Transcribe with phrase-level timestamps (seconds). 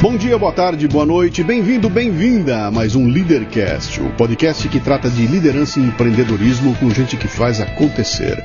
[0.00, 4.78] Bom dia, boa tarde, boa noite, bem-vindo, bem-vinda a mais um Leadercast, o podcast que
[4.78, 8.40] trata de liderança e empreendedorismo com gente que faz acontecer.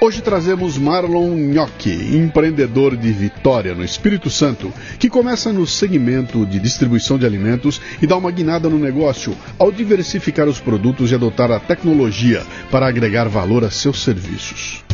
[0.00, 6.58] Hoje trazemos Marlon Gnocchi, empreendedor de Vitória, no Espírito Santo, que começa no segmento de
[6.58, 11.52] distribuição de alimentos e dá uma guinada no negócio ao diversificar os produtos e adotar
[11.52, 14.84] a tecnologia para agregar valor a seus serviços.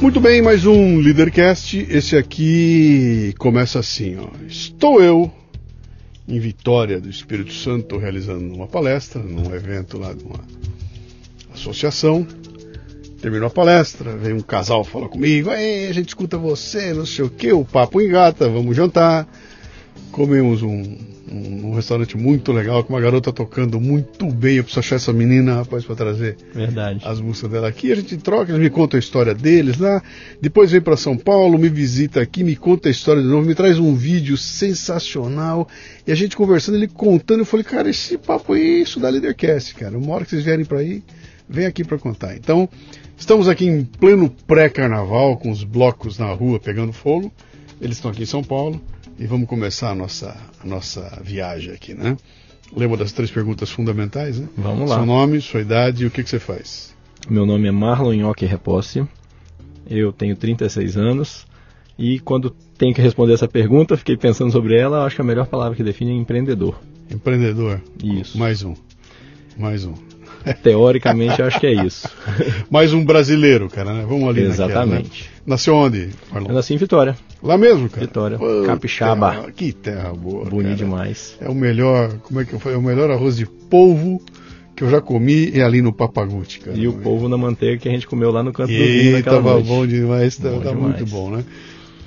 [0.00, 1.86] Muito bem, mais um Leadercast.
[1.90, 4.28] Esse aqui começa assim, ó.
[4.46, 5.30] Estou eu
[6.26, 10.40] em Vitória do Espírito Santo realizando uma palestra num evento lá de uma
[11.52, 12.26] associação.
[13.20, 17.28] Terminou a palestra, veio um casal falar comigo, a gente escuta você, não sei o
[17.28, 19.28] que, o papo engata, vamos jantar.
[20.12, 20.96] Comemos um,
[21.30, 24.56] um, um, restaurante muito legal, com uma garota tocando muito bem.
[24.56, 27.00] Eu preciso achar essa menina, rapaz, para trazer Verdade.
[27.04, 27.92] as músicas dela aqui.
[27.92, 30.02] A gente troca, eles me contam a história deles lá.
[30.40, 33.54] Depois vem para São Paulo, me visita aqui, me conta a história de novo, me
[33.54, 35.68] traz um vídeo sensacional.
[36.04, 37.40] E a gente conversando, ele contando.
[37.40, 39.96] Eu falei, cara, esse papo é isso da Leadercast, cara.
[39.96, 41.04] Uma hora que vocês vierem para aí,
[41.48, 42.34] vem aqui para contar.
[42.34, 42.68] Então,
[43.16, 47.32] estamos aqui em pleno pré-carnaval, com os blocos na rua pegando fogo.
[47.80, 48.80] Eles estão aqui em São Paulo
[49.20, 52.16] e vamos começar a nossa, a nossa viagem aqui, né?
[52.74, 54.48] Lembra das três perguntas fundamentais, né?
[54.56, 54.96] Vamos lá.
[54.96, 56.96] Seu nome, sua idade e o que, que você faz.
[57.28, 59.06] Meu nome é Marlon Nhoque Reposse,
[59.88, 61.46] eu tenho 36 anos
[61.98, 62.48] e quando
[62.78, 65.82] tenho que responder essa pergunta, fiquei pensando sobre ela, acho que a melhor palavra que
[65.82, 66.80] define é empreendedor.
[67.10, 67.82] Empreendedor.
[68.02, 68.38] Isso.
[68.38, 68.74] Mais um.
[69.58, 69.92] Mais um.
[70.62, 72.08] Teoricamente, acho que é isso.
[72.70, 74.06] Mais um brasileiro, cara, né?
[74.08, 74.78] Vamos ali Exatamente.
[74.78, 75.29] Naquela, né?
[75.46, 76.48] Nasceu onde, Marlon?
[76.48, 77.16] Eu nasci em Vitória.
[77.42, 78.06] Lá mesmo, cara?
[78.06, 78.38] Vitória.
[78.38, 79.30] Pô, Capixaba.
[79.30, 80.44] Terra, que terra boa.
[80.44, 81.36] Bonito demais.
[81.40, 82.74] É o melhor, como é que foi?
[82.74, 84.20] É o melhor arroz de polvo
[84.76, 86.76] que eu já comi é ali no Papaguti, cara.
[86.76, 89.12] E o polvo na manteiga que a gente comeu lá no canto e do vinho
[89.12, 89.66] naquela tava noite.
[89.68, 90.78] bom demais, Bom tá, tá demais.
[90.78, 91.44] muito bom, né?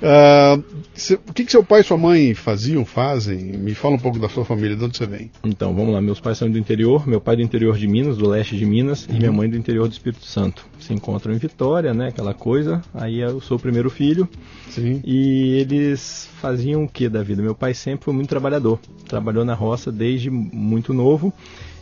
[0.06, 0.58] Ah,
[0.94, 3.38] cê- o que, que seu pai e sua mãe faziam, fazem?
[3.38, 5.30] Me fala um pouco da sua família, de onde você vem?
[5.42, 6.00] Então, vamos lá.
[6.02, 7.06] Meus pais são do interior.
[7.08, 9.14] Meu pai do interior de Minas, do leste de Minas, Uhum.
[9.14, 10.66] e minha mãe do interior do Espírito Santo.
[10.78, 12.08] Se encontram em Vitória, né?
[12.08, 12.82] Aquela coisa.
[12.92, 14.28] Aí eu sou o primeiro filho.
[14.68, 15.00] Sim.
[15.04, 17.40] E eles faziam o que da vida?
[17.42, 18.78] Meu pai sempre foi muito trabalhador.
[19.08, 21.32] Trabalhou na roça desde muito novo.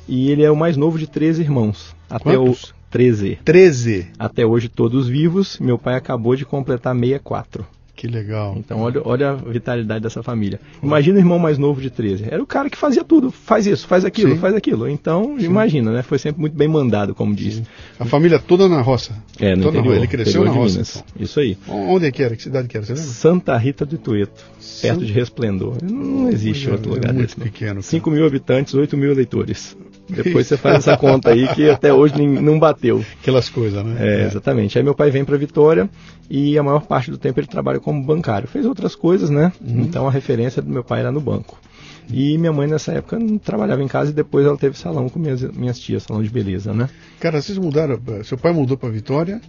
[0.08, 1.94] E ele é o mais novo de três irmãos.
[2.10, 2.70] Até Quantos?
[2.70, 3.38] o 13.
[3.44, 4.06] 13.
[4.18, 5.58] Até hoje todos vivos.
[5.58, 7.64] Meu pai acabou de completar 64.
[8.02, 8.56] Que legal.
[8.58, 10.58] Então olha, olha a vitalidade dessa família.
[10.82, 12.24] Imagina o irmão mais novo de 13.
[12.28, 13.30] Era o cara que fazia tudo.
[13.30, 14.38] Faz isso, faz aquilo, Sim.
[14.40, 14.88] faz aquilo.
[14.88, 16.02] Então, imagina, né?
[16.02, 17.62] Foi sempre muito bem mandado, como diz.
[18.00, 19.12] A família toda na roça.
[19.38, 19.96] É, no toda interior.
[19.98, 20.72] Ele cresceu na roça.
[20.78, 20.96] Minas.
[20.96, 21.22] então.
[21.24, 21.56] Isso aí.
[21.68, 22.34] Onde é que era?
[22.34, 22.84] Que cidade que era?
[22.84, 23.06] Você lembra?
[23.08, 24.44] Santa Rita do Itueto,
[24.80, 25.76] perto de Resplendor.
[25.80, 27.40] Não existe É, outro é lugar muito desse.
[27.40, 27.82] pequeno, cara.
[27.82, 29.76] 5 mil habitantes, 8 mil eleitores.
[30.14, 33.04] Depois você faz essa conta aí que até hoje nem- não bateu.
[33.20, 33.96] Aquelas coisas, né?
[33.98, 34.76] É, exatamente.
[34.78, 35.88] Aí meu pai vem para Vitória
[36.30, 38.48] e a maior parte do tempo ele trabalha como bancário.
[38.48, 39.52] Fez outras coisas, né?
[39.64, 41.58] Então a referência do meu pai era no banco.
[42.12, 45.18] E minha mãe nessa época não trabalhava em casa e depois ela teve salão com
[45.20, 46.88] minhas, minhas tias, salão de beleza, né?
[47.20, 47.98] Cara, vocês mudaram.
[48.24, 49.40] Seu pai mudou pra Vitória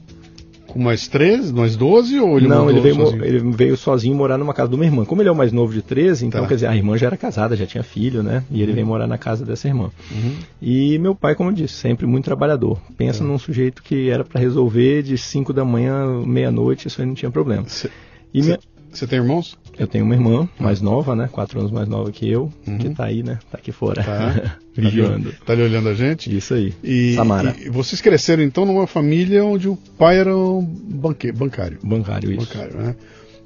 [0.73, 3.23] com mais 13, mais 12 ou ele não, ele veio, sozinho?
[3.25, 5.05] ele veio sozinho morar numa casa de uma irmã.
[5.05, 6.47] Como ele é o mais novo de 13, então Tá.
[6.47, 8.43] quer dizer, a irmã já era casada, já tinha filho, né?
[8.51, 9.91] E ele veio morar na casa dessa irmã.
[10.11, 10.35] Uhum.
[10.61, 12.79] E meu pai, como eu disse, sempre muito trabalhador.
[12.97, 17.13] Pensa num sujeito que era para resolver de 5 da manhã, meia-noite, isso aí não
[17.13, 17.63] tinha problema.
[17.67, 17.89] Cê-
[18.33, 18.59] E minha-
[18.91, 19.57] Você tem irmãos?
[19.77, 21.29] Eu tenho uma irmã mais nova, né?
[21.31, 23.39] Quatro anos mais nova que eu, que tá aí, né?
[23.51, 24.57] Tá aqui fora, Tá.
[24.75, 25.33] vigiando.
[25.45, 26.35] Tá ali olhando a gente?
[26.35, 26.73] Isso aí.
[26.83, 27.55] E, Samara.
[27.59, 31.77] e vocês cresceram então numa família onde o pai era um banque, bancário.
[31.83, 32.47] Bancário, isso.
[32.47, 32.95] Bancário, né?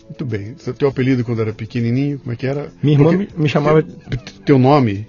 [0.05, 0.55] Muito bem.
[0.77, 2.71] Teu apelido quando era pequenininho, como é que era?
[2.81, 3.83] Minha irmã Porque me chamava.
[4.45, 5.05] Teu nome,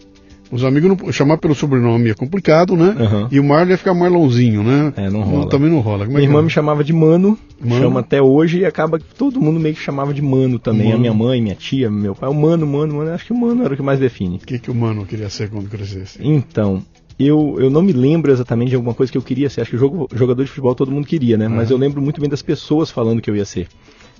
[0.50, 2.94] os amigos não chamar pelo sobrenome é complicado, né?
[2.98, 3.28] Aham.
[3.30, 4.92] E o Marlon ia ficar Marlonzinho, né?
[4.96, 5.48] É, não rola.
[5.48, 6.04] também não rola.
[6.06, 6.42] Como é Minha irmã é?
[6.42, 7.82] me chamava de Mano, Mano.
[7.82, 10.86] chama até hoje e acaba que todo mundo meio que chamava de Mano também.
[10.86, 10.96] Mano.
[10.96, 12.28] A minha mãe, minha tia, meu pai.
[12.28, 13.10] O Mano, Mano, Mano.
[13.12, 14.36] Acho que o Mano era o que mais define.
[14.36, 16.18] O que, que o mano queria ser quando crescesse?
[16.22, 16.82] Então,
[17.18, 19.62] eu, eu não me lembro exatamente de alguma coisa que eu queria ser.
[19.62, 21.48] Acho que jogo, jogador de futebol todo mundo queria, né?
[21.48, 23.66] Mas eu lembro muito bem das pessoas falando que eu ia ser.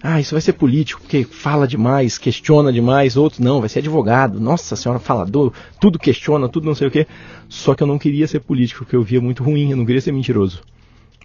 [0.02, 3.16] Ah, isso vai ser político, porque fala demais, questiona demais.
[3.16, 4.40] Outros, não, vai ser advogado.
[4.40, 7.06] Nossa senhora, falador, tudo questiona, tudo não sei o quê.
[7.48, 10.00] Só que eu não queria ser político, porque eu via muito ruim, eu não queria
[10.00, 10.60] ser mentiroso.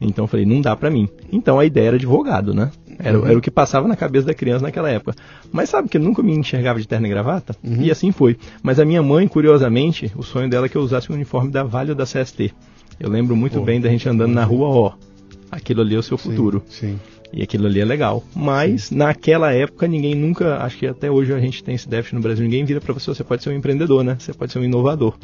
[0.01, 1.07] Então eu falei, não dá pra mim.
[1.31, 2.71] Então a ideia era advogado, né?
[2.99, 5.15] Era, era o que passava na cabeça da criança naquela época.
[5.51, 7.55] Mas sabe que eu nunca me enxergava de terno e gravata?
[7.63, 8.37] E assim foi.
[8.61, 11.63] Mas a minha mãe, curiosamente, o sonho dela é que eu usasse o uniforme da
[11.63, 12.53] Vale ou da CST.
[12.99, 13.65] Eu lembro muito Pô.
[13.65, 14.91] bem da gente andando na rua, ó.
[15.51, 16.63] Aquilo ali é o seu futuro.
[16.67, 16.99] Sim.
[17.33, 18.23] E aquilo ali é legal.
[18.35, 22.21] Mas naquela época ninguém nunca, acho que até hoje a gente tem esse déficit no
[22.21, 24.15] Brasil, ninguém vira para você, você pode ser um empreendedor, né?
[24.19, 25.15] Você pode ser um inovador.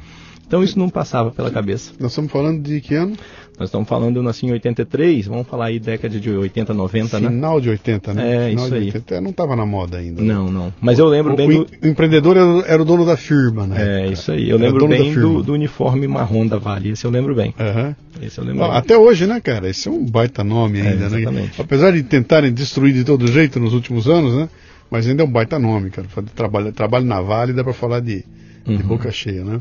[0.49, 1.91] Então isso não passava pela cabeça.
[1.99, 3.15] Nós estamos falando de que ano?
[3.59, 7.21] Nós estamos falando, eu nasci em 83, vamos falar aí década de 80, 90, Final
[7.21, 7.35] né?
[7.35, 8.47] Final de 80, né?
[8.47, 8.85] É, Final isso aí.
[8.85, 9.15] 80.
[9.15, 10.23] É, não estava na moda ainda.
[10.23, 10.73] Não, não.
[10.81, 11.71] Mas eu lembro o, bem o, do...
[11.83, 14.07] o empreendedor era, era, o dono da firma, né?
[14.07, 14.49] É, isso aí.
[14.49, 17.53] Eu Era lembro bem do, do uniforme marrom da Vale, esse eu lembro bem.
[17.59, 17.95] Aham.
[18.19, 18.71] Esse eu lembro bem.
[18.75, 19.69] Até hoje, né, cara?
[19.69, 21.17] Esse é um baita nome É, ainda, né?
[21.19, 21.61] exatamente.
[21.61, 24.49] Apesar de tentarem destruir de todo jeito nos últimos anos, né?
[24.89, 26.07] Mas ainda é um baita nome, cara.
[26.35, 28.23] Trabalho, trabalho na Vale dá pra falar de,
[28.65, 28.77] de Uhum.
[28.79, 29.59] boca cheia, né?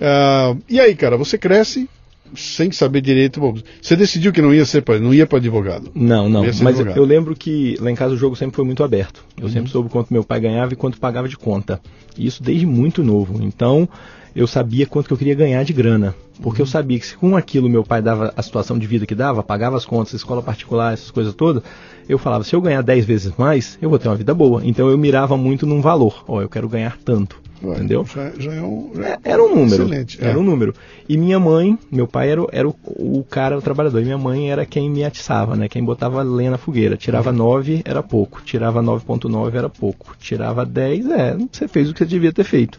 [0.00, 1.88] Ah, e aí, cara, você cresce
[2.34, 3.40] sem saber direito.
[3.40, 5.90] bom, Você decidiu que não ia ser pra, não ia para advogado.
[5.94, 6.44] Não, não.
[6.44, 6.96] Mas advogado.
[6.96, 9.24] eu lembro que lá em casa o jogo sempre foi muito aberto.
[9.36, 9.50] Eu Uhum.
[9.52, 11.80] sempre soube quanto meu pai ganhava e quanto pagava de conta.
[12.16, 13.42] E isso desde muito novo.
[13.42, 13.88] Então
[14.34, 16.14] eu sabia quanto que eu queria ganhar de grana.
[16.40, 16.70] Porque eu Uhum.
[16.70, 19.76] sabia que se com aquilo meu pai dava a situação de vida que dava, pagava
[19.76, 21.62] as contas, escola particular, essas coisas todas,
[22.08, 24.62] eu falava, se eu ganhar 10 vezes mais, eu vou ter uma vida boa.
[24.64, 26.24] Então eu mirava muito num valor.
[26.28, 27.36] Ó, eu quero ganhar tanto.
[27.62, 28.06] Ué, entendeu?
[28.06, 29.82] Já, já é um, já É, Era um número.
[29.84, 30.18] Excelente.
[30.20, 30.36] Era é.
[30.36, 30.74] um número.
[31.08, 34.00] E minha mãe, meu pai era, o- era o, o cara, o trabalhador.
[34.00, 35.68] E minha mãe era quem me atiçava, né?
[35.68, 36.96] Quem botava lenha na fogueira.
[36.96, 38.40] Tirava 9 era pouco.
[38.44, 40.16] Tirava 9.9 era pouco.
[40.18, 42.78] Tirava 10, é, você fez o que você devia ter feito.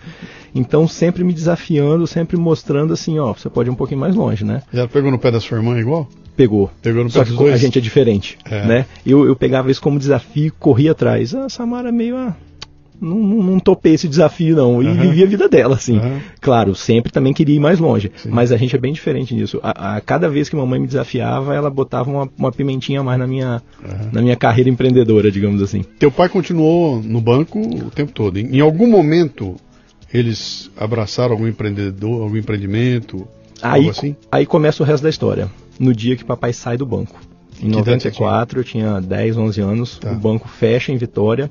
[0.54, 4.44] Então sempre me desafiando, sempre mostrando assim, ó, você pode ir um pouquinho mais longe,
[4.44, 4.64] né?
[4.74, 6.08] Já pegou no pé da sua irmã igual?
[6.36, 6.70] Pegou.
[6.82, 7.54] Pegou no Só pé que dos dois?
[7.54, 8.66] a gente é diferente, É.
[8.66, 8.86] né?
[9.06, 11.36] Eu, eu pegava isso como desafio e corria atrás.
[11.36, 12.36] A Samara é meio, ah,
[13.02, 14.82] não, não, topei esse desafio não.
[14.82, 15.02] E Aham.
[15.02, 15.98] vivia a vida dela, assim.
[15.98, 16.22] Aham.
[16.40, 18.12] Claro, sempre também queria ir mais longe.
[18.16, 18.30] Sim.
[18.30, 19.60] Mas a gente é bem diferente nisso.
[19.64, 23.18] A, a cada vez que mamãe me desafiava, ela botava uma, uma pimentinha a mais
[23.20, 24.10] na minha, Aham.
[24.14, 25.82] na minha carreira empreendedora, digamos assim.
[25.98, 28.38] Teu pai continuou no banco o tempo todo.
[28.38, 29.56] Em, em algum momento
[30.14, 33.28] eles abraçaram algum empreendedor, algum empreendimento,
[33.62, 34.16] Aí, algo assim?
[34.32, 35.50] aí começa o resto da história.
[35.80, 37.20] No dia que papai sai do banco.
[37.62, 39.98] Em Que idade você 94, eu tinha 10, 11 anos.
[40.00, 40.12] Tá.
[40.12, 41.50] O banco fecha em Vitória.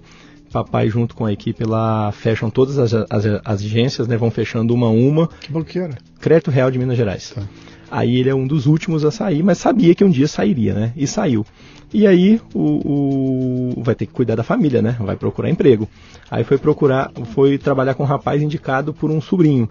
[0.53, 4.17] Papai, junto com a equipe lá, fecham todas as, as, as agências, né?
[4.17, 5.29] Vão fechando uma a uma.
[5.41, 5.97] Que banco que era?
[6.21, 7.31] Crédito Real de Minas Gerais.
[7.35, 7.43] Tá.
[7.91, 10.93] Aí ele é um dos últimos a sair, mas sabia que um dia sairia, né?
[10.97, 11.45] E saiu.
[11.93, 14.97] E aí o, o- vai ter que cuidar da família, né?
[15.01, 15.89] Vai procurar emprego.
[16.31, 19.69] Aí foi procurar, foi trabalhar com um rapaz indicado por um sobrinho.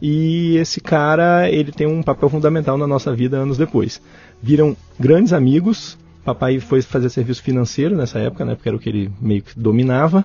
[0.00, 4.00] E esse cara, ele tem um papel fundamental na nossa vida anos depois.
[4.42, 5.96] Viram grandes amigos.
[6.24, 8.54] Papai foi fazer serviço financeiro nessa época, né?
[8.54, 10.24] Porque era o que ele meio que dominava.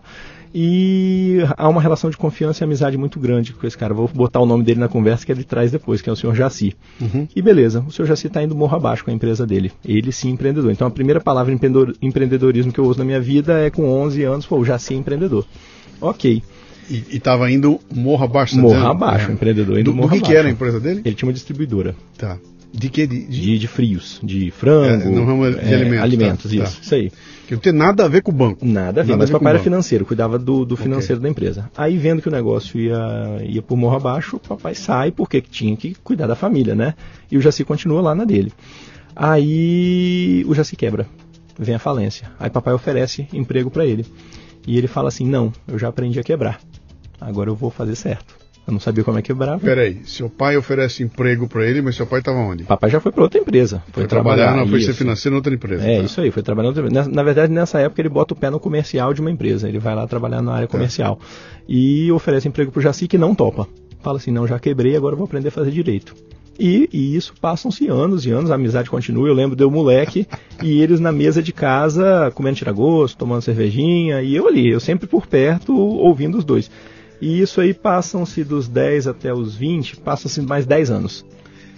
[0.59, 3.93] E há uma relação de confiança e amizade muito grande com esse cara.
[3.93, 6.33] Vou botar o nome dele na conversa que ele traz depois, que é o senhor
[6.35, 6.75] Jaci.
[7.01, 7.27] Uhum.
[7.35, 9.71] E beleza, o senhor Jaci está indo morro abaixo com a empresa dele.
[9.85, 10.71] Ele sim empreendedor.
[10.71, 14.23] Então a primeira palavra empreendedor- empreendedorismo que eu uso na minha vida é com 11
[14.23, 15.45] anos, pô, o Jaci é empreendedor.
[15.99, 16.41] Ok,
[16.89, 18.55] E, e tava indo morro abaixo.
[18.55, 19.33] tá morro abaixo, É.
[19.33, 20.23] empreendedor indo Do, do que, abaixo.
[20.23, 21.01] que era a empresa dele?
[21.03, 22.37] Ele tinha uma distribuidora Tá.
[22.79, 23.07] De que?
[23.07, 26.55] De, de- de, de frios, de frango, É, no ramo de é, alimentos, alimentos, tá,
[26.63, 26.81] isso, tá.
[26.83, 27.11] isso aí.
[27.47, 28.63] que não tem nada a ver com o banco.
[28.63, 31.71] Nada a ver, Nada mas papai era financeiro, cuidava do, do financeiro da empresa.
[31.75, 35.75] Aí vendo que o negócio ia, ia por morro abaixo, o papai sai porque tinha
[35.75, 36.93] que cuidar da família, né?
[37.31, 38.53] E o Jaci continua lá na dele.
[39.15, 41.07] Aí o Jaci quebra,
[41.57, 42.29] vem a falência.
[42.39, 44.05] Aí papai oferece emprego para ele.
[44.67, 46.59] E ele fala assim: "Não, eu já aprendi a quebrar.
[47.19, 48.36] Agora eu vou fazer certo".
[48.67, 49.57] Eu não sabia como é quebrar.
[49.59, 52.65] Peraí, seu pai oferece emprego para ele, mas seu pai estava onde?
[52.65, 54.73] Papai já foi para outra empresa, foi, Foi trabalhar na isso.
[54.73, 55.87] PC financeira em outra empresa.
[55.87, 56.03] É, tá?
[56.03, 56.75] isso aí, foi trabalhando.
[56.75, 57.07] outra vez.
[57.07, 59.69] Na, verdade, nessa época ele bota o pé no comercial de uma empresa.
[59.69, 61.17] Ele vai lá trabalhar na área comercial.
[61.65, 63.65] E oferece emprego pro Jaci que não topa.
[64.01, 66.13] Fala assim, não, já quebrei, agora vou aprender a fazer direito.
[66.59, 69.29] E, e isso passam-se anos e anos, a amizade continua.
[69.29, 70.27] Eu lembro de eu moleque
[70.61, 75.07] e eles na mesa de casa comendo tiragosto, tomando cervejinha, e eu ali, eu sempre
[75.07, 76.69] por perto, ouvindo os dois.
[77.21, 81.25] E isso aí passam-se dos 10 até os 20, passam-se mais 10 anos.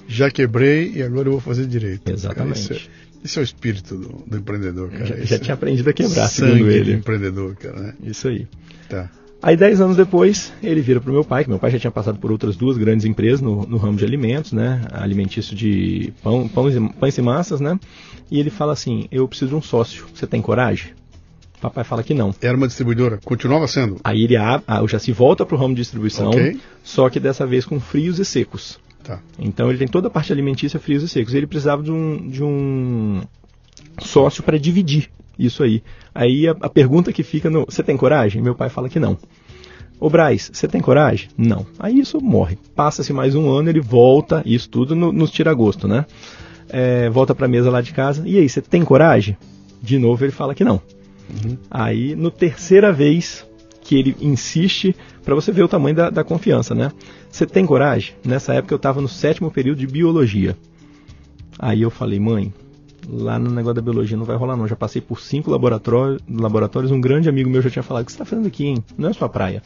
[0.08, 2.12] Já quebrei e agora eu vou fazer direito.
[2.12, 2.68] Exatamente.
[2.68, 2.82] Cara,
[3.24, 5.06] esse, é, é o espírito do, do empreendedor, cara.
[5.06, 6.94] Já, já é tinha aprendido a quebrar, sangue segundo ele.
[6.94, 7.94] empreendedor, cara, né?
[8.04, 8.48] Isso aí.
[8.90, 9.10] Tá.
[9.42, 11.92] Aí, dez anos depois, ele vira para o meu pai, que meu pai já tinha
[11.92, 14.82] passado por outras duas grandes empresas no, no ramo de alimentos, né?
[14.92, 17.80] Alimentício de pão, pães, e, pães e massas, né?
[18.30, 20.06] E ele fala assim: Eu preciso de um sócio.
[20.14, 20.92] Você tem coragem?
[21.62, 22.34] Papai fala que não.
[22.42, 23.98] Era uma distribuidora, continuava sendo.
[24.04, 26.58] Aí ele abre, ah, já se volta para o ramo de distribuição, Ok.
[26.84, 28.80] só que dessa vez com frios e secos.
[29.04, 29.20] Tá.
[29.38, 31.34] Então ele tem toda a parte alimentícia, frios e secos.
[31.34, 33.22] Ele precisava de um, de um
[34.00, 35.84] sócio para dividir isso aí.
[36.14, 38.42] Aí a, a pergunta que fica no: Você tem coragem?
[38.42, 39.18] Meu pai fala que não.
[40.00, 41.30] Ô Braz, você tem coragem?
[41.38, 41.66] Não.
[41.78, 42.58] Aí isso morre.
[42.74, 46.06] Passa-se mais um ano, ele volta, isso tudo no, nos tira gosto, né?
[46.70, 48.24] É, volta para a mesa lá de casa.
[48.26, 49.36] E aí, você tem coragem?
[49.82, 50.82] De novo ele fala que não.
[51.30, 51.58] Uhum.
[51.70, 53.46] Aí, no terceira vez
[53.82, 56.92] que ele insiste, para você ver o tamanho da, da confiança, né?
[57.32, 58.14] Você tem coragem?
[58.24, 60.56] Nessa época eu estava no sétimo período de biologia.
[61.58, 62.54] Aí eu falei, mãe,
[63.08, 64.68] lá no negócio da biologia não vai rolar não.
[64.68, 68.12] Já passei por cinco laboratórios, laboratórios um grande amigo meu já tinha falado, o que
[68.12, 68.84] você está fazendo aqui, hein?
[68.98, 69.62] Não é sua praia.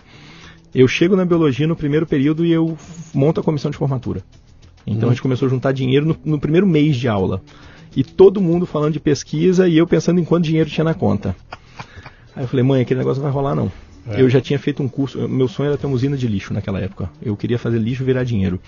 [0.74, 2.78] Eu chego na biologia no primeiro período e eu
[3.14, 4.24] monto a comissão de formatura.
[4.88, 5.12] Então hum.
[5.12, 7.42] a gente começou a juntar dinheiro no, no primeiro mês de aula.
[7.96, 11.36] E todo mundo falando de pesquisa e eu pensando em quanto dinheiro tinha na conta.
[12.36, 13.72] Aí eu falei, mãe, aquele negócio não vai rolar não.
[14.08, 14.22] É.
[14.22, 16.80] Eu já tinha feito um curso, meu sonho era ter uma usina de lixo naquela
[16.80, 17.10] época.
[17.22, 18.60] Eu queria fazer lixo virar dinheiro.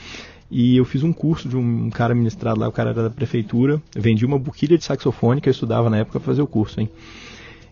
[0.50, 3.82] E eu fiz um curso de um cara ministrado lá, o cara era da prefeitura.
[3.96, 6.90] Vendi uma buquilha de saxofone que eu estudava na época para fazer o curso, hein?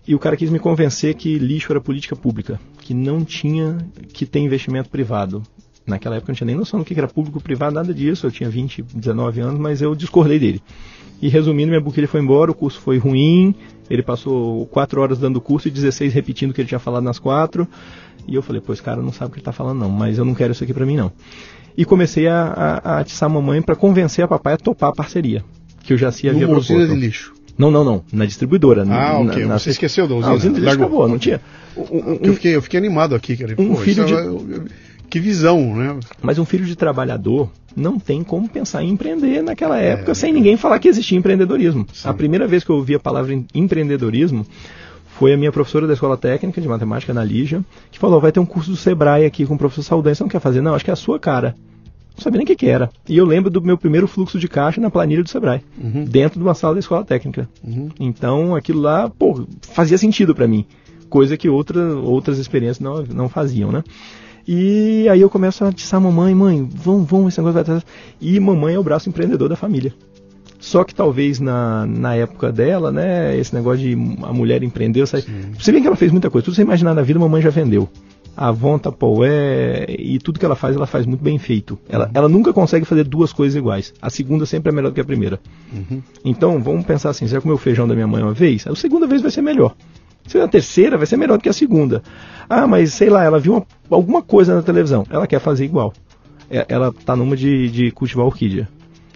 [0.05, 3.77] E o cara quis me convencer que lixo era política pública, que não tinha
[4.11, 5.41] que ter investimento privado.
[5.85, 8.25] Naquela época eu não tinha nem noção do que era público privado, nada disso.
[8.25, 10.61] Eu tinha 20, 19 anos, mas eu discordei dele.
[11.23, 13.55] E resumindo, minha buquilha foi embora, o curso foi ruim.
[13.89, 17.03] Ele passou 4 horas dando o curso e 16 repetindo o que ele tinha falado
[17.03, 17.67] nas quatro.
[18.27, 20.17] E eu falei, pô, esse cara não sabe o que ele está falando, não, mas
[20.17, 21.11] eu não quero isso aqui para mim, não
[21.77, 24.93] e comecei a, a, a atiçar a mamãe para convencer a papai a topar a
[24.93, 25.43] parceria,
[25.83, 26.87] que eu já se havia proposto.
[26.87, 27.33] de lixo.
[27.57, 28.03] Não, não, não.
[28.11, 28.83] Na distribuidora.
[28.89, 29.45] Ah, ok.
[29.45, 30.27] Na, Você esqueceu da usina?
[30.27, 31.39] Não, a usina de lixo acabou, não tinha.
[31.77, 33.55] Um, um, eu, fiquei, eu fiquei animado aqui, cara.
[33.59, 34.13] Um Pô, filho de...
[34.13, 34.61] É,
[35.13, 35.99] que visão, né?
[36.23, 40.33] Mas um filho de trabalhador não tem como pensar em empreender naquela época é, sem
[40.33, 41.85] ninguém falar que existia empreendedorismo.
[41.93, 42.09] Sim.
[42.09, 44.43] A primeira vez que eu ouvi a palavra empreendedorismo
[45.09, 48.39] foi a minha professora da escola técnica de matemática na Lígia, que falou: vai ter
[48.39, 50.61] um curso do Sebrae aqui com o professor Saldanha, você não quer fazer?
[50.61, 51.53] Não, acho que é a sua cara.
[52.15, 52.89] Não sabia nem o que, que, era.
[53.07, 56.05] E eu lembro do meu primeiro fluxo de caixa na planilha do Sebrae, uhum.
[56.05, 57.47] dentro de uma sala da escola técnica.
[57.63, 57.89] Uhum.
[57.99, 60.65] Então aquilo lá, pô, fazia sentido para mim.
[61.07, 63.83] Coisa que outra, outras experiências não, não faziam, né?
[64.47, 67.85] E aí eu começo a atiçar a mamãe, mãe, vamos, vamos, esse negócio vai atrás.
[68.19, 69.93] E mamãe é o braço empreendedor da família.
[70.59, 75.23] Só que talvez na, na época dela, né, esse negócio de a mulher empreender, você,
[75.57, 77.89] você vê que ela fez muita coisa, tudo você imaginar na vida, mamãe já vendeu
[78.35, 81.77] a Avon, Tupperware e tudo que ela faz, ela faz muito bem feito.
[81.87, 83.93] Ela, ela nunca consegue fazer duas coisas iguais.
[84.01, 85.39] A segunda sempre é melhor do que a primeira.
[85.71, 86.01] Uhum.
[86.25, 88.75] Então, vamos pensar assim, se eu comer o feijão da minha mãe uma vez, a
[88.75, 89.75] segunda vez vai ser melhor.
[90.25, 92.01] Se a terceira, vai ser melhor do que a segunda.
[92.49, 95.93] Ah, mas sei lá, ela viu uma, alguma coisa na televisão, ela quer fazer igual.
[96.49, 98.67] É, ela tá numa de, de cultivar orquídea.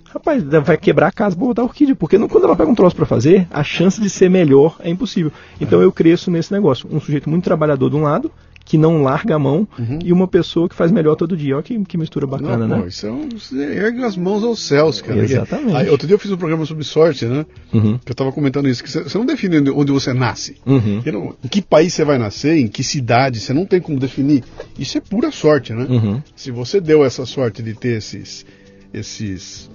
[0.10, 2.96] Rapaz, vai quebrar a casa pra botar orquídea, porque não, quando ela pega um troço
[2.96, 5.32] para fazer, a chance de ser melhor é impossível.
[5.60, 5.84] Então é.
[5.84, 6.90] eu cresço nesse negócio.
[6.92, 8.32] Um sujeito muito trabalhador de um lado,
[8.68, 10.00] que não larga a mão uhum.
[10.04, 11.56] e uma pessoa que faz melhor todo dia.
[11.56, 12.82] Olha que, que mistura bacana, não, né?
[12.82, 13.30] Pô, isso é um,
[13.62, 15.24] ergue as mãos aos céus, cara.
[15.24, 15.74] Exatamente.
[15.74, 17.46] Aí, outro dia eu fiz um programa sobre sorte, né?
[17.74, 17.98] Uhum.
[17.98, 20.58] Que eu estava comentando isso, que você não define onde você nasce.
[20.66, 21.02] Uhum.
[21.06, 24.44] Não, em que país você vai nascer, em que cidade, você não tem como definir.
[24.78, 25.88] Isso é pura sorte, né?
[25.90, 26.22] Uhum.
[26.36, 28.46] Se você deu essa sorte de ter esses,
[28.94, 29.70] esses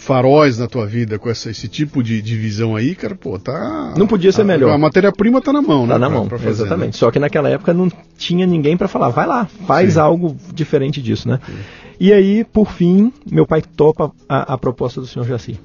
[0.00, 3.92] faróis na tua vida com essa, esse tipo de, de visão aí, cara, pô, tá.
[3.98, 4.72] Não podia ser a, melhor.
[4.72, 5.92] A matéria-prima tá na mão, né?
[5.92, 6.94] Tá na pra, mão, pra fazer, exatamente.
[6.94, 6.98] Né?
[6.98, 10.00] Só que naquela época não tinha ninguém para falar, vai lá, faz Sim.
[10.00, 11.38] algo diferente disso, né?
[11.44, 11.52] Sim.
[12.00, 15.60] E aí, por fim, meu pai topa a, a proposta do senhor Jaci.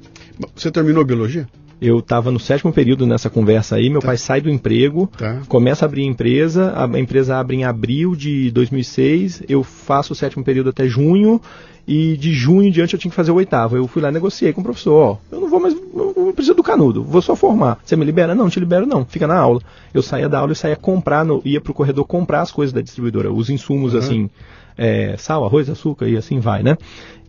[0.53, 1.47] Você terminou a biologia?
[1.81, 3.89] Eu estava no sétimo período nessa conversa aí.
[3.89, 4.07] Meu tá.
[4.07, 5.41] pai sai do emprego, tá.
[5.47, 6.73] começa a abrir a empresa.
[6.75, 9.43] A empresa abre em abril de 2006.
[9.49, 11.41] Eu faço o sétimo período até junho.
[11.87, 13.77] E de junho em diante eu tinha que fazer o oitavo.
[13.77, 16.55] Eu fui lá e negociei com o professor: Ó, eu não vou mais, não preciso
[16.55, 17.79] do canudo, vou só formar.
[17.83, 18.35] Você me libera?
[18.35, 19.61] Não, não te libero não, fica na aula.
[19.93, 22.81] Eu saía da aula e saía comprar, no, ia pro corredor comprar as coisas da
[22.81, 23.99] distribuidora, os insumos uhum.
[23.99, 24.29] assim,
[24.77, 26.77] é, sal, arroz, açúcar e assim vai, né?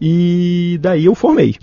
[0.00, 1.56] E daí eu formei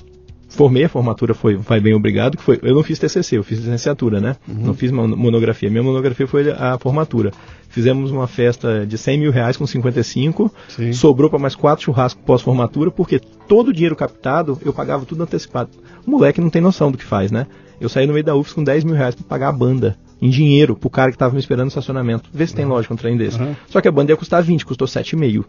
[0.55, 3.60] formei, a formatura foi vai bem obrigado, que foi, eu não fiz TCC, eu fiz
[3.60, 4.36] licenciatura, né?
[4.48, 4.67] Uhum.
[4.67, 7.31] Não fiz monografia, minha monografia foi a formatura.
[7.69, 10.93] Fizemos uma festa de 100 mil reais com 55, Sim.
[10.93, 15.72] sobrou para mais quatro churrascos pós-formatura, porque todo o dinheiro captado eu pagava tudo antecipado.
[16.05, 17.48] O moleque não tem noção do que faz, né?
[17.81, 20.29] Eu saí no meio da UFS com 10 mil reais para pagar a banda, em
[20.29, 22.29] dinheiro, pro cara que estava me esperando no estacionamento.
[22.31, 22.72] Vê se tem uhum.
[22.72, 23.39] lógica um trem desse.
[23.39, 23.55] Uhum.
[23.67, 25.43] Só que a banda ia custar 20, custou 7,5.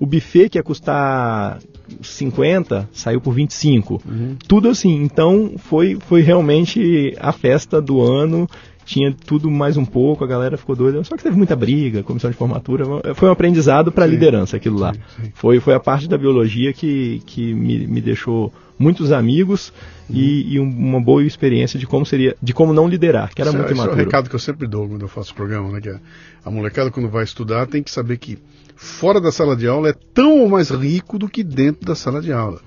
[0.00, 1.58] O buffet que ia custar
[2.00, 4.02] 50 saiu por 25.
[4.08, 4.36] Uhum.
[4.48, 5.02] Tudo assim.
[5.02, 8.48] Então foi, foi realmente a festa do ano.
[8.82, 11.04] Tinha tudo mais um pouco, a galera ficou doida.
[11.04, 12.84] Só que teve muita briga, comissão de formatura.
[13.14, 14.94] Foi um aprendizado para a liderança aquilo lá.
[14.94, 15.32] Sim, sim.
[15.34, 19.70] Foi, foi a parte da biologia que, que me, me deixou muitos amigos
[20.08, 20.16] uhum.
[20.16, 23.58] e, e, uma boa experiência de como seria, de como não liderar, que era esse,
[23.58, 24.00] muito esse imaturo.
[24.00, 25.80] é o recado que eu sempre dou quando eu faço o programa, né?
[25.82, 26.00] Que a,
[26.46, 28.38] a molecada quando vai estudar tem que saber que
[28.80, 32.32] fora da sala de aula é tão mais rico do que dentro da sala de
[32.32, 32.62] aula.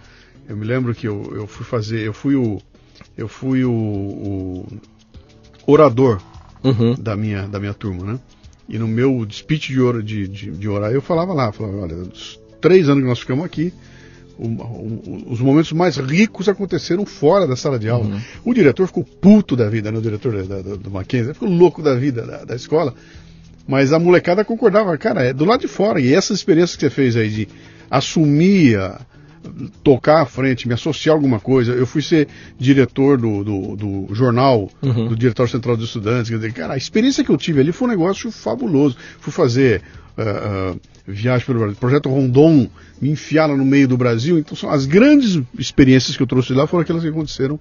[0.48, 2.62] Eu me lembro que eu, eu fui fazer, eu fui o,
[3.18, 4.68] eu fui o, o
[5.66, 6.22] orador
[6.64, 6.94] uhum.
[6.94, 8.20] da minha da minha turma, né?
[8.70, 12.40] E no meu speech de, de, de, de orar eu falava lá, falava, olha, os
[12.62, 13.74] três anos que nós ficamos aqui,
[14.38, 18.06] o, o, os momentos mais ricos aconteceram fora da sala de aula.
[18.06, 18.22] Uhum.
[18.46, 19.98] O diretor ficou puto da vida, né?
[19.98, 22.94] o diretor da, da, do Mackenzie, ficou louco da vida da, da escola,
[23.68, 26.00] mas a molecada concordava, cara, é do lado de fora.
[26.00, 27.48] E essa experiência que você fez aí de
[27.90, 29.00] assumir a,
[29.84, 31.74] tocar à frente, me associar a alguma coisa.
[31.74, 32.28] Eu fui ser
[32.58, 35.10] diretor do, do, do jornal, Uhum.
[35.10, 36.30] do diretor central dos estudantes.
[36.30, 38.96] Quer dizer, cara, a experiência que eu tive ali foi um negócio fabuloso.
[39.20, 39.82] Fui fazer
[40.18, 40.76] ah, ah,
[41.08, 42.70] viagem pelo Brasil, projeto Rondon,
[43.02, 44.38] me enfiar lá no meio do Brasil.
[44.38, 47.60] Então, são as grandes experiências que eu trouxe lá foram aquelas que aconteceram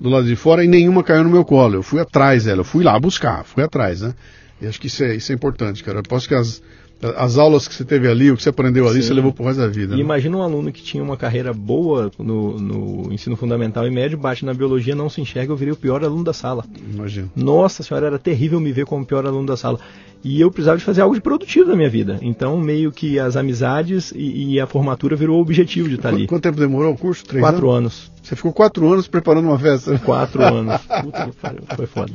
[0.00, 1.74] do lado de fora e nenhuma caiu no meu colo.
[1.74, 4.14] Eu fui atrás dela, eu fui lá buscar, fui atrás, né?
[4.60, 5.98] E acho que isso é, isso é importante, cara.
[5.98, 6.62] Eu posso que as,
[7.16, 9.08] as aulas que você teve ali, o que você aprendeu ali, Sim.
[9.08, 9.94] você levou pro resto da vida.
[9.94, 10.02] E né?
[10.02, 14.44] imagina um aluno que tinha uma carreira boa no, no ensino fundamental e médio, bate
[14.44, 16.64] na biologia, não se enxerga, eu virei o pior aluno da sala.
[16.92, 17.28] Imagina.
[17.34, 19.80] Nossa senhora, era terrível me ver como o pior aluno da sala.
[20.22, 22.18] E eu precisava de fazer algo de produtivo na minha vida.
[22.20, 26.26] Então, meio que as amizades e, e a formatura virou o objetivo de estar ali.
[26.26, 27.24] Quanto tempo demorou o curso?
[27.24, 28.10] Três Quatro anos?
[28.10, 28.12] anos.
[28.22, 29.98] Você ficou quatro anos preparando uma festa.
[29.98, 30.82] Quatro anos.
[31.02, 32.12] Puta que pariu, foi foda.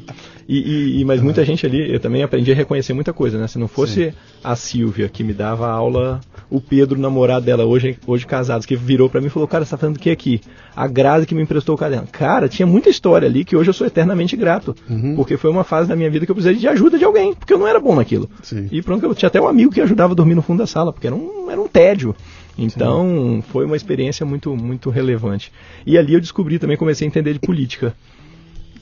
[0.47, 3.47] E, e- mas muita gente ali, eu também aprendi a reconhecer muita coisa, né?
[3.47, 6.21] Se não fosse a Silvia que me dava aula,
[6.51, 9.71] o Pedro, namorado dela, hoje, hoje casados, que virou pra mim e falou, cara, você
[9.71, 10.39] tá fazendo o que aqui?
[10.75, 12.07] A Grazi que me emprestou o caderno.
[12.11, 14.75] Cara, tinha muita história ali que hoje eu sou eternamente grato.
[14.87, 15.15] Uhum.
[15.15, 17.51] Porque foi uma fase da minha vida que eu precisei de ajuda de alguém, porque
[17.51, 18.29] eu não era bom naquilo.
[18.43, 18.67] Sim.
[18.71, 20.93] E pronto, eu tinha até um amigo que ajudava a dormir no fundo da sala,
[20.93, 22.15] porque era um, era um tédio.
[22.57, 25.51] Então, foi uma experiência muito, muito relevante.
[25.85, 27.93] E ali eu descobri também, comecei a entender de política.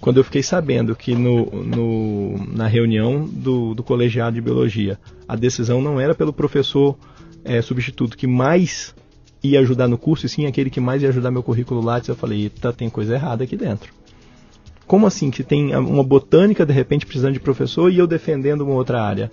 [0.03, 5.33] Quando eu fiquei sabendo que no, no- na reunião do, do colegiado de biologia, a
[5.33, 6.97] decisão não era pelo professor
[7.45, 8.93] eh, substituto que mais
[9.41, 12.15] ia ajudar no curso, e sim aquele que mais ia ajudar meu currículo Lattes, eu
[12.17, 13.93] falei, eita, tem coisa errada aqui dentro.
[14.85, 18.73] Como assim que tem uma botânica de repente precisando de professor e eu defendendo uma
[18.73, 19.31] outra área?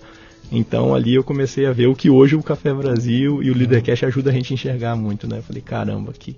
[0.49, 4.05] Então ali eu comecei a ver o que hoje o Café Brasil e o Leadercast
[4.05, 5.39] ajuda a gente a enxergar muito, né?
[5.39, 6.37] Eu falei, caramba, que,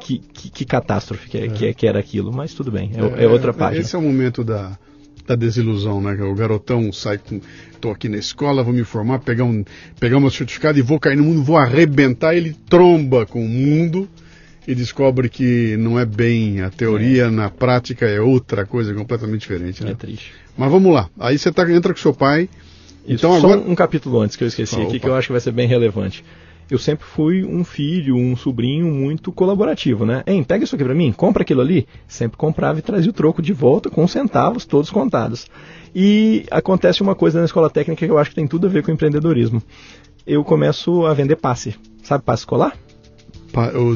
[0.00, 3.24] que, que, que catástrofe que, é, que, é- que era aquilo, mas tudo bem, é,
[3.24, 3.80] é outra página.
[3.80, 4.78] Esse é o momento da,
[5.26, 6.12] da desilusão, né?
[6.22, 7.40] O garotão sai com.
[7.80, 9.64] Tô aqui na escola, vou me formar, pegar um,
[10.00, 12.34] pegar meu certificado e vou cair no mundo, vou arrebentar.
[12.34, 14.08] Ele tromba com o mundo
[14.66, 19.84] e descobre que não é bem a teoria, na prática é outra coisa completamente diferente,
[19.84, 19.90] né?
[19.90, 20.32] É triste.
[20.56, 21.10] Mas vamos lá.
[21.20, 22.48] Aí você tá, entra com seu pai.
[23.06, 23.60] Isso, Então só agora.
[23.60, 24.98] um, um capítulo antes que eu esqueci Ah, aqui, opa.
[25.00, 26.24] que eu acho que vai ser bem relevante.
[26.70, 30.22] Eu sempre fui um filho, um sobrinho muito colaborativo, né?
[30.26, 31.86] Hein, pega isso aqui pra mim, compra aquilo ali.
[32.08, 35.46] Sempre comprava e trazia o troco de volta com centavos, todos contados.
[35.94, 38.82] E acontece uma coisa na escola técnica que eu acho que tem tudo a ver
[38.82, 39.62] com empreendedorismo.
[40.26, 41.76] Eu começo a vender passe.
[42.02, 42.76] Sabe passe escolar?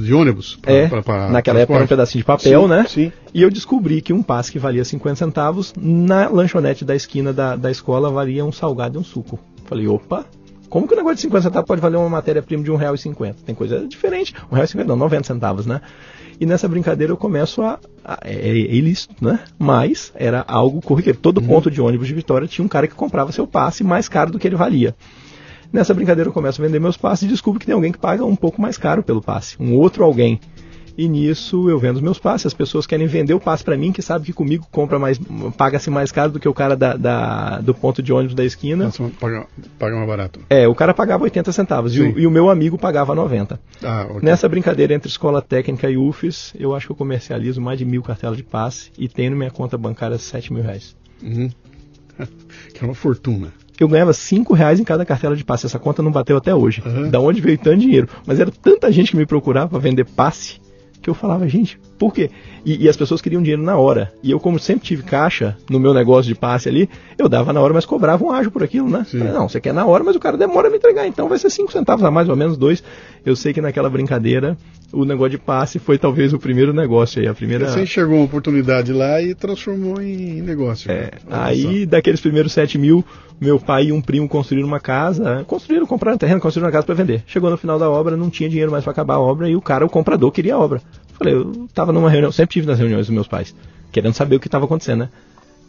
[0.03, 0.57] De ônibus?
[0.63, 0.87] Pra- é.
[0.89, 2.85] pra- pra naquela época era um pedacinho de papel, Sim, né?
[2.89, 3.13] Sim.
[3.35, 7.57] E eu descobri que um passe que valia 50 centavos, na lanchonete da esquina da,
[7.57, 9.37] da escola valia um salgado e um suco.
[9.65, 10.25] Falei, opa,
[10.69, 13.35] como que o negócio de 50 centavos pode valer uma matéria-prima de R$1,50?
[13.45, 14.35] Tem coisa diferente.
[14.51, 15.81] R$1,50 não, 90 centavos, né?
[16.41, 17.81] E nessa brincadeira eu começo a.
[18.05, 19.41] a é, é ilícito, né?
[19.59, 21.19] Mas era algo corriqueiro.
[21.19, 24.31] Todo ponto de ônibus de Vitória tinha um cara que comprava seu passe mais caro
[24.31, 24.95] do que ele valia.
[25.73, 28.25] Nessa brincadeira eu começo a vender meus passes e descubro que tem alguém que paga
[28.25, 29.57] um pouco mais caro pelo passe.
[29.61, 30.41] Um outro alguém.
[30.99, 33.93] E nisso eu vendo os meus passes, as pessoas querem vender o passe para mim,
[33.93, 35.17] que sabe que comigo compra mais,
[35.57, 38.87] paga-se mais caro do que o cara da, da- do ponto de ônibus da esquina.
[38.87, 39.47] Nossa, paga,
[39.79, 40.41] paga mais barato.
[40.51, 43.61] É, o cara pagava 80 centavos e o, e o meu amigo pagava 90.
[43.81, 44.23] Ah, ok.
[44.23, 48.03] Nessa brincadeira entre escola técnica e UFES, eu acho que eu comercializo mais de mil
[48.03, 50.97] cartelas de passe e tenho na minha conta bancária 7 mil reais.
[51.23, 51.49] Uhum.
[52.75, 53.53] que é uma fortuna.
[53.79, 55.67] eu ganhava 5 reais em cada cartela de passe.
[55.67, 56.83] Essa conta não bateu até hoje.
[56.85, 57.09] Uhum.
[57.09, 58.09] Da onde veio tanto dinheiro?
[58.27, 60.59] Mas era tanta gente que me procurava para vender passe
[61.09, 62.31] eu falava, gente, por quê?
[62.65, 64.13] E, e as pessoas queriam dinheiro na hora.
[64.23, 67.61] E eu, como sempre tive caixa no meu negócio de passe ali, eu dava na
[67.61, 69.05] hora, mas cobrava um ágio por aquilo, né?
[69.05, 71.39] Falei, não, você quer na hora, mas o cara demora a me entregar, então vai
[71.39, 72.83] ser 5 centavos a mais ou menos, dois.
[73.25, 74.57] Eu sei que naquela brincadeira,
[74.93, 77.69] o negócio de passe foi talvez o primeiro negócio aí, a primeira...
[77.69, 80.91] Você enxergou uma oportunidade lá e transformou em negócio.
[80.91, 83.05] É, aí, daqueles primeiros 7 mil,
[83.41, 86.95] meu pai e um primo construíram uma casa, construíram, compraram terreno, construíram uma casa para
[86.95, 87.23] vender.
[87.27, 89.61] Chegou no final da obra, não tinha dinheiro mais para acabar a obra e o
[89.61, 90.81] cara, o comprador, queria a obra.
[91.19, 93.55] Falei, eu tava numa reunião, sempre tive nas reuniões dos meus pais,
[93.91, 95.09] querendo saber o que estava acontecendo, né?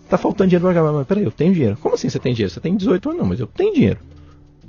[0.10, 1.78] Tá faltando dinheiro para acabar, mas peraí, eu tenho dinheiro.
[1.82, 2.54] Como assim você tem dinheiro?
[2.54, 3.22] Você tem 18 anos?
[3.22, 4.00] Não, mas eu tenho dinheiro.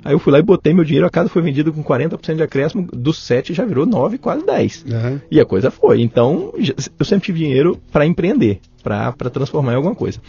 [0.03, 2.43] Aí eu fui lá e botei meu dinheiro, a casa foi vendida com 40% de
[2.43, 4.85] acréscimo, dos 7 já virou 9, quase 10.
[4.87, 4.95] só.
[4.95, 5.21] Aham.
[5.29, 6.01] E a coisa foi.
[6.01, 6.53] Então,
[6.99, 10.19] eu sempre tive dinheiro para empreender, para transformar em alguma coisa.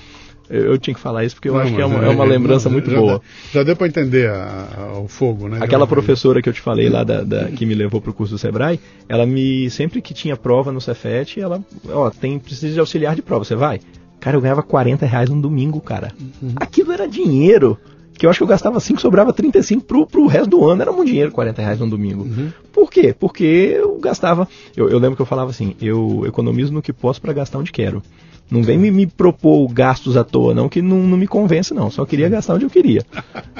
[0.50, 2.24] Eu, eu tinha que falar isso porque eu Não, acho que é uma, é uma
[2.24, 3.22] lembrança já- muito já boa.
[3.52, 5.58] Já deu para entender a- a- o fogo, né?
[5.60, 8.34] Aquela professora que eu te falei lá, da, da- que me levou para o curso
[8.34, 8.78] do Sebrae,
[9.08, 13.22] ela me, sempre que tinha prova no Cefet, ela, ó, tem, precisa de auxiliar de
[13.22, 13.80] prova, você vai?
[14.20, 16.12] Cara, eu ganhava 40 reais no domingo, cara.
[16.20, 16.52] Uhum.
[16.56, 17.76] Aquilo era dinheiro.
[18.14, 20.82] Que eu acho que eu gastava 5, sobrava 35 pro, pro resto do ano.
[20.82, 22.24] Era muito dinheiro, 40 reais no domingo.
[22.24, 22.52] Uhum.
[22.72, 23.14] Por quê?
[23.18, 24.46] Porque eu gastava.
[24.76, 27.72] Eu, eu lembro que eu falava assim: eu economizo no que posso para gastar onde
[27.72, 28.02] quero.
[28.50, 31.90] Não vem me, me propor gastos à toa, não, que não, não me convence, não.
[31.90, 33.02] Só queria gastar onde eu queria.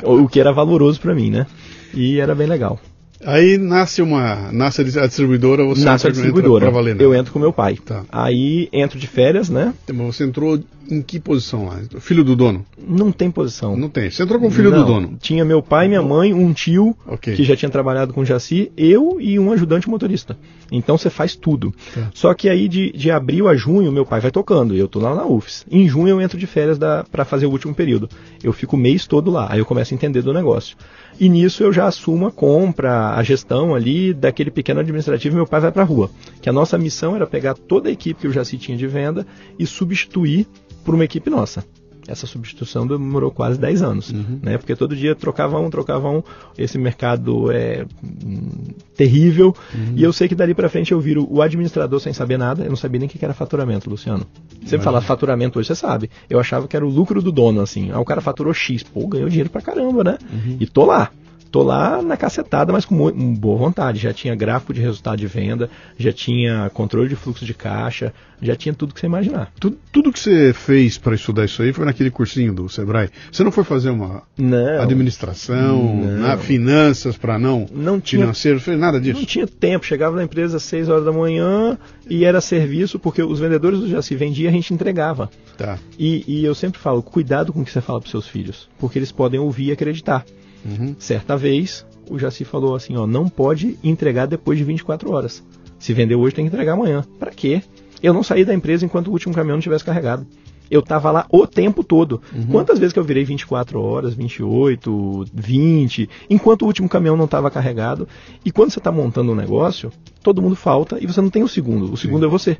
[0.04, 1.46] o, que era valoroso para mim, né?
[1.94, 2.78] E era bem legal.
[3.24, 4.50] Aí nasce uma.
[4.52, 6.66] Nasce a distribuidora, você nasce a distribuidora.
[6.66, 7.76] Pra valer, eu entro com meu pai.
[7.84, 8.04] Tá.
[8.10, 9.72] Aí entro de férias, né?
[10.06, 10.58] Você entrou
[10.90, 11.80] em que posição lá?
[12.00, 12.66] Filho do dono?
[12.76, 13.76] Não tem posição.
[13.76, 14.10] Não tem.
[14.10, 14.80] Você entrou com o filho Não.
[14.80, 15.16] do dono?
[15.20, 17.34] Tinha meu pai, minha mãe, um tio Ok.
[17.34, 20.36] que já tinha trabalhado com o Jaci, eu e um ajudante motorista.
[20.70, 21.72] Então você faz tudo.
[21.94, 22.10] Tá.
[22.12, 24.98] Só que aí de, de abril a junho meu pai vai tocando e eu tô
[24.98, 25.64] lá na UFS.
[25.70, 26.78] Em junho eu entro de férias
[27.10, 28.08] para fazer o último período.
[28.42, 29.46] Eu fico o mês todo lá.
[29.50, 30.76] Aí eu começo a entender do negócio.
[31.20, 35.46] E nisso eu já assumo a compra, a gestão ali daquele pequeno administrativo e meu
[35.46, 36.10] pai vai para a rua.
[36.40, 39.26] Que a nossa missão era pegar toda a equipe que o Jaci tinha de venda
[39.58, 40.46] e substituir
[40.84, 41.64] por uma equipe nossa.
[42.06, 44.12] Essa substituição demorou quase 10 anos,
[44.42, 44.58] né?
[44.58, 46.22] Porque todo dia trocava um, trocava um.
[46.58, 48.48] Esse mercado é hum,
[48.96, 49.54] terrível.
[49.96, 52.64] E eu sei que dali para frente eu viro o administrador sem saber nada.
[52.64, 54.26] Eu não sabia nem o que era faturamento, Luciano.
[54.64, 56.10] Você fala faturamento hoje, você sabe.
[56.28, 57.90] Eu achava que era o lucro do dono, assim.
[57.90, 58.82] Aí o cara faturou X.
[58.82, 60.18] Pô, ganhou dinheiro pra caramba, né?
[60.60, 61.10] E tô lá.
[61.52, 63.98] Tô lá na cacetada, mas com com boa vontade.
[63.98, 68.10] Já tinha gráfico de resultado de venda, já tinha controle de fluxo de caixa,
[68.40, 69.52] já tinha tudo que você imaginar.
[69.60, 73.10] Tudo, tudo que você fez para estudar isso aí foi naquele cursinho do Sebrae.
[73.30, 74.80] Você não foi fazer uma Não.
[74.80, 76.26] administração, Não.
[76.26, 79.18] né, finanças para não, Não tinha financeiro, fez nada disso.
[79.20, 81.76] Não tinha tempo, chegava na empresa às 6 horas da manhã
[82.08, 85.30] e era serviço, porque os vendedores do Jaci vendia a gente entregava.
[85.58, 85.78] Tá.
[85.98, 88.98] E, e eu sempre falo, cuidado com o que você fala para seus filhos, porque
[88.98, 90.24] eles podem ouvir e acreditar.
[90.64, 90.94] Uhum.
[90.98, 95.42] Certa vez, o Jaci falou assim, ó, não pode entregar depois de 24 horas.
[95.78, 97.04] Se vender hoje, tem que entregar amanhã.
[97.18, 97.62] Para quê?
[98.02, 100.26] Eu não saí da empresa enquanto o último caminhão não tivesse carregado.
[100.70, 102.22] Eu tava lá o tempo todo.
[102.50, 107.50] Quantas vezes que eu virei 24 horas, 28, 20, enquanto o último caminhão não estava
[107.50, 108.08] carregado?
[108.44, 111.48] E quando você está montando um negócio, todo mundo falta e você não tem o
[111.48, 111.92] segundo.
[111.92, 112.56] O segundo é você.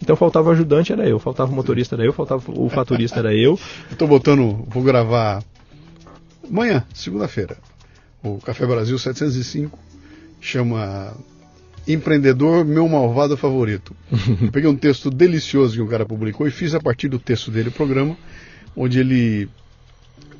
[0.00, 1.18] Então faltava o ajudante, era eu.
[1.18, 2.12] Faltava o motorista, era eu.
[2.12, 3.58] Faltava o faturista, era eu.
[3.90, 5.42] Eu tô botando, vou gravar
[6.50, 7.56] amanhã, segunda-feira.
[8.22, 9.78] O Café Brasil 705
[10.40, 11.16] chama
[11.86, 13.94] Empreendedor Meu Malvado Favorito.
[14.42, 17.50] Eu peguei um texto delicioso que um cara publicou e fiz a partir do texto
[17.50, 18.16] dele o programa,
[18.74, 19.48] onde ele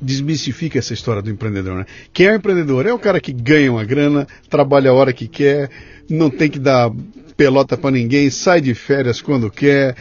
[0.01, 1.85] desmistifica essa história do empreendedor, né?
[2.13, 2.85] Quem é o empreendedor?
[2.85, 5.69] É o cara que ganha uma grana, trabalha a hora que quer,
[6.09, 6.91] não tem que dar
[7.37, 9.95] pelota pra ninguém, sai de férias quando quer.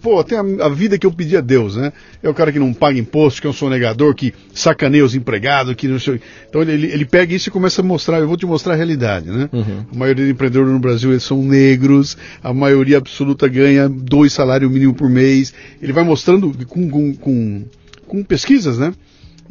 [0.00, 1.92] Pô, tem a, a vida que eu pedi a Deus, né?
[2.22, 5.74] É o cara que não paga imposto, que é um sonegador, que sacaneia os empregados,
[5.74, 6.20] que não sei.
[6.48, 9.30] Então ele, ele pega isso e começa a mostrar, eu vou te mostrar a realidade,
[9.30, 9.48] né?
[9.52, 9.86] Uhum.
[9.92, 14.70] A maioria dos empreendedores no Brasil eles são negros, a maioria absoluta ganha dois salários
[14.70, 15.54] mínimos por mês.
[15.80, 17.64] Ele vai mostrando com, com, com,
[18.06, 18.92] com pesquisas, né?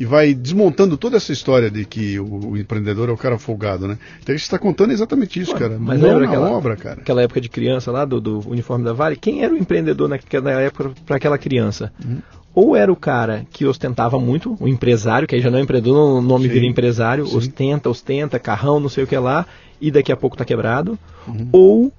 [0.01, 3.87] E vai desmontando toda essa história de que o, o empreendedor é o cara folgado,
[3.87, 3.99] né?
[4.23, 5.77] Então você está contando exatamente isso, Ué, cara.
[5.79, 7.01] mas Mão lembra aquela- obra, cara.
[7.01, 10.51] Aquela época de criança lá, do, do uniforme da Vale, quem era o empreendedor naquela
[10.59, 11.93] época para aquela criança?
[12.03, 12.17] Uhum.
[12.55, 16.17] Ou era o cara que ostentava muito, o empresário, que aí já não é empreendedor,
[16.17, 17.37] o nome Sim, vira empresário, sim.
[17.37, 19.45] ostenta, ostenta, carrão, não sei o que lá,
[19.79, 20.97] e daqui a pouco tá quebrado.
[21.27, 21.47] Uhum.
[21.51, 21.93] Ou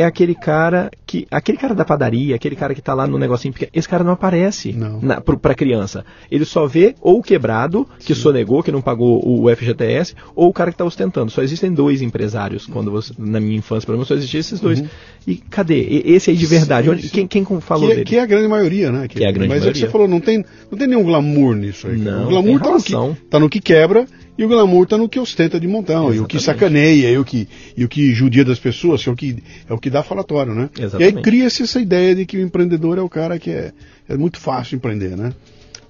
[0.00, 1.26] é aquele cara que.
[1.30, 3.70] Aquele cara da padaria, aquele cara que tá lá no negocinho pequeno.
[3.74, 5.00] Esse cara não aparece Não.
[5.00, 6.04] na, pro, pra criança.
[6.30, 10.52] Ele só vê ou o quebrado, que sonegou, que não pagou o FGTS, ou o
[10.52, 11.30] cara que tá ostentando.
[11.30, 14.82] Só existem dois empresários quando você, na minha infância, pelo menos só existiam esses dois.
[15.26, 15.80] E cadê?
[15.82, 16.86] E- esse aí de verdade?
[16.88, 17.26] Sim, Onde- sim.
[17.26, 18.06] quem, quem falou Que é, dele?
[18.06, 19.08] que é a grande maioria, né?
[19.08, 19.86] Que é a grande Mas é que maioria.
[19.86, 21.96] você falou, não tem, não tem nenhum glamour nisso aí.
[21.96, 22.92] Não, o glamour tá no, que,
[23.30, 26.26] tá no que quebra e o glamour tá no que ostenta de montão, e o
[26.26, 26.44] que Exatamente.
[26.44, 29.72] sacaneia, e o que, e o que judia das pessoas, que é o que, é
[29.72, 30.70] o que dá falatório, né?
[30.76, 31.22] E aí Exatamente.
[31.22, 33.72] cria-se essa ideia de que o empreendedor é o cara que é,
[34.08, 35.32] é muito fácil empreender, né?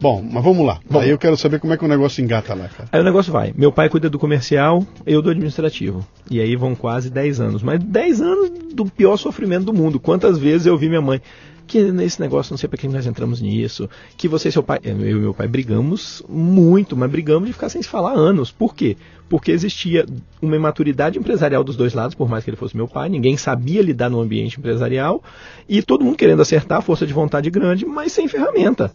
[0.00, 0.80] Bom, mas vamos lá.
[0.90, 0.98] Bom.
[0.98, 2.88] Aí eu quero saber como é que o negócio engata lá, cara.
[2.92, 3.54] Aí o negócio vai.
[3.56, 6.06] Meu pai cuida do comercial, eu do administrativo.
[6.30, 7.62] E aí vão quase 10 anos.
[7.62, 9.98] Mas 10 anos do pior sofrimento do mundo.
[9.98, 11.22] Quantas vezes eu vi minha mãe.
[11.66, 13.88] Que nesse negócio, não sei pra que nós entramos nisso.
[14.16, 14.80] Que você e seu pai.
[14.82, 18.50] Eu e meu pai brigamos muito, mas brigamos de ficar sem se falar anos.
[18.50, 18.96] Por quê?
[19.28, 20.04] Porque existia
[20.42, 23.08] uma imaturidade empresarial dos dois lados, por mais que ele fosse meu pai.
[23.08, 25.22] Ninguém sabia lidar no ambiente empresarial.
[25.68, 28.92] E todo mundo querendo acertar, força de vontade grande, mas sem ferramenta.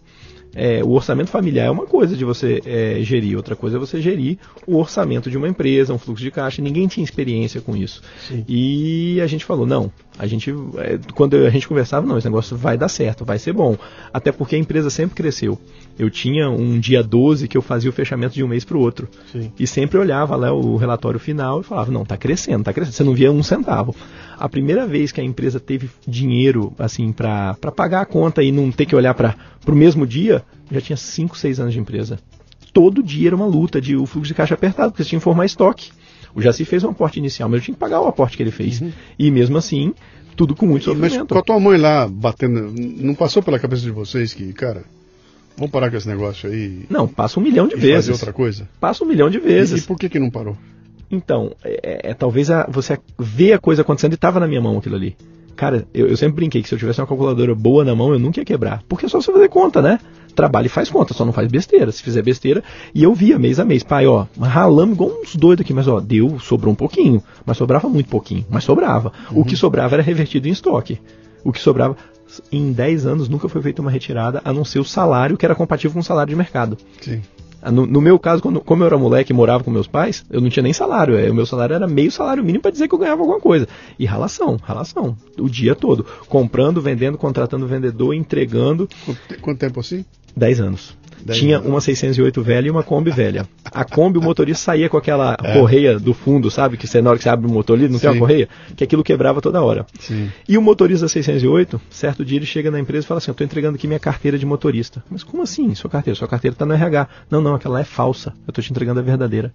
[0.56, 4.02] É, o orçamento familiar é uma coisa de você é, gerir, outra coisa é você
[4.02, 6.62] gerir o orçamento de uma empresa, um fluxo de caixa.
[6.62, 8.02] Ninguém tinha experiência com isso.
[8.28, 8.44] Sim.
[8.48, 12.58] E a gente falou, não, a gente, é, quando a gente conversava, não, esse negócio
[12.58, 13.78] vai dar certo, vai ser bom.
[14.14, 15.58] Até porque a empresa sempre cresceu.
[15.98, 18.82] Eu tinha um dia 12 que eu fazia o fechamento de um mês para o
[18.82, 19.08] outro.
[19.32, 19.50] Sim.
[19.58, 22.96] E sempre olhava lá o relatório final e falava, não, tá crescendo, tá crescendo.
[22.96, 23.96] Você não via um centavo.
[24.38, 28.72] A primeira vez que a empresa teve dinheiro, assim, para pagar a conta e não
[28.72, 32.20] ter que olhar para o mesmo dia, já tinha 5, 6 anos de empresa.
[32.74, 35.24] Todo dia era uma luta de o fluxo de caixa apertado, porque você tinha que
[35.24, 35.92] formar estoque.
[36.36, 38.52] O Jaci fez um aporte inicial, mas eu tinha que pagar o aporte que ele
[38.52, 38.82] fez.
[39.18, 39.94] E mesmo assim,
[40.36, 40.96] tudo com muito Uhum.
[40.98, 41.34] Mas sofrimento.
[41.34, 44.84] com a tua mãe lá batendo, não passou pela cabeça de vocês que, cara,
[45.58, 48.10] vamos parar com esse negócio aí Não, passa um milhão de e fazer vezes.
[48.12, 48.70] outra coisa?
[48.80, 49.86] Passa um milhão de E, e vezes.
[49.86, 50.56] por que que não parou?
[51.12, 54.78] Então, é, é, talvez a, você vê a coisa acontecendo e estava na minha mão
[54.78, 55.16] aquilo ali.
[55.60, 58.18] Cara, eu, eu, sempre brinquei que se eu tivesse uma calculadora boa na mão, eu
[58.18, 58.82] nunca ia quebrar.
[58.88, 60.00] Porque é só você fazer conta, né?
[60.34, 61.92] Trabalha e faz conta, só não faz besteira.
[61.92, 62.64] Se fizer besteira,
[62.96, 66.00] e eu via mês a mês, pai, ó, ralamos igual uns doidos aqui, mas ó,
[66.00, 69.12] deu, sobrou um pouquinho, mas sobrava muito pouquinho, mas sobrava.
[69.30, 69.42] Uhum.
[69.42, 70.98] O que sobrava era revertido em estoque.
[71.44, 71.98] O que sobrava,
[72.50, 75.56] em 10 anos nunca foi feita uma retirada, a não ser o salário que era
[75.56, 76.78] compatível com o salário de mercado.
[77.02, 77.22] Sim.
[77.62, 80.26] Ah, no, no, meu caso, quando, como eu era moleque e morava com meus pais,
[80.30, 81.18] eu não tinha nem salário.
[81.18, 83.68] É, o meu salário era meio salário mínimo para dizer que eu ganhava alguma coisa.
[83.98, 85.16] E ralação, ralação.
[85.38, 86.06] O dia todo.
[86.28, 88.88] Comprando, vendendo, contratando vendedor, entregando.
[89.06, 90.06] Quanto, quanto tempo assim?
[90.36, 90.98] 10 anos.
[91.32, 93.48] Tinha uma 608 velha e uma Kombi velha.
[93.66, 95.54] A Kombi, o motorista saía com aquela é.
[95.54, 96.78] correia do fundo, sabe?
[96.78, 98.02] Que você, na hora que você abre o motor ali, não Sim.
[98.02, 98.50] tem uma correia?
[98.76, 99.86] Que aquilo quebrava toda hora.
[100.00, 100.32] Sim.
[100.48, 103.34] E o motorista da 608, certo dia ele chega na empresa e fala assim: Eu
[103.34, 105.04] estou entregando aqui minha carteira de motorista.
[105.10, 106.16] Mas como assim, sua carteira?
[106.16, 107.08] Sua carteira está no RH.
[107.30, 108.34] Não, não, aquela é falsa.
[108.48, 109.54] Eu estou te entregando a verdadeira.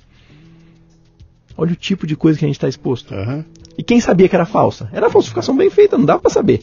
[1.57, 3.15] Olha o tipo de coisa que a gente está exposto.
[3.15, 3.45] Uhum.
[3.79, 4.89] E quem sabia que era falsa?
[4.93, 6.63] Era falsificação bem feita, não dava para saber.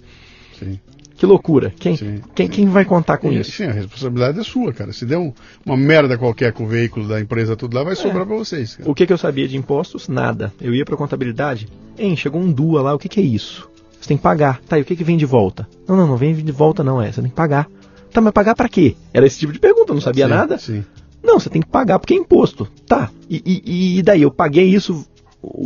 [0.58, 0.80] Sim.
[1.22, 1.72] Que loucura.
[1.78, 1.96] Quem,
[2.34, 3.52] quem, quem vai contar com isso?
[3.52, 4.92] Sim, a responsabilidade é sua, cara.
[4.92, 5.32] Se der um,
[5.64, 7.96] uma merda qualquer com o veículo da empresa tudo lá, vai é.
[7.96, 8.76] sobrar para vocês.
[8.76, 8.90] Cara.
[8.90, 10.08] O que, que eu sabia de impostos?
[10.08, 10.52] Nada.
[10.60, 11.70] Eu ia para contabilidade.
[11.96, 13.70] Hein, chegou um DUA lá, o que, que é isso?
[14.00, 14.62] Você tem que pagar.
[14.68, 15.70] Tá, e o que, que vem de volta?
[15.88, 17.12] Não, não, não vem de volta não, é.
[17.12, 17.70] Você tem que pagar.
[18.12, 18.96] Tá, mas pagar para quê?
[19.14, 20.58] Era esse tipo de pergunta, eu não sabia sim, nada.
[20.58, 20.84] Sim.
[21.24, 22.68] Não, você tem que pagar porque é imposto.
[22.88, 23.12] Tá.
[23.30, 24.24] E, e, e daí?
[24.24, 25.06] Eu paguei isso,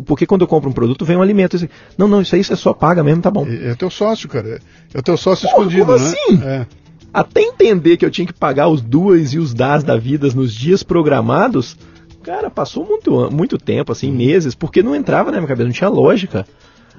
[0.06, 1.58] porque quando eu compro um produto vem um alimento.
[1.98, 3.46] Não, não, isso aí você só paga mesmo, tá bom.
[3.46, 4.62] É, é teu sócio, cara.
[4.94, 6.06] É o teu sócio Porra, escondido, como né?
[6.06, 6.44] assim?
[6.44, 6.68] É.
[7.14, 10.54] Até entender que eu tinha que pagar os duas e os das da vida nos
[10.54, 11.78] dias programados,
[12.24, 14.18] cara, passou muito, muito tempo, assim, uhum.
[14.18, 16.46] meses, porque não entrava na minha cabeça, não tinha lógica.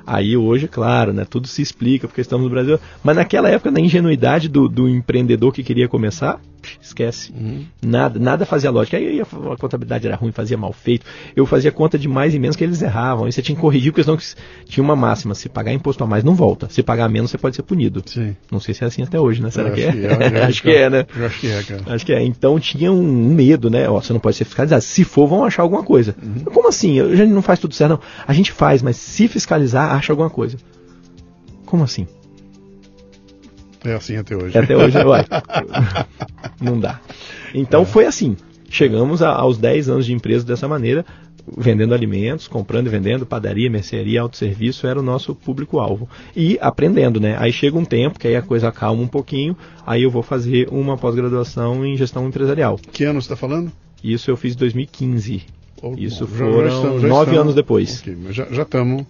[0.07, 2.79] Aí hoje, claro, né, tudo se explica porque estamos no Brasil.
[3.03, 6.41] Mas naquela época, na ingenuidade do, do empreendedor que queria começar,
[6.81, 7.33] esquece.
[7.33, 7.65] Uhum.
[7.83, 8.97] Nada, nada fazia lógica.
[8.97, 11.07] Aí a, contabilidade era ruim, fazia mal feito.
[11.35, 13.27] Eu fazia conta de mais e menos que eles erravam.
[13.27, 14.19] Aí você tinha que corrigir, porque senão
[14.67, 15.35] tinha uma máxima.
[15.35, 16.69] Se pagar imposto a mais, não volta.
[16.71, 18.03] Se pagar menos, você pode ser punido.
[18.07, 18.37] Sim.
[18.51, 19.51] Não sei se é assim até hoje, né?
[19.51, 19.93] Será que é?
[19.93, 20.45] Que é?
[20.45, 21.07] acho que é, né?
[21.25, 21.83] Acho que é, cara.
[21.87, 22.23] Acho que é.
[22.25, 23.89] Então tinha um medo, né?
[23.89, 24.83] Ó, você não pode ser fiscalizado.
[24.83, 26.15] Se for, vão achar alguma coisa.
[26.23, 26.45] Uhum.
[26.45, 27.01] Como assim?
[27.01, 28.01] A gente não faz tudo certo, não.
[28.27, 30.57] A gente faz, mas se fiscalizar, acha alguma coisa.
[31.65, 32.07] Como assim?
[33.85, 34.57] É assim até hoje.
[34.57, 35.25] É até hoje, uai.
[36.61, 37.01] Não dá.
[37.55, 37.85] Então é.
[37.85, 38.37] foi assim.
[38.69, 41.07] Chegamos a, aos 10 anos de empresa dessa maneira,
[41.57, 46.09] vendendo alimentos, comprando e vendendo, padaria, mercearia, autosserviço, era o nosso público-alvo.
[46.35, 47.37] E aprendendo, né?
[47.39, 49.57] Aí chega um tempo que aí a coisa calma um pouquinho,
[49.87, 52.79] aí eu vou fazer uma pós-graduação em gestão empresarial.
[52.93, 53.71] Que ano você está falando?
[54.03, 55.43] Isso eu fiz em 2015.
[55.83, 58.01] Oh, Isso bom, foram já, já estamos, nove anos depois.
[58.01, 59.07] Okay, já estamos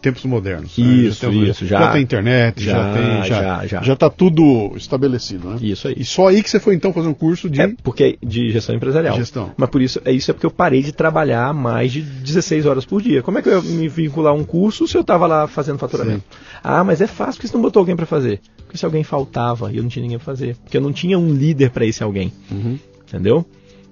[0.00, 0.76] tempos modernos.
[0.76, 1.32] Isso, né?
[1.32, 1.66] já isso.
[1.66, 3.24] Já, já tem internet, já, já tem.
[3.24, 3.96] Já, já, já.
[3.96, 5.58] tá tudo estabelecido, né?
[5.60, 5.94] Isso aí.
[5.98, 7.60] E só aí que você foi então fazer um curso de.
[7.60, 9.16] É porque de gestão empresarial.
[9.16, 9.52] Gestão.
[9.56, 12.84] Mas por isso, é isso é porque eu parei de trabalhar mais de 16 horas
[12.84, 13.22] por dia.
[13.22, 15.78] Como é que eu ia me vincular a um curso se eu estava lá fazendo
[15.78, 16.24] faturamento?
[16.30, 16.38] Sim.
[16.62, 18.40] Ah, mas é fácil porque você não botou alguém para fazer.
[18.64, 20.56] Porque se alguém faltava e eu não tinha ninguém para fazer.
[20.56, 22.32] Porque eu não tinha um líder para esse alguém.
[22.50, 22.78] Uhum.
[23.06, 23.44] Entendeu?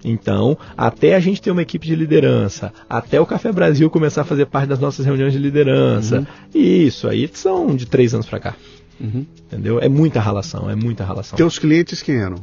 [0.05, 4.25] Então, até a gente ter uma equipe de liderança, até o Café Brasil começar a
[4.25, 6.27] fazer parte das nossas reuniões de liderança, uhum.
[6.55, 8.55] isso aí são de três anos para cá.
[9.01, 9.27] Uhum.
[9.47, 9.81] Entendeu?
[9.81, 11.37] É muita relação, é muita relação.
[11.37, 12.37] Teus clientes quem eram?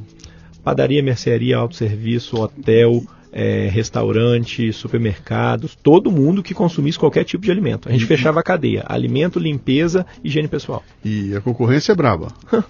[0.64, 7.90] Padaria, mercearia, autosserviço, hotel, é, restaurante, supermercados, todo mundo que consumisse qualquer tipo de alimento.
[7.90, 8.08] A gente uhum.
[8.08, 10.82] fechava a cadeia: alimento, limpeza, higiene pessoal.
[11.04, 12.30] E a concorrência é braba.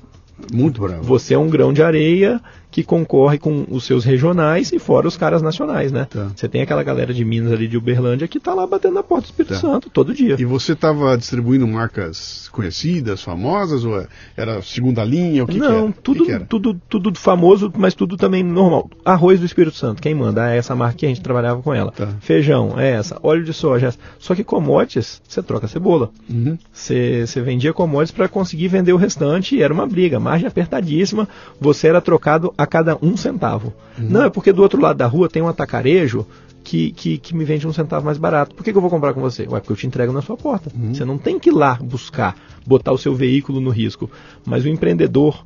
[0.51, 1.01] Muito brava.
[1.03, 2.41] Você é um grão de areia
[2.75, 6.07] que concorre com os seus regionais e fora os caras nacionais, né?
[6.09, 6.27] Tá.
[6.35, 9.21] Você tem aquela galera de Minas ali de Uberlândia que tá lá batendo na porta
[9.21, 9.61] do Espírito tá.
[9.61, 10.35] Santo todo dia.
[10.37, 15.45] E você estava distribuindo marcas conhecidas, famosas, ou é, era segunda linha?
[15.45, 18.89] O que Não, que tudo, que tudo, tudo famoso, mas tudo também normal.
[19.05, 20.53] Arroz do Espírito Santo, quem manda?
[20.53, 21.93] É essa marca que a gente trabalhava com ela.
[21.93, 22.07] Tá.
[22.19, 23.17] Feijão, é essa.
[23.23, 23.99] Óleo de soja, é essa.
[24.19, 26.09] Só que commodities, você troca cebola.
[26.29, 26.57] Uhum.
[26.73, 31.25] Você, você vendia commodities para conseguir vender o restante e era uma briga, margem apertadíssima.
[31.57, 33.73] Você era trocado a cada um centavo.
[33.97, 34.09] Uhum.
[34.09, 36.25] Não, é porque do outro lado da rua tem um atacarejo
[36.63, 38.55] que, que, que, me vende um centavo mais barato.
[38.55, 39.43] Por que, que, eu vou comprar com você?
[39.43, 40.71] Ué, porque eu te entrego na sua porta.
[40.75, 40.93] Uhum.
[40.93, 44.09] Você não tem que ir lá buscar, botar o seu veículo no risco.
[44.45, 45.45] Mas o empreendedor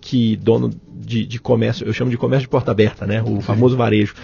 [0.00, 3.22] que dono de, de comércio, eu chamo de comércio de porta aberta, né?
[3.22, 3.40] O Sim.
[3.40, 4.14] famoso varejo.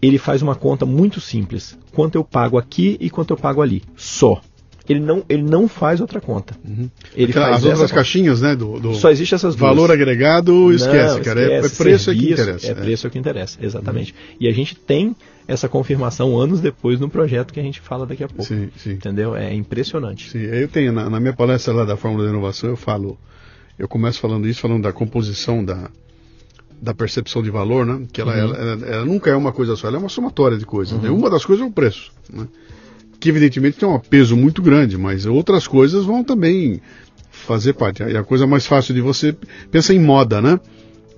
[0.00, 1.76] Ele faz uma conta muito simples.
[1.92, 3.82] Quanto eu pago aqui e quanto eu pago ali.
[3.96, 4.40] Só
[4.88, 6.56] ele não, ele não faz outra conta.
[6.64, 6.88] Uhum.
[7.14, 8.56] Ele Aquela, faz as outras caixinhas, né?
[8.56, 9.68] Do, do, Só existe essas duas.
[9.68, 11.40] Valor agregado, esquece, não, cara.
[11.40, 11.74] É esquece.
[11.74, 12.66] É, preço Serviço, é que interessa.
[12.66, 14.12] É, é preço é que interessa, exatamente.
[14.12, 14.36] Uhum.
[14.40, 15.14] E a gente tem
[15.46, 18.44] essa confirmação anos depois no projeto que a gente fala daqui a pouco.
[18.44, 18.92] Sim, sim.
[18.92, 19.36] Entendeu?
[19.36, 20.30] É impressionante.
[20.30, 23.18] Sim, eu tenho, na, na minha palestra lá da Fórmula da Inovação, eu falo,
[23.78, 25.90] eu começo falando isso, falando da composição da,
[26.80, 28.06] da percepção de valor, né?
[28.12, 28.38] Que ela, uhum.
[28.38, 30.94] ela, ela, ela, nunca é uma coisa só, ela é uma somatória de coisas.
[31.00, 31.08] Né?
[31.08, 31.14] Uhum.
[31.14, 31.20] Né?
[31.20, 32.46] Uma das coisas é o preço, né?
[33.20, 36.80] Que evidentemente tem um peso muito grande, mas outras coisas vão também
[37.30, 38.02] fazer parte.
[38.02, 39.34] E a coisa mais fácil de você
[39.70, 40.60] pensa em moda, né?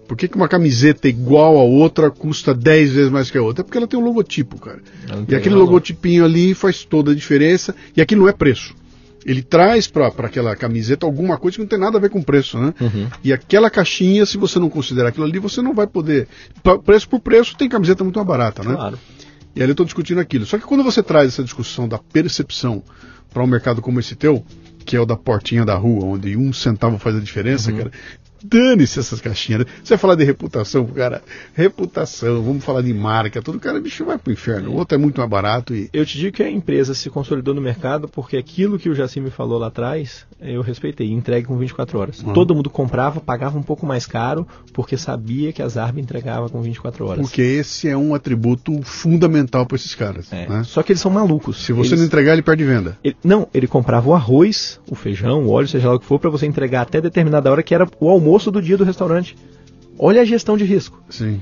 [0.07, 3.63] Por que, que uma camiseta igual a outra custa 10 vezes mais que a outra?
[3.63, 4.81] É porque ela tem um logotipo, cara.
[5.29, 5.67] E aquele valor.
[5.67, 7.77] logotipinho ali faz toda a diferença.
[7.97, 8.75] E aquilo não é preço.
[9.25, 12.59] Ele traz para aquela camiseta alguma coisa que não tem nada a ver com preço,
[12.59, 12.75] né?
[12.81, 13.07] Uhum.
[13.23, 16.27] E aquela caixinha, se você não considerar aquilo ali, você não vai poder.
[16.85, 18.75] Preço por preço, tem camiseta muito mais barata, né?
[18.75, 18.99] Claro.
[19.55, 20.47] E ali eu estou discutindo aquilo.
[20.47, 22.83] Só que quando você traz essa discussão da percepção
[23.33, 24.45] para um mercado como esse teu,
[24.85, 27.79] que é o da portinha da rua, onde um centavo faz a diferença, uhum.
[27.79, 27.93] cara,
[28.45, 29.65] Dane-se essas caixinhas.
[29.83, 31.23] Você vai falar de reputação, cara.
[31.55, 33.59] Reputação, vamos falar de marca, tudo.
[33.59, 34.71] Cara, bicho vai pro inferno.
[34.71, 35.89] O outro é muito mais barato e.
[35.93, 39.21] Eu te digo que a empresa se consolidou no mercado porque aquilo que o Jacim
[39.21, 41.11] me falou lá atrás, eu respeitei.
[41.11, 42.23] Entregue com 24 horas.
[42.23, 42.33] Uhum.
[42.33, 46.61] Todo mundo comprava, pagava um pouco mais caro, porque sabia que a Zarb entregava com
[46.63, 47.21] 24 horas.
[47.21, 50.33] Porque esse é um atributo fundamental para esses caras.
[50.33, 50.49] É.
[50.49, 50.63] Né?
[50.65, 51.65] Só que eles são malucos.
[51.65, 52.01] Se você eles...
[52.01, 52.99] não entregar, ele perde venda.
[53.03, 53.17] Ele...
[53.23, 56.31] Não, ele comprava o arroz, o feijão, o óleo, seja lá o que for, para
[56.31, 59.37] você entregar até determinada hora que era o almoço almoço do dia do restaurante.
[59.99, 61.03] Olha a gestão de risco.
[61.11, 61.41] Sim.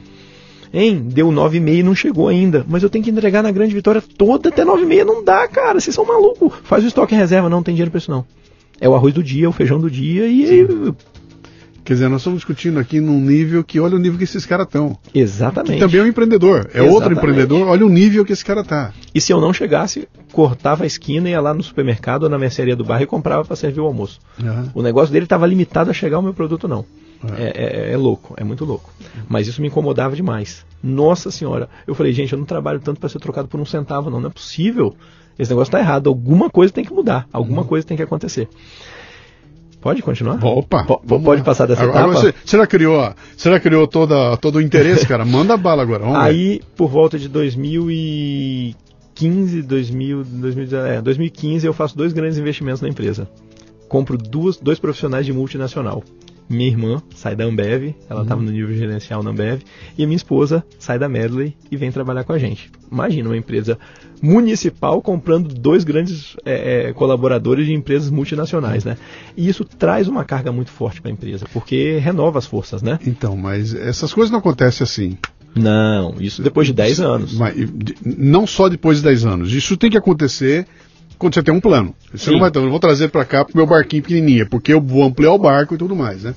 [0.73, 2.65] Hein, deu 9,5 e não chegou ainda.
[2.69, 5.05] Mas eu tenho que entregar na grande vitória toda até 9,5.
[5.05, 5.81] Não dá, cara.
[5.81, 6.53] Vocês são malucos.
[6.65, 7.49] Faz o estoque em reserva.
[7.49, 8.25] Não tem dinheiro pra isso, não.
[8.81, 10.47] É o arroz do dia, o feijão do dia e.
[10.47, 10.95] Sim.
[11.89, 14.67] Quer dizer, nós estamos discutindo aqui num nível que olha o nível que esses caras
[14.67, 14.99] estão.
[15.15, 15.73] Exatamente.
[15.73, 16.59] Que também é um empreendedor.
[16.67, 16.93] É Exatamente.
[16.93, 18.93] outro empreendedor, olha o nível que esse cara tá.
[19.15, 22.77] E se eu não chegasse, cortava a esquina, ia lá no supermercado ou na mercearia
[22.77, 24.21] do bairro e comprava para servir o almoço.
[24.39, 24.69] Uhum.
[24.75, 26.85] O negócio dele estava limitado a chegar ao meu produto, não.
[27.39, 27.43] É.
[27.43, 28.93] É, é, é, louco, é muito louco.
[29.27, 30.67] Mas isso me incomodava demais.
[30.83, 34.11] Nossa senhora, eu falei, gente, eu não trabalho tanto para ser trocado por um centavo,
[34.11, 34.21] não.
[34.21, 34.95] Não é possível.
[35.39, 36.09] Esse negócio está errado.
[36.09, 37.27] Alguma coisa tem que mudar.
[37.33, 37.69] Alguma uhum.
[37.69, 38.47] coisa tem que acontecer.
[39.81, 40.45] Pode continuar?
[40.45, 40.85] Opa!
[40.85, 42.15] P pode passar dessa agora, etapa?
[42.15, 45.25] Você, você, já criou, você já criou toda, todo o interesse, cara?
[45.25, 46.05] Manda bala agora.
[46.21, 46.65] Aí, ver.
[46.77, 53.29] por volta de 2015, 2000, 2000, é, 2015, eu faço dois grandes investimentos na empresa.
[53.89, 56.03] Compro duas, dois profissionais de multinacional
[56.49, 58.47] minha irmã sai da Ambev, ela estava uhum.
[58.47, 59.63] no nível gerencial na Ambev,
[59.97, 62.71] e a minha esposa sai da Medley e vem trabalhar com a gente.
[62.91, 63.79] Imagina uma empresa
[64.23, 68.97] municipal comprando dois grandes é, é, colaboradores de empresas multinacionais, né?
[69.37, 72.99] E isso traz uma carga muito forte para a empresa, porque renova as forças, né?
[73.07, 75.19] Então, mas essas coisas não acontecem assim.
[75.55, 77.35] Não, isso depois de 10 anos.
[77.35, 77.57] Mas,
[78.05, 79.53] não só depois de 10 anos.
[79.53, 80.67] Isso tem que acontecer
[81.19, 81.95] quando você tem um plano.
[82.13, 82.33] Você Sim.
[82.33, 85.33] não vai, eu vou trazer para cá pro meu barquinho pequenininho, porque eu vou ampliar
[85.33, 86.35] o barco e tudo mais, né?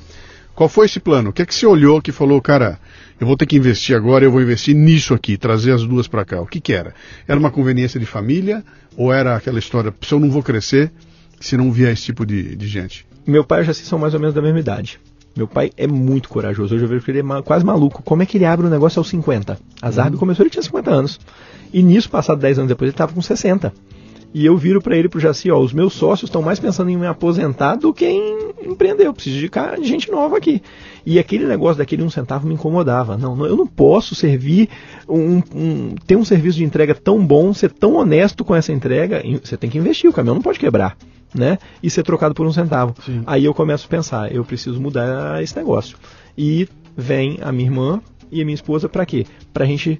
[0.55, 1.29] Qual foi esse plano?
[1.29, 2.77] O que é que você olhou que falou, cara,
[3.19, 6.25] eu vou ter que investir agora, eu vou investir nisso aqui, trazer as duas para
[6.25, 6.41] cá.
[6.41, 6.93] O que que era?
[7.27, 8.63] Era uma conveniência de família
[8.97, 10.91] ou era aquela história, se eu não vou crescer
[11.39, 13.05] se não vier esse tipo de, de gente?
[13.25, 14.99] Meu pai e Jaci são mais ou menos da mesma idade.
[15.35, 16.75] Meu pai é muito corajoso.
[16.75, 18.03] Hoje eu vejo que ele é quase maluco.
[18.03, 19.57] Como é que ele abre um negócio aos 50?
[19.81, 20.19] A Zarb uhum.
[20.19, 21.19] começou, ele tinha 50 anos.
[21.73, 23.73] E nisso, passado 10 anos depois, ele estava com 60.
[24.33, 26.97] E eu viro para ele pro Jaci, ó, os meus sócios estão mais pensando em
[26.97, 29.07] me aposentar do que em empreender.
[29.07, 30.61] Eu preciso de gente nova aqui.
[31.05, 33.17] E aquele negócio daquele um centavo me incomodava.
[33.17, 34.69] Não, não eu não posso servir
[35.07, 39.21] um, um, ter um serviço de entrega tão bom, ser tão honesto com essa entrega.
[39.43, 40.95] Você tem que investir, o caminhão não pode quebrar.
[41.33, 41.57] Né?
[41.81, 42.93] E ser trocado por um centavo.
[43.05, 43.23] Sim.
[43.25, 45.97] Aí eu começo a pensar, eu preciso mudar esse negócio.
[46.37, 49.25] E vem a minha irmã e a minha esposa para quê?
[49.53, 49.99] Para a gente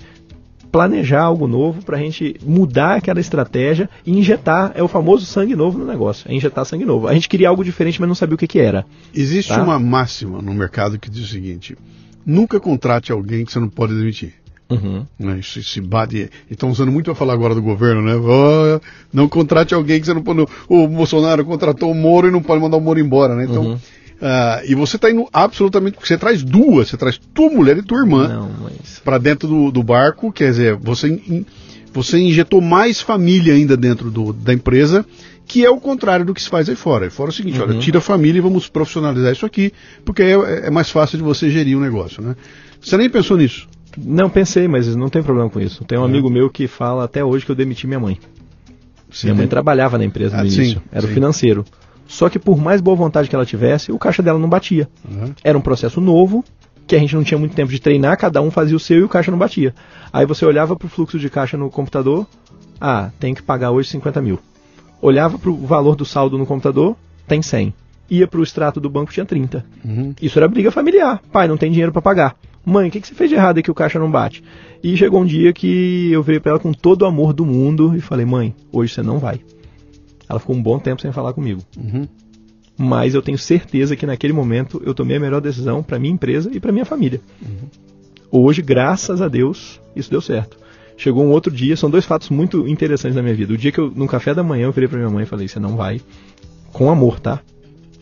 [0.72, 5.56] planejar algo novo, para a gente mudar aquela estratégia e injetar, é o famoso sangue
[5.56, 7.08] novo no negócio, é injetar sangue novo.
[7.08, 8.86] A gente queria algo diferente, mas não sabia o que, que era.
[9.14, 9.62] Existe tá?
[9.62, 11.78] uma máxima no mercado que diz o seguinte:
[12.26, 14.34] nunca contrate alguém que você não pode demitir.
[14.70, 15.06] Uhum.
[15.20, 16.30] Né, isso se bate.
[16.50, 18.16] Estão usando muito para falar agora do governo, né?
[18.16, 18.80] Oh,
[19.12, 20.46] não contrate alguém que você não pode.
[20.70, 23.44] O Bolsonaro contratou o Moro e não pode mandar o Moro embora, né?
[23.44, 23.64] Então.
[23.64, 23.78] Uhum.
[24.22, 25.98] Uh, e você está indo absolutamente.
[26.00, 29.00] Você traz duas, você traz tua mulher e tua irmã mas...
[29.04, 31.44] para dentro do, do, barco, quer dizer, você, in,
[31.92, 35.04] você injetou mais família ainda dentro do, da empresa,
[35.48, 37.06] que é o contrário do que se faz aí fora.
[37.06, 37.70] Aí fora é o seguinte: uhum.
[37.70, 39.74] olha, tira a família e vamos profissionalizar isso aqui,
[40.06, 42.22] porque é, é mais fácil de você gerir o negócio.
[42.22, 42.36] Né?
[42.80, 43.68] Você nem pensou nisso?
[43.98, 45.84] Não pensei, mas não tem problema com isso.
[45.84, 48.20] Tem um amigo meu que fala até hoje que eu demiti minha mãe.
[49.10, 51.12] Sim, minha mãe trabalhava na empresa no ah, início, sim, era sim.
[51.12, 51.66] o financeiro.
[52.08, 54.90] Só que por mais boa vontade que ela tivesse, o caixa dela não batia.
[55.10, 55.34] Uhum.
[55.44, 56.44] Era um processo novo,
[56.86, 59.04] que a gente não tinha muito tempo de treinar, cada um fazia o seu e
[59.04, 59.74] o caixa não batia.
[60.12, 62.28] Aí você olhava para o fluxo de caixa no computador,
[62.80, 64.40] ah, tem que pagar hoje 50 mil.
[65.02, 66.96] Olhava para o valor do saldo no computador,
[67.28, 67.73] tem 100.
[68.10, 69.65] Ia para o extrato do banco, tinha 30.
[69.86, 70.13] Uhum.
[70.21, 71.21] Isso era briga familiar.
[71.32, 72.36] Pai, não tem dinheiro para pagar.
[72.65, 74.44] Mãe, o que, que você fez de errado aí que o caixa não bate?
[74.84, 77.96] E chegou um dia que eu virei para ela com todo o amor do mundo
[77.96, 79.40] e falei, mãe, hoje você não vai.
[80.32, 81.62] Ela ficou um bom tempo sem falar comigo.
[81.77, 82.08] Uhum.
[82.77, 86.50] Mas eu tenho certeza que naquele momento eu tomei a melhor decisão para minha empresa
[86.54, 87.19] e para minha família.
[87.42, 87.67] Uhum.
[88.32, 90.58] Hoje, graças a Deus, isso deu certo.
[90.96, 93.54] Chegou um outro dia, são dois fatos muito interessantes na minha vida.
[93.54, 95.50] O dia que eu, no café da manhã, eu virei para minha mãe e falei:
[95.50, 96.00] Você não vai,
[96.71, 97.42] com amor, tá?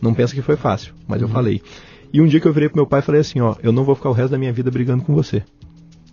[0.00, 1.26] Não pensa que foi fácil, mas uhum.
[1.26, 1.60] eu falei.
[2.12, 3.82] E um dia que eu virei pro meu pai e falei assim: Ó, eu não
[3.82, 5.42] vou ficar o resto da minha vida brigando com você.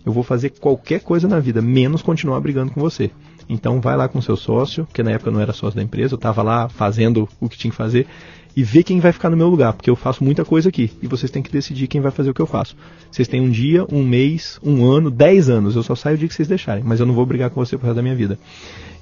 [0.04, 3.10] Eu vou fazer qualquer coisa na vida, menos continuar brigando com você.
[3.48, 6.16] Então vai lá com seu sócio, que na época não era sócio da empresa, eu
[6.16, 8.06] estava lá fazendo o que tinha que fazer,
[8.54, 10.90] e vê quem vai ficar no meu lugar, porque eu faço muita coisa aqui.
[11.00, 12.76] E vocês têm que decidir quem vai fazer o que eu faço.
[13.10, 15.76] Vocês têm um dia, um mês, um ano, dez anos.
[15.76, 17.76] Eu só saio o dia que vocês deixarem, mas eu não vou brigar com você
[17.76, 18.36] pro resto da minha vida.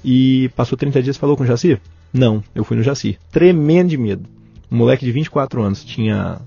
[0.05, 1.79] E passou 30 dias falou com o Jaci?
[2.13, 3.17] Não, eu fui no Jaci.
[3.31, 4.29] Tremendo de medo.
[4.71, 6.39] Um moleque de 24 anos, tinha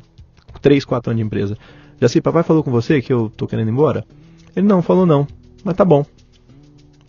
[0.62, 1.58] 3, 4 anos de empresa.
[2.00, 4.04] Jaci, papai falou com você que eu tô querendo ir embora?
[4.54, 5.26] Ele não, falou não.
[5.64, 6.04] Mas tá bom.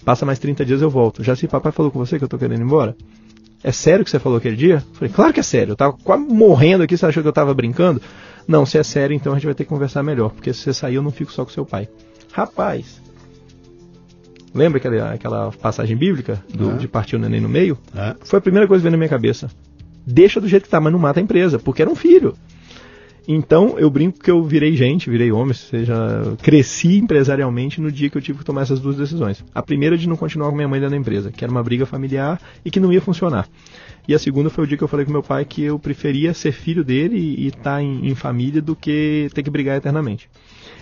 [0.03, 1.23] Passa mais 30 dias eu volto.
[1.23, 2.95] Já se papai falou com você que eu tô querendo ir embora?
[3.63, 4.83] É sério que você falou aquele dia?
[4.93, 5.73] Falei, claro que é sério.
[5.73, 8.01] Eu tava quase morrendo aqui, você achou que eu tava brincando?
[8.47, 10.31] Não, se é sério, então a gente vai ter que conversar melhor.
[10.31, 11.87] Porque se você sair, eu não fico só com seu pai.
[12.31, 12.99] Rapaz.
[14.53, 17.77] Lembra aquela, aquela passagem bíblica do, de partir o neném no meio?
[18.21, 19.49] Foi a primeira coisa que veio na minha cabeça.
[20.05, 22.35] Deixa do jeito que tá, mas não mata a empresa, porque era um filho.
[23.27, 25.95] Então, eu brinco que eu virei gente, virei homem, seja,
[26.41, 29.45] cresci empresarialmente no dia que eu tive que tomar essas duas decisões.
[29.53, 31.85] A primeira de não continuar com minha mãe dentro da empresa, que era uma briga
[31.85, 33.47] familiar e que não ia funcionar.
[34.07, 36.33] E a segunda foi o dia que eu falei com meu pai que eu preferia
[36.33, 40.27] ser filho dele e estar tá em, em família do que ter que brigar eternamente.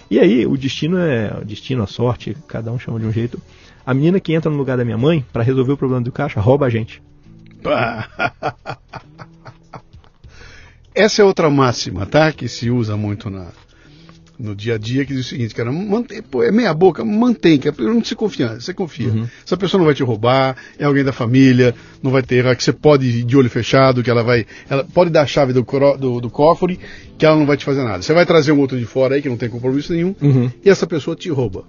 [0.09, 1.37] E aí, o destino é.
[1.41, 3.39] O destino, a sorte, cada um chama de um jeito.
[3.85, 6.39] A menina que entra no lugar da minha mãe para resolver o problema do caixa
[6.39, 7.01] rouba a gente.
[10.99, 12.29] Essa é outra máxima, tá?
[12.33, 13.47] Que se usa muito na,
[14.37, 17.57] no dia a dia, que diz o seguinte, cara, mantém, pô, é meia boca, mantém,
[17.57, 19.07] que não se confia, você confia.
[19.07, 19.25] Uhum.
[19.45, 21.73] Essa pessoa não vai te roubar, é alguém da família,
[22.03, 25.09] não vai ter, que você pode ir de olho fechado, que ela vai, ela pode
[25.09, 25.65] dar a chave do,
[25.97, 26.77] do, do cofre,
[27.17, 28.01] que ela não vai te fazer nada.
[28.01, 30.51] Você vai trazer um outro de fora aí, que não tem compromisso nenhum, uhum.
[30.65, 31.63] e essa pessoa te rouba.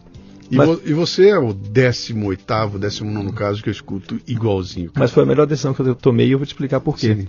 [0.51, 0.67] E, Mas...
[0.67, 4.91] vo, e, você é o 18 19 caso que eu escuto igualzinho.
[4.91, 5.05] Cara.
[5.05, 7.15] Mas foi a melhor decisão que eu tomei e eu vou te explicar por quê.
[7.15, 7.29] Sim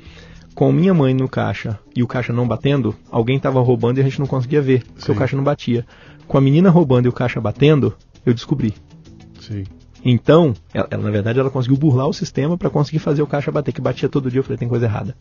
[0.54, 4.04] com minha mãe no caixa e o caixa não batendo, alguém estava roubando e a
[4.04, 5.12] gente não conseguia ver, porque Sim.
[5.12, 5.86] o caixa não batia.
[6.28, 7.96] Com a menina roubando e o caixa batendo,
[8.26, 8.74] eu descobri.
[9.40, 9.64] Sim.
[10.04, 13.52] Então, ela, ela, na verdade, ela conseguiu burlar o sistema para conseguir fazer o caixa
[13.52, 14.40] bater, que batia todo dia.
[14.40, 15.16] Eu falei, tem coisa errada.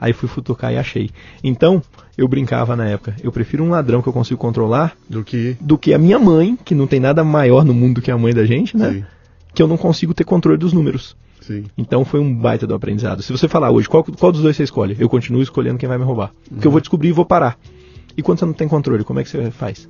[0.00, 1.10] Aí fui futucar e achei.
[1.42, 1.82] Então,
[2.16, 5.78] eu brincava na época, eu prefiro um ladrão que eu consigo controlar do que do
[5.78, 8.34] que a minha mãe, que não tem nada maior no mundo do que a mãe
[8.34, 8.92] da gente, né?
[8.92, 9.04] Sim.
[9.54, 11.16] Que eu não consigo ter controle dos números.
[11.46, 11.64] Sim.
[11.76, 13.22] Então foi um baita do aprendizado.
[13.22, 14.96] Se você falar hoje, qual, qual dos dois você escolhe?
[14.98, 16.32] Eu continuo escolhendo quem vai me roubar.
[16.48, 16.64] Porque uhum.
[16.64, 17.58] eu vou descobrir e vou parar.
[18.16, 19.86] E quando você não tem controle, como é que você faz?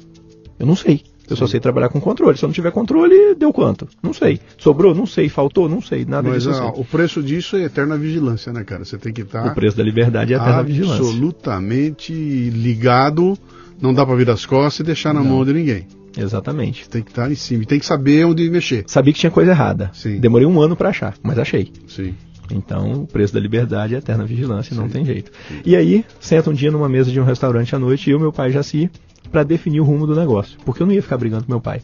[0.59, 1.03] Eu não sei.
[1.29, 1.41] Eu Sim.
[1.41, 2.37] só sei trabalhar com controle.
[2.37, 3.89] Se eu não tiver controle, deu quanto?
[4.03, 4.41] Não sei.
[4.59, 4.95] Sobrou?
[4.95, 5.29] Não sei.
[5.29, 5.69] Faltou?
[5.69, 6.05] Não sei.
[6.05, 6.61] Nada Mas, disso.
[6.61, 8.85] Ah, o preço disso é eterna vigilância, né, cara?
[8.85, 9.43] Você tem que estar.
[9.43, 11.05] Tá o preço da liberdade é eterna vigilância.
[11.05, 13.39] Absolutamente ligado.
[13.81, 15.31] Não dá para vir das costas e deixar na não.
[15.31, 15.87] mão de ninguém.
[16.17, 16.89] Exatamente.
[16.89, 18.85] Tem que estar em cima, tem que saber onde mexer.
[18.87, 19.91] Sabia que tinha coisa errada.
[19.93, 20.19] Sim.
[20.21, 21.73] Demorei um ano para achar, mas achei.
[21.87, 22.15] Sim.
[22.51, 24.81] Então, o preço da liberdade é eterna vigilância, Sim.
[24.81, 25.31] não tem jeito.
[25.65, 28.33] E aí, senta um dia numa mesa de um restaurante à noite, eu e meu
[28.33, 28.91] pai Jaci,
[29.31, 30.59] para definir o rumo do negócio.
[30.65, 31.81] Porque eu não ia ficar brigando com meu pai.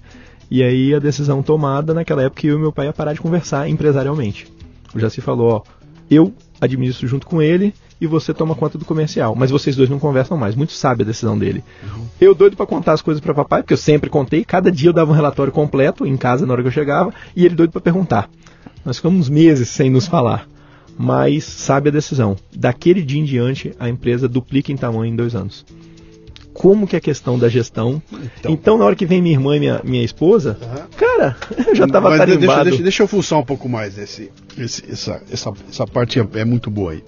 [0.51, 3.69] E aí, a decisão tomada, naquela época, eu e meu pai ia parar de conversar
[3.69, 4.49] empresarialmente.
[4.95, 5.63] O Jaci falou, ó,
[6.11, 9.35] eu administro junto com ele e você toma conta do comercial.
[9.35, 10.55] Mas vocês dois não conversam mais.
[10.55, 11.63] Muito sábia a decisão dele.
[11.83, 12.07] Uhum.
[12.21, 14.45] Eu doido para contar as coisas para papai, porque eu sempre contei.
[14.45, 17.13] Cada dia eu dava um relatório completo em casa na hora que eu chegava.
[17.37, 18.31] E ele doido para perguntar.
[18.85, 20.49] Nós ficamos meses sem nos falar.
[20.97, 22.37] Mas sabe a decisão.
[22.55, 25.65] Daquele dia em diante, a empresa duplica em tamanho em dois anos.
[26.53, 28.03] Como que é a questão da gestão?
[28.13, 30.89] Então, então na hora que vem minha irmã e minha, minha esposa, uhum.
[30.97, 31.37] cara,
[31.67, 32.39] eu já estava tarimbado.
[32.39, 36.27] Deixa, deixa, deixa, eu fuçar um pouco mais esse, esse, essa, essa, essa parte é,
[36.35, 37.03] é muito boa aí.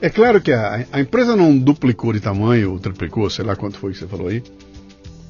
[0.00, 3.78] É claro que a, a, empresa não duplicou de tamanho, ou triplicou, sei lá quanto
[3.78, 4.42] foi que você falou aí,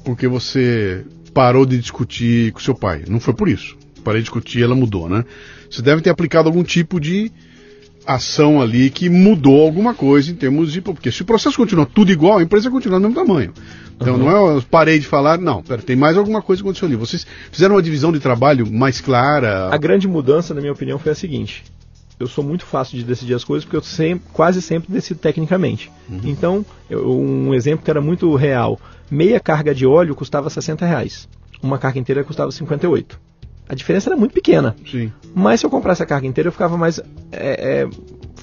[0.03, 1.03] porque você
[1.33, 3.03] parou de discutir com seu pai.
[3.07, 3.75] Não foi por isso.
[4.03, 5.25] Parei de discutir, ela mudou, né?
[5.69, 7.31] Você deve ter aplicado algum tipo de
[8.05, 10.81] ação ali que mudou alguma coisa em termos de.
[10.81, 13.51] Porque se o processo continua tudo igual, a empresa continua do mesmo tamanho.
[13.95, 14.19] Então uhum.
[14.19, 16.95] não é eu parei de falar, não, pera, tem mais alguma coisa que aconteceu ali.
[16.95, 19.69] Vocês fizeram uma divisão de trabalho mais clara.
[19.73, 21.63] A grande mudança, na minha opinião, foi a seguinte
[22.19, 25.91] eu sou muito fácil de decidir as coisas porque eu sempre, quase sempre decido tecnicamente.
[26.09, 26.19] Uhum.
[26.25, 31.29] Então, eu, um exemplo que era muito real: meia carga de óleo custava 60 reais,
[31.63, 33.19] uma carga inteira custava 58.
[33.69, 34.75] A diferença era muito pequena.
[34.89, 35.11] Sim.
[35.33, 36.99] Mas se eu comprasse a carga inteira, eu ficava mais
[37.31, 37.89] é, é,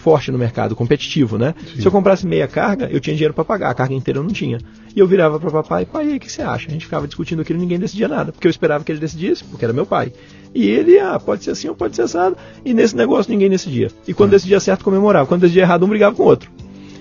[0.06, 1.52] forte no mercado, competitivo, né?
[1.66, 1.80] Sim.
[1.80, 4.30] Se eu comprasse meia carga, eu tinha dinheiro para pagar, a carga inteira eu não
[4.30, 4.60] tinha.
[4.94, 6.68] E eu virava para papai, pai, o que você acha?
[6.68, 9.42] A gente ficava discutindo aquilo e ninguém decidia nada, porque eu esperava que ele decidisse,
[9.42, 10.12] porque era meu pai.
[10.54, 12.36] E ele, ah, pode ser assim ou pode ser assado.
[12.64, 13.90] E nesse negócio ninguém decidia.
[14.06, 14.36] E quando é.
[14.36, 15.26] decidia certo, comemorava.
[15.26, 16.48] Quando decidia errado, um brigava com o outro.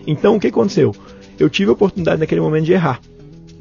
[0.08, 0.95] Então, o que aconteceu?
[1.38, 2.99] Eu tive a oportunidade naquele momento de errar.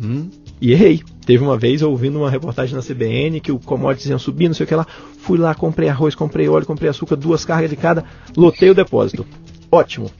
[0.03, 0.31] Hum.
[0.65, 1.03] E errei.
[1.27, 4.65] Teve uma vez ouvindo uma reportagem na CBN que o commodities iam subir, não sei
[4.65, 4.87] o que lá.
[5.19, 8.03] Fui lá, comprei arroz, comprei óleo, comprei açúcar, duas cargas de cada,
[8.35, 9.27] lotei o depósito.
[9.71, 10.11] Ótimo.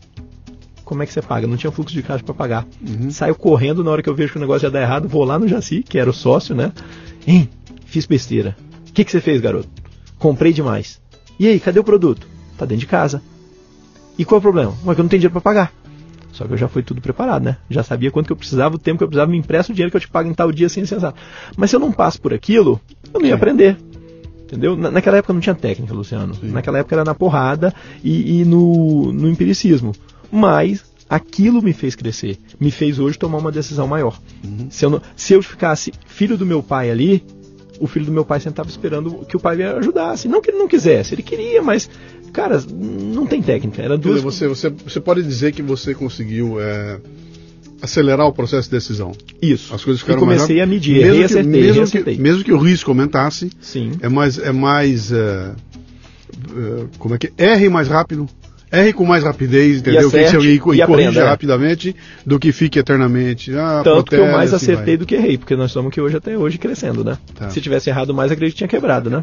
[0.85, 1.47] Como é que você paga?
[1.47, 2.67] Não tinha fluxo de caixa para pagar.
[2.87, 3.11] Uhum.
[3.11, 5.39] Saio correndo na hora que eu vejo que o negócio já dá errado, vou lá
[5.39, 6.73] no Jaci, que era o sócio, né?
[7.27, 7.49] Hein,
[7.87, 8.55] fiz besteira.
[8.87, 9.71] O que, que você fez, garoto?
[10.19, 11.01] Comprei demais.
[11.41, 12.29] E aí, cadê o produto?
[12.59, 13.23] Tá dentro de casa.
[14.19, 14.75] E qual é o problema?
[14.85, 15.73] Mas que eu não tenho dinheiro para pagar.
[16.35, 17.57] Só que eu já fui tudo preparado, né?
[17.71, 19.91] Já sabia quanto que eu precisava, o tempo que eu precisava, me empresta o dinheiro
[19.91, 21.15] que eu te pago em tal dia sem cessar.
[21.57, 22.81] Mas se eu não passo por aquilo,
[23.13, 23.77] eu não ia aprender.
[24.43, 24.77] Entendeu?
[24.77, 26.35] Na, naquela época não tinha técnica, Luciano.
[26.35, 26.51] Sim.
[26.51, 27.73] Naquela época era na porrada
[28.03, 29.93] e, e no, no empiricismo.
[30.31, 32.37] Mas aquilo me fez crescer.
[32.59, 34.19] Me fez hoje tomar uma decisão maior.
[34.43, 34.67] Uhum.
[34.71, 37.25] Se, eu não, se eu ficasse filho do meu pai ali,
[37.79, 40.29] o filho do meu pai sempre estava esperando que o pai me ajudasse.
[40.29, 41.89] Não que ele não quisesse, ele queria, mas
[42.35, 43.81] Cara, não tem técnica.
[43.81, 44.21] Era duas...
[44.21, 46.99] Você, você, você pode dizer que você conseguiu é,
[47.81, 49.13] acelerar o processo de decisão.
[49.41, 49.73] Isso.
[49.73, 52.53] As coisas ficaram e comecei mais a medir, mesmo que, acertei, mesmo, que, mesmo que
[52.53, 53.93] o risco aumentasse, Sim.
[54.03, 58.29] é mais, é mais é, é, como é que erre mais rápido,
[58.73, 60.03] erre com mais rapidez, entendeu?
[60.03, 61.25] E, acerte, e, e, e corrija é.
[61.25, 61.95] rapidamente
[62.27, 63.55] do que fique eternamente.
[63.55, 66.17] Ah, Tanto protege, que eu mais acertei do que errei, porque nós estamos aqui hoje
[66.17, 67.17] até hoje crescendo, né?
[67.33, 67.49] Tá.
[67.49, 69.23] Se tivesse errado mais, acredito que tinha quebrado, né?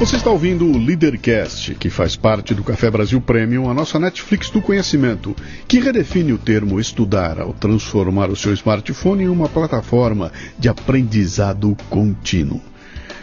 [0.00, 4.48] Você está ouvindo o Leadercast, que faz parte do Café Brasil Premium, a nossa Netflix
[4.48, 5.36] do conhecimento,
[5.68, 11.76] que redefine o termo estudar ao transformar o seu smartphone em uma plataforma de aprendizado
[11.90, 12.69] contínuo.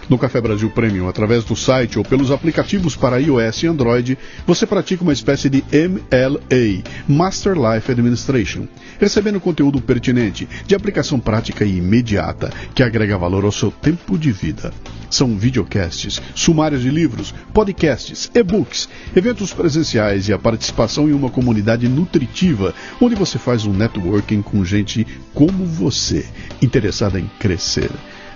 [0.10, 4.66] No Café Brasil Premium, através do site ou pelos aplicativos para iOS e Android, você
[4.66, 8.68] pratica uma espécie de MLA, Master Life Administration,
[9.00, 14.32] recebendo conteúdo pertinente, de aplicação prática e imediata, que agrega valor ao seu tempo de
[14.32, 14.72] vida.
[15.10, 21.88] São videocasts, sumários de livros, podcasts, e-books, eventos presenciais e a participação em uma comunidade
[21.90, 26.26] nutritiva, onde você faz um networking com gente como você,
[26.62, 27.90] interessada em crescer.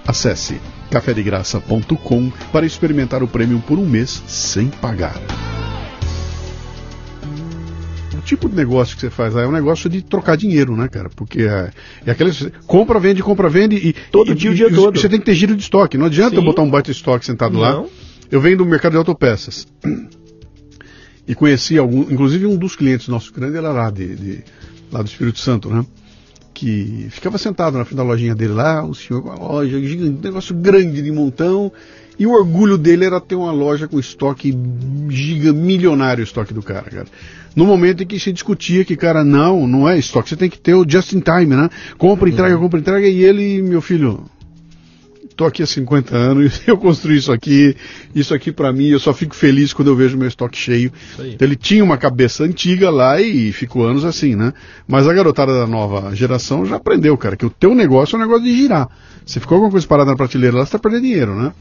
[0.05, 5.15] Acesse cafedegraça.com para experimentar o prêmio por um mês sem pagar.
[8.17, 10.87] O tipo de negócio que você faz lá é um negócio de trocar dinheiro, né,
[10.87, 11.09] cara?
[11.09, 11.71] Porque é,
[12.05, 12.31] é aquele.
[12.67, 13.93] Compra, vende, compra, vende e.
[14.11, 14.99] Todo e, dia, o dia e, todo.
[14.99, 15.97] Você tem que ter giro de estoque.
[15.97, 16.37] Não adianta Sim.
[16.37, 17.61] eu botar um baita estoque sentado Não.
[17.61, 17.83] lá.
[18.29, 19.67] Eu venho do mercado de autopeças.
[21.27, 22.01] E conheci algum.
[22.01, 24.43] Inclusive um dos clientes nossos grande era lá, de, de
[24.91, 25.85] lá do Espírito Santo, né?
[26.61, 30.19] Que ficava sentado na frente da lojinha dele lá, o senhor com a loja, um
[30.21, 31.71] negócio grande de montão,
[32.19, 34.55] e o orgulho dele era ter uma loja com estoque
[35.09, 37.07] giga milionário, o estoque do cara, cara.
[37.55, 40.59] No momento em que se discutia que, cara, não, não é estoque, você tem que
[40.59, 41.67] ter o just in time, né?
[41.97, 44.23] Compra, entrega, compra, entrega, e ele, meu filho,
[45.31, 47.75] estou aqui há 50 anos, eu construí isso aqui,
[48.13, 50.91] isso aqui para mim, eu só fico feliz quando eu vejo meu estoque cheio.
[51.33, 54.53] Então, ele tinha uma cabeça antiga lá e ficou anos assim, né?
[54.87, 58.21] Mas a garotada da nova geração já aprendeu, cara, que o teu negócio é um
[58.21, 58.89] negócio de girar.
[59.25, 61.53] Se ficou alguma coisa parada na prateleira lá, você tá perdendo dinheiro, né?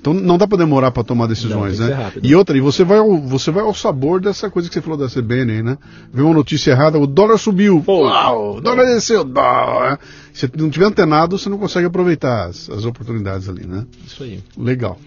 [0.00, 2.12] Então não dá para demorar para tomar decisões, não, né?
[2.22, 4.96] E outra, e você vai, ao, você vai ao sabor dessa coisa que você falou
[4.96, 5.78] da CBN, né?
[6.12, 9.98] Vê uma notícia errada, o dólar subiu, uau, o dólar desceu, dólar.
[10.32, 13.84] Se não tiver antenado, você não consegue aproveitar as, as oportunidades ali, né?
[14.06, 14.40] Isso aí.
[14.56, 14.98] Legal.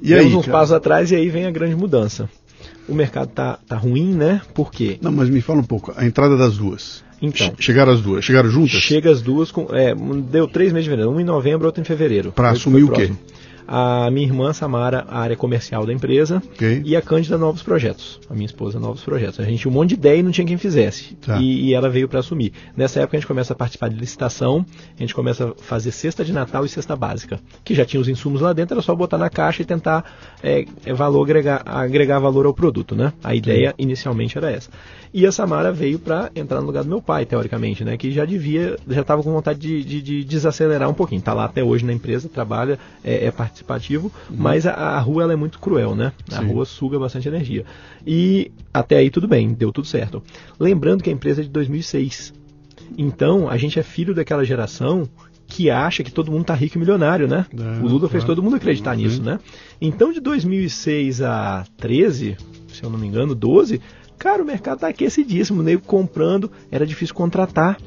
[0.00, 2.28] E Demos aí, uns passos atrás e aí vem a grande mudança.
[2.88, 4.40] O mercado tá, tá ruim, né?
[4.54, 4.98] Por quê?
[5.02, 7.04] Não, mas me fala um pouco, a entrada das duas.
[7.20, 7.54] Então.
[7.58, 8.80] Chegaram as duas, chegaram juntas?
[8.80, 9.94] Chega as duas, com, é,
[10.30, 12.30] deu três meses de verão, um em novembro, outro em fevereiro.
[12.32, 13.10] Para assumir o quê?
[13.66, 16.82] A minha irmã Samara, a área comercial da empresa, okay.
[16.84, 19.40] e a Cândida Novos Projetos, a minha esposa Novos Projetos.
[19.40, 21.14] A gente tinha um monte de ideia e não tinha quem fizesse.
[21.16, 21.38] Tá.
[21.38, 22.52] E, e, ela veio para assumir.
[22.76, 24.64] Nessa época a gente começa a participar de licitação,
[24.96, 28.08] a gente começa a fazer cesta de Natal e cesta básica, que já tinha os
[28.08, 30.04] insumos lá dentro, era só botar na caixa e tentar
[30.42, 33.12] é, é valor, agregar, agregar valor ao produto, né?
[33.22, 34.70] A ideia inicialmente era essa.
[35.12, 37.96] E a Samara veio para entrar no lugar do meu pai, teoricamente, né?
[37.96, 41.20] Que já devia, já estava com vontade de, de, de, desacelerar um pouquinho.
[41.20, 43.30] Está lá até hoje na empresa, trabalha, é, é
[43.64, 44.36] participativo, uhum.
[44.38, 46.12] mas a, a, rua ela é muito cruel, né?
[46.32, 46.46] A Sim.
[46.46, 47.64] rua suga bastante energia.
[48.06, 50.22] E até aí tudo bem, deu tudo certo.
[50.58, 52.32] Lembrando que a empresa é de 2006.
[52.96, 55.08] Então, a gente é filho daquela geração
[55.48, 57.46] que acha que todo mundo está rico e milionário, né?
[57.52, 59.02] É, o Lula fez todo mundo acreditar uhum.
[59.02, 59.38] nisso, né?
[59.80, 62.36] Então, de 2006 a 13,
[62.68, 63.80] se eu não me engano, 12,
[64.18, 67.78] Cara, o mercado está aquecidíssimo, o nego comprando, era difícil contratar,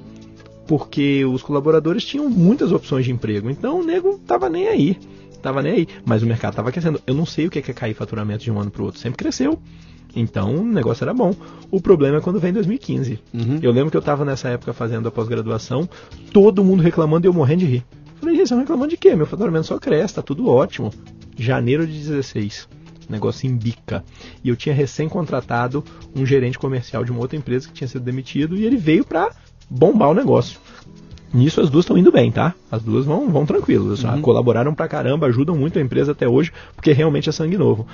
[0.67, 4.97] porque os colaboradores tinham muitas opções de emprego, então o nego tava nem aí,
[5.41, 7.01] tava nem aí, mas o mercado estava aquecendo.
[7.05, 9.17] Eu não sei o que é cair faturamento de um ano para o outro, sempre
[9.17, 9.59] cresceu.
[10.15, 11.33] Então o negócio era bom.
[11.69, 13.19] O problema é quando vem 2015.
[13.33, 13.59] Uhum.
[13.61, 15.87] Eu lembro que eu estava nessa época fazendo a pós-graduação,
[16.33, 17.85] todo mundo reclamando e eu morrendo de rir.
[18.19, 19.15] Falei, gente, vocês estão reclamando de quê?
[19.15, 20.91] Meu faturamento só cresce, tá tudo ótimo.
[21.37, 22.67] Janeiro de 16
[23.09, 24.03] negócio em bica.
[24.43, 25.83] E eu tinha recém contratado
[26.15, 29.31] um gerente comercial de uma outra empresa que tinha sido demitido e ele veio para
[29.69, 30.59] bombar o negócio.
[31.33, 32.53] Nisso as duas estão indo bem, tá?
[32.71, 34.03] As duas vão, vão tranquilas.
[34.03, 34.21] Uhum.
[34.21, 37.85] Colaboraram pra caramba, ajudam muito a empresa até hoje, porque realmente é sangue novo.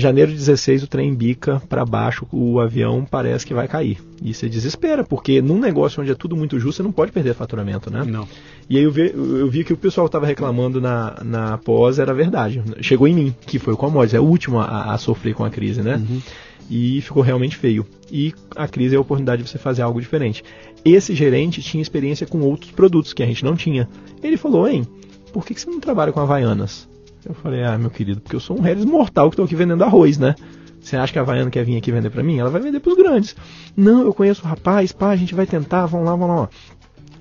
[0.00, 3.98] Janeiro de 16 o trem bica para baixo, o avião parece que vai cair.
[4.22, 7.34] E você desespera, porque num negócio onde é tudo muito justo, você não pode perder
[7.34, 8.04] faturamento, né?
[8.04, 8.28] Não.
[8.70, 12.14] E aí eu vi, eu vi que o pessoal estava reclamando na, na pós, era
[12.14, 12.62] verdade.
[12.80, 15.50] Chegou em mim, que foi o Commodities, é o último a, a sofrer com a
[15.50, 15.96] crise, né?
[15.96, 16.22] Uhum.
[16.70, 17.86] E ficou realmente feio.
[18.10, 20.44] E a crise é a oportunidade de você fazer algo diferente.
[20.84, 23.88] Esse gerente tinha experiência com outros produtos que a gente não tinha.
[24.22, 24.86] Ele falou, hein,
[25.32, 26.88] por que, que você não trabalha com Havaianas?
[27.24, 29.82] Eu falei, ah, meu querido, porque eu sou um Harris mortal que estou aqui vendendo
[29.82, 30.34] arroz, né?
[30.80, 32.38] Você acha que a Havaiana quer vir aqui vender para mim?
[32.38, 33.36] Ela vai vender para os grandes.
[33.76, 36.48] Não, eu conheço o rapaz, pá, a gente vai tentar, vamos lá, vamos lá.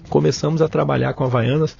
[0.09, 1.77] Começamos a trabalhar com Havaianas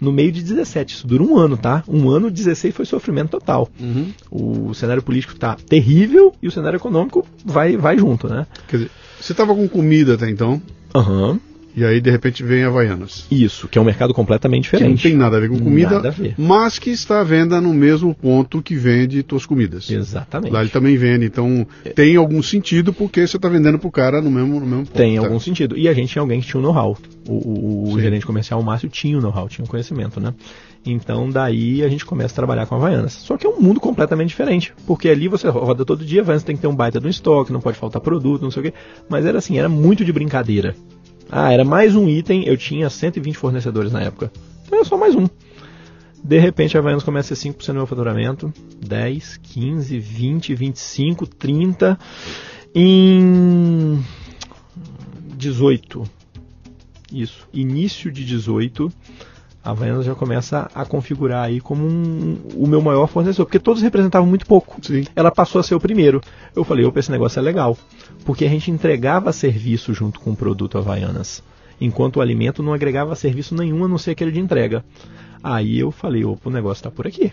[0.00, 0.94] no meio de 17.
[0.94, 1.82] Isso dura um ano, tá?
[1.88, 3.68] Um ano, 16 foi sofrimento total.
[3.78, 4.12] Uhum.
[4.30, 8.46] O cenário político tá terrível e o cenário econômico vai, vai junto, né?
[8.68, 8.90] Quer dizer,
[9.20, 10.60] você estava com comida até então?
[10.94, 11.30] Aham.
[11.30, 11.40] Uhum.
[11.76, 13.26] E aí, de repente, vem Havaianas.
[13.30, 15.02] Isso, que é um mercado completamente diferente.
[15.02, 18.14] Que não tem nada a ver com comida, mas que está à venda no mesmo
[18.14, 19.90] ponto que vende tuas comidas.
[19.90, 20.52] Exatamente.
[20.52, 21.90] Lá ele também vende, então é.
[21.90, 24.96] tem algum sentido porque você está vendendo para o cara no mesmo, no mesmo ponto.
[24.96, 25.22] Tem tá?
[25.22, 25.76] algum sentido.
[25.76, 26.96] E a gente tinha alguém que tinha o um know-how.
[27.28, 30.34] O, o gerente comercial, o Márcio, tinha o know-how, tinha o conhecimento, né?
[30.84, 33.12] Então daí a gente começa a trabalhar com Havaianas.
[33.12, 34.72] Só que é um mundo completamente diferente.
[34.86, 37.60] Porque ali você roda todo dia, Havaianas tem que ter um baita do estoque, não
[37.60, 38.74] pode faltar produto, não sei o quê.
[39.08, 40.74] Mas era assim, era muito de brincadeira.
[41.32, 44.32] Ah, era mais um item, eu tinha 120 fornecedores na época.
[44.64, 45.28] Então era só mais um.
[46.22, 48.52] De repente a Havaianas começa a ser 5% do meu faturamento,
[48.84, 51.98] 10, 15, 20, 25, 30.
[52.74, 54.04] Em
[55.36, 56.04] 18.
[57.12, 58.92] Isso, início de 18
[59.62, 63.82] a Havaianas já começa a configurar aí como um, o meu maior fornecedor, porque todos
[63.82, 64.78] representavam muito pouco.
[64.82, 65.04] Sim.
[65.14, 66.20] Ela passou a ser o primeiro.
[66.56, 67.76] Eu falei, opa, esse negócio é legal,
[68.24, 71.42] porque a gente entregava serviço junto com o produto Havaianas,
[71.80, 74.84] enquanto o alimento não agregava serviço nenhum a não ser aquele de entrega.
[75.42, 77.32] Aí eu falei, opa, o negócio está por aqui.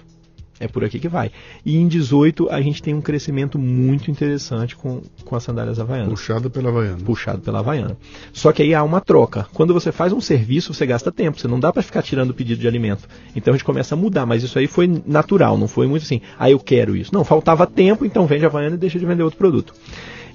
[0.60, 1.32] É por aqui que vai.
[1.64, 6.10] E em 18 a gente tem um crescimento muito interessante com, com as sandálias havaianas.
[6.10, 6.98] Puxado pela havaiana.
[7.06, 7.96] Puxado pela havaiana.
[8.34, 9.46] Só que aí há uma troca.
[9.54, 11.40] Quando você faz um serviço, você gasta tempo.
[11.40, 13.08] Você não dá para ficar tirando o pedido de alimento.
[13.36, 14.26] Então a gente começa a mudar.
[14.26, 15.58] Mas isso aí foi natural.
[15.58, 17.14] Não foi muito assim, ah, eu quero isso.
[17.14, 19.74] Não, faltava tempo, então vende a havaiana e deixa de vender outro produto.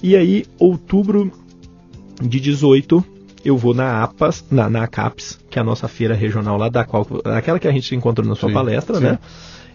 [0.03, 1.33] E aí, outubro
[2.21, 3.05] de 18,
[3.45, 7.07] eu vou na APAS, na, na que é a nossa feira regional lá da qual,
[7.25, 9.05] aquela que a gente encontrou na sua sim, palestra, sim.
[9.05, 9.19] né?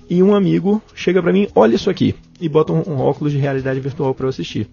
[0.10, 3.40] E um amigo chega para mim, olha isso aqui, e bota um, um óculos de
[3.40, 4.68] realidade virtual para eu assistir.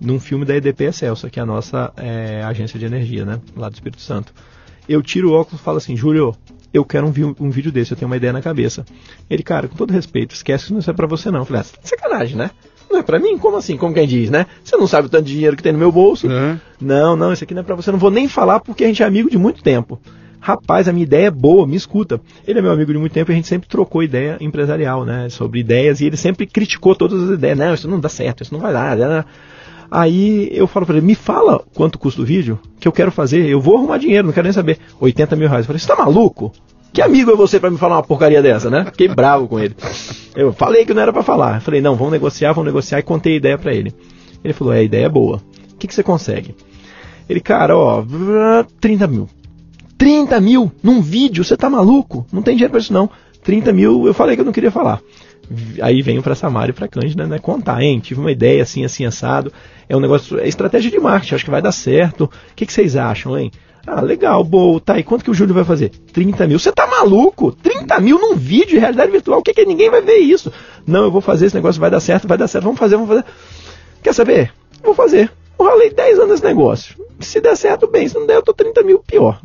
[0.00, 3.40] Num filme da EDP Excelsa, que é a nossa é, agência de energia, né?
[3.56, 4.32] Lá do Espírito Santo.
[4.88, 6.36] Eu tiro o óculos e falo assim, Júlio,
[6.72, 8.84] eu quero um, um, vídeo desse, eu tenho uma ideia na cabeça.
[9.28, 11.40] Ele, cara, com todo respeito, esquece que não é para você não.
[11.40, 12.50] Eu falei, ah, sacanagem, né?
[12.90, 13.36] Não é para mim?
[13.38, 13.76] Como assim?
[13.76, 14.46] Como quem diz, né?
[14.62, 16.28] Você não sabe o tanto de dinheiro que tem no meu bolso.
[16.28, 16.58] Uhum.
[16.80, 17.90] Não, não, isso aqui não é para você.
[17.90, 20.00] Não vou nem falar porque a gente é amigo de muito tempo
[20.40, 22.20] rapaz, a minha ideia é boa, me escuta.
[22.46, 25.28] Ele é meu amigo de muito tempo e a gente sempre trocou ideia empresarial, né?
[25.28, 27.58] Sobre ideias e ele sempre criticou todas as ideias.
[27.58, 28.96] Não, isso não dá certo, isso não vai dar.
[28.96, 29.24] Né?
[29.90, 33.46] Aí eu falo para ele, me fala quanto custa o vídeo que eu quero fazer.
[33.46, 34.78] Eu vou arrumar dinheiro, não quero nem saber.
[35.00, 35.64] 80 mil reais.
[35.64, 36.52] Eu falei, você tá maluco?
[36.92, 38.84] Que amigo é você para me falar uma porcaria dessa, né?
[38.86, 39.76] Fiquei bravo com ele.
[40.34, 41.60] Eu falei que não era para falar.
[41.60, 43.94] Falei, não, vamos negociar, vamos negociar e contei a ideia para ele.
[44.42, 45.42] Ele falou, é, a ideia é boa.
[45.72, 46.54] O que, que você consegue?
[47.28, 48.04] Ele, cara, ó,
[48.80, 49.28] 30 mil.
[49.98, 52.26] 30 mil num vídeo, você tá maluco?
[52.32, 53.10] Não tem dinheiro pra isso não.
[53.42, 55.00] 30 mil, eu falei que eu não queria falar.
[55.80, 58.00] Aí venho para Samara e para Cândida né, contar, hein?
[58.00, 59.52] Tive uma ideia assim, assim, assado.
[59.88, 62.24] É um negócio, é estratégia de marketing, acho que vai dar certo.
[62.24, 63.52] O que, que vocês acham, hein?
[63.86, 64.80] Ah, legal, boa.
[64.80, 65.90] Tá, e quanto que o Júlio vai fazer?
[66.12, 66.58] 30 mil.
[66.58, 67.52] Você tá maluco?
[67.52, 69.38] 30 mil num vídeo de realidade virtual?
[69.38, 70.52] O que que ninguém vai ver isso?
[70.84, 72.64] Não, eu vou fazer esse negócio, vai dar certo, vai dar certo.
[72.64, 73.24] Vamos fazer, vamos fazer.
[74.02, 74.52] Quer saber?
[74.82, 75.30] Vou fazer.
[75.56, 78.08] Eu ralei 10 anos nesse negócio se der certo, bem.
[78.08, 79.40] Se não der, eu tô 30 mil pior.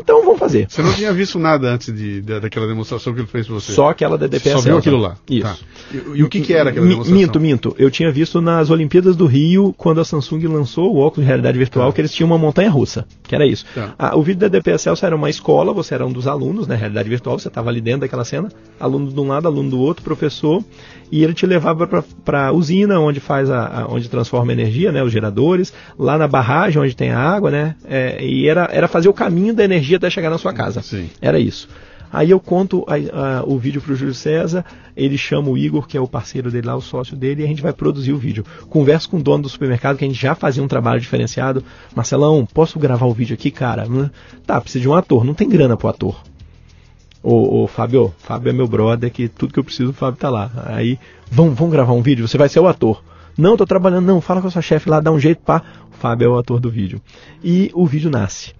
[0.00, 0.66] Então vamos fazer.
[0.68, 3.72] Você não tinha visto nada antes de, de daquela demonstração que ele fez pra você?
[3.72, 4.52] Só aquela da DPS.
[4.52, 5.16] Só viu aquilo lá?
[5.28, 5.42] Isso.
[5.42, 5.56] Tá.
[5.92, 7.20] E, e, o que, que era aquela demonstração?
[7.20, 7.76] Minto, minto.
[7.78, 11.58] Eu tinha visto nas Olimpíadas do Rio, quando a Samsung lançou o óculos de realidade
[11.58, 11.94] virtual, tá.
[11.94, 13.06] que eles tinham uma montanha russa.
[13.22, 13.66] Que era isso.
[13.74, 13.94] Tá.
[13.98, 16.76] Ah, o vídeo da DPS era uma escola, você era um dos alunos, né?
[16.76, 18.48] Realidade virtual, você estava ali dentro daquela cena,
[18.78, 20.62] aluno de um lado, aluno do outro, professor,
[21.10, 21.86] e ele te levava
[22.24, 25.02] para a usina, onde faz a, a, onde transforma a energia, né?
[25.02, 27.76] Os geradores, lá na barragem, onde tem a água, né?
[27.84, 30.82] É, e era, era fazer o caminho da energia até chegar na sua casa.
[30.82, 31.08] Sim.
[31.20, 31.68] Era isso.
[32.12, 34.64] Aí eu conto a, a, o vídeo para o Júlio César,
[34.96, 37.48] ele chama o Igor, que é o parceiro dele lá, o sócio dele, e a
[37.48, 38.44] gente vai produzir o vídeo.
[38.70, 41.62] Converso com o dono do supermercado, que a gente já fazia um trabalho diferenciado.
[41.94, 43.86] Marcelão, posso gravar o vídeo aqui, cara?
[44.46, 45.24] Tá, precisa de um ator.
[45.24, 46.22] Não tem grana pro ator.
[47.22, 50.30] Ô, ô, Fábio, Fábio é meu brother, que tudo que eu preciso, o Fábio tá
[50.30, 50.50] lá.
[50.66, 50.98] Aí,
[51.30, 53.02] vamos, vamos gravar um vídeo, você vai ser o ator.
[53.36, 55.62] Não, tô trabalhando, não, fala com a sua chefe lá, dá um jeito, pá.
[55.92, 57.00] O Fábio é o ator do vídeo.
[57.44, 58.54] E o vídeo nasce.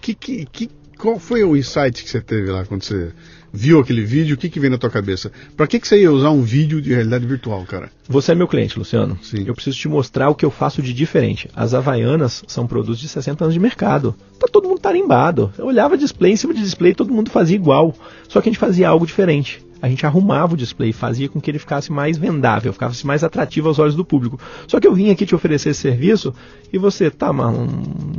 [0.00, 3.12] Que, que, que, qual foi o insight que você teve lá quando você
[3.52, 4.34] viu aquele vídeo?
[4.34, 5.30] O que, que veio na tua cabeça?
[5.56, 7.90] Pra que, que você ia usar um vídeo de realidade virtual, cara?
[8.08, 9.18] Você é meu cliente, Luciano.
[9.22, 9.44] Sim.
[9.46, 11.50] Eu preciso te mostrar o que eu faço de diferente.
[11.54, 14.14] As Havaianas são produtos de 60 anos de mercado.
[14.38, 15.52] Tá todo mundo tarimbado.
[15.58, 17.94] Eu olhava display em cima de display, todo mundo fazia igual.
[18.28, 21.50] Só que a gente fazia algo diferente a gente arrumava o display, fazia com que
[21.50, 24.40] ele ficasse mais vendável, ficasse mais atrativo aos olhos do público.
[24.66, 26.34] Só que eu vim aqui te oferecer esse serviço
[26.72, 27.54] e você, tá, mas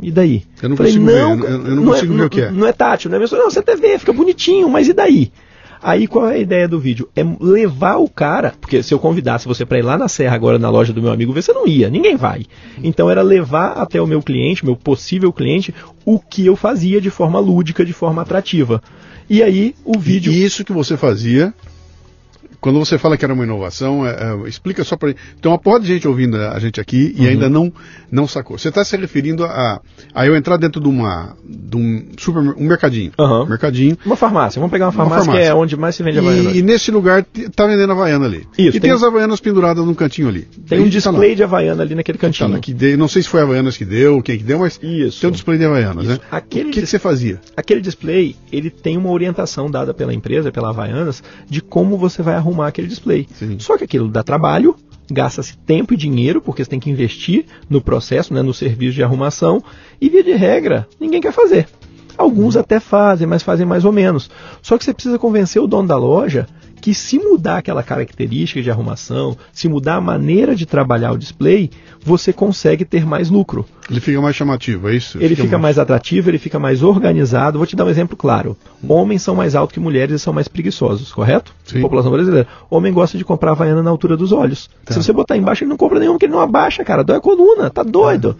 [0.00, 0.44] e daí?
[0.62, 2.40] Eu não Falei, consigo não, ver, eu, eu não, não, consigo é, ver o que
[2.40, 2.50] é.
[2.52, 3.36] Não é tátil, não é mesmo?
[3.36, 5.32] Não, você vê, fica bonitinho, mas e daí?
[5.82, 7.08] Aí qual é a ideia do vídeo?
[7.16, 10.60] É levar o cara, porque se eu convidasse você para ir lá na Serra agora
[10.60, 12.46] na loja do meu amigo, você não ia, ninguém vai.
[12.80, 17.10] Então era levar até o meu cliente, meu possível cliente, o que eu fazia de
[17.10, 18.80] forma lúdica, de forma atrativa.
[19.28, 20.32] E aí o vídeo.
[20.32, 21.52] Isso que você fazia
[22.60, 25.80] quando você fala que era uma inovação, é, é, explica só para Tem uma porra
[25.80, 27.28] de gente ouvindo a gente aqui e uhum.
[27.28, 27.72] ainda não,
[28.10, 28.58] não sacou.
[28.58, 29.80] Você está se referindo a,
[30.14, 33.46] a eu entrar dentro de uma de um super um mercadinho, uhum.
[33.46, 33.96] mercadinho.
[34.04, 34.60] Uma farmácia.
[34.60, 35.42] Vamos pegar uma farmácia, uma farmácia.
[35.42, 36.50] que é onde mais se vende havaiana.
[36.50, 38.46] E, e nesse lugar tá vendendo a havaiana ali.
[38.58, 38.68] Isso.
[38.68, 40.48] E tem, tem as havaianas penduradas num cantinho ali.
[40.68, 42.52] Tem um display tá de havaiana ali naquele cantinho.
[42.52, 44.78] Tá, que de, não sei se foi a havaianas que deu, quem que deu, mas
[44.82, 45.20] Isso.
[45.20, 46.12] tem um display de havaianas, Isso.
[46.12, 46.20] né?
[46.30, 47.40] Aquele o que, que você fazia?
[47.56, 52.34] Aquele display, ele tem uma orientação dada pela empresa, pela Havaianas, de como você vai
[52.34, 53.26] arrumar aquele display.
[53.34, 53.58] Sim.
[53.58, 54.76] Só que aquilo dá trabalho,
[55.10, 59.02] gasta-se tempo e dinheiro, porque você tem que investir no processo, né, no serviço de
[59.02, 59.62] arrumação,
[60.00, 61.68] e via de regra, ninguém quer fazer.
[62.16, 64.30] Alguns até fazem, mas fazem mais ou menos.
[64.62, 66.48] Só que você precisa convencer o dono da loja
[66.86, 71.68] que se mudar aquela característica de arrumação, se mudar a maneira de trabalhar o display,
[72.00, 73.66] você consegue ter mais lucro.
[73.90, 75.18] Ele fica mais chamativo, é isso?
[75.18, 75.74] Ele fica, fica mais...
[75.74, 75.78] mais...
[75.80, 77.58] atrativo, ele fica mais organizado.
[77.58, 78.56] Vou te dar um exemplo claro.
[78.88, 81.52] Homens são mais altos que mulheres e são mais preguiçosos, correto?
[81.64, 81.80] Sim.
[81.80, 82.46] População brasileira.
[82.70, 84.70] Homem gosta de comprar havaiana na altura dos olhos.
[84.84, 84.94] Tá.
[84.94, 87.02] Se você botar embaixo, ele não compra nenhum, porque ele não abaixa, cara.
[87.02, 88.36] Dói a coluna, tá doido.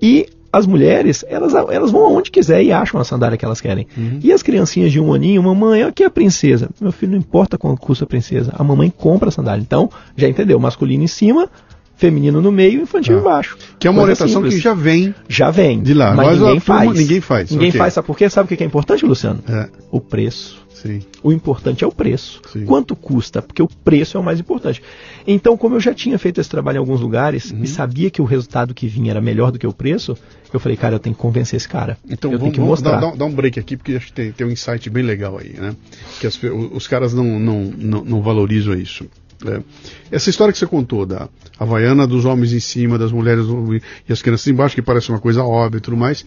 [0.00, 3.86] E as mulheres, elas, elas vão aonde quiser e acham a sandália que elas querem.
[3.96, 4.18] Uhum.
[4.22, 6.70] E as criancinhas de um aninho, mamãe, aqui é a princesa.
[6.80, 9.62] Meu filho, não importa quanto custa a princesa, a mamãe compra a sandália.
[9.62, 11.50] Então, já entendeu, masculino em cima,
[11.96, 13.20] feminino no meio, infantil ah.
[13.20, 13.58] embaixo.
[13.78, 14.54] Que é uma Coisa orientação simples.
[14.54, 15.14] que já vem.
[15.28, 15.82] Já vem.
[15.82, 16.14] De lá.
[16.14, 16.92] Mas, mas ninguém, faz.
[16.92, 17.50] ninguém faz.
[17.50, 17.78] Ninguém okay.
[17.78, 17.94] faz.
[17.94, 18.30] Sabe por quê?
[18.30, 19.40] Sabe o que é importante, Luciano?
[19.48, 19.68] É.
[19.90, 20.66] O preço.
[20.82, 21.00] Sim.
[21.22, 22.40] O importante é o preço.
[22.52, 22.64] Sim.
[22.64, 23.42] Quanto custa?
[23.42, 24.82] Porque o preço é o mais importante.
[25.26, 27.64] Então, como eu já tinha feito esse trabalho em alguns lugares uhum.
[27.64, 30.16] e sabia que o resultado que vinha era melhor do que o preço,
[30.52, 31.98] eu falei, cara, eu tenho que convencer esse cara.
[32.08, 33.00] Então, eu vamos, tenho que mostrar.
[33.00, 35.54] Dar, dar, um break aqui, porque acho que tem, tem um insight bem legal aí,
[35.54, 35.74] né?
[36.20, 36.38] Que as,
[36.72, 39.04] os caras não, não, não, não valorizam isso.
[39.44, 39.60] É.
[40.10, 43.46] Essa história que você contou da Havaiana dos homens em cima, das mulheres
[44.08, 46.24] e as crianças embaixo, que parece uma coisa óbvia e tudo mais,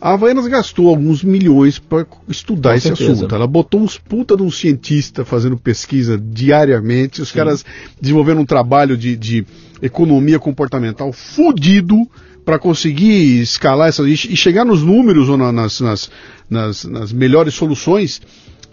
[0.00, 3.12] a Havaianas gastou alguns milhões para estudar Com esse certeza.
[3.12, 3.34] assunto.
[3.34, 7.20] Ela botou uns puta de um cientista fazendo pesquisa diariamente.
[7.22, 7.34] Os Sim.
[7.36, 7.64] caras
[8.00, 9.44] desenvolvendo um trabalho de, de
[9.82, 11.96] economia comportamental fudido
[12.44, 16.10] para conseguir escalar essa e chegar nos números ou na, nas, nas,
[16.48, 18.20] nas, nas melhores soluções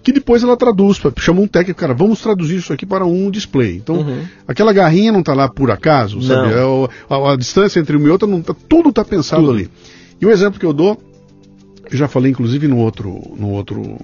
[0.01, 3.75] que depois ela traduz, chama um técnico, cara, vamos traduzir isso aqui para um display.
[3.77, 4.21] Então, Uhum.
[4.47, 6.53] aquela garrinha não está lá por acaso, sabe?
[6.53, 9.53] É o- a, a distância entre uma e outra, não tá, tudo está pensado Tudo.
[9.53, 9.67] ali.
[10.21, 11.01] E o exemplo que eu dou,
[11.91, 13.99] eu já falei inclusive no outro, no outro uh,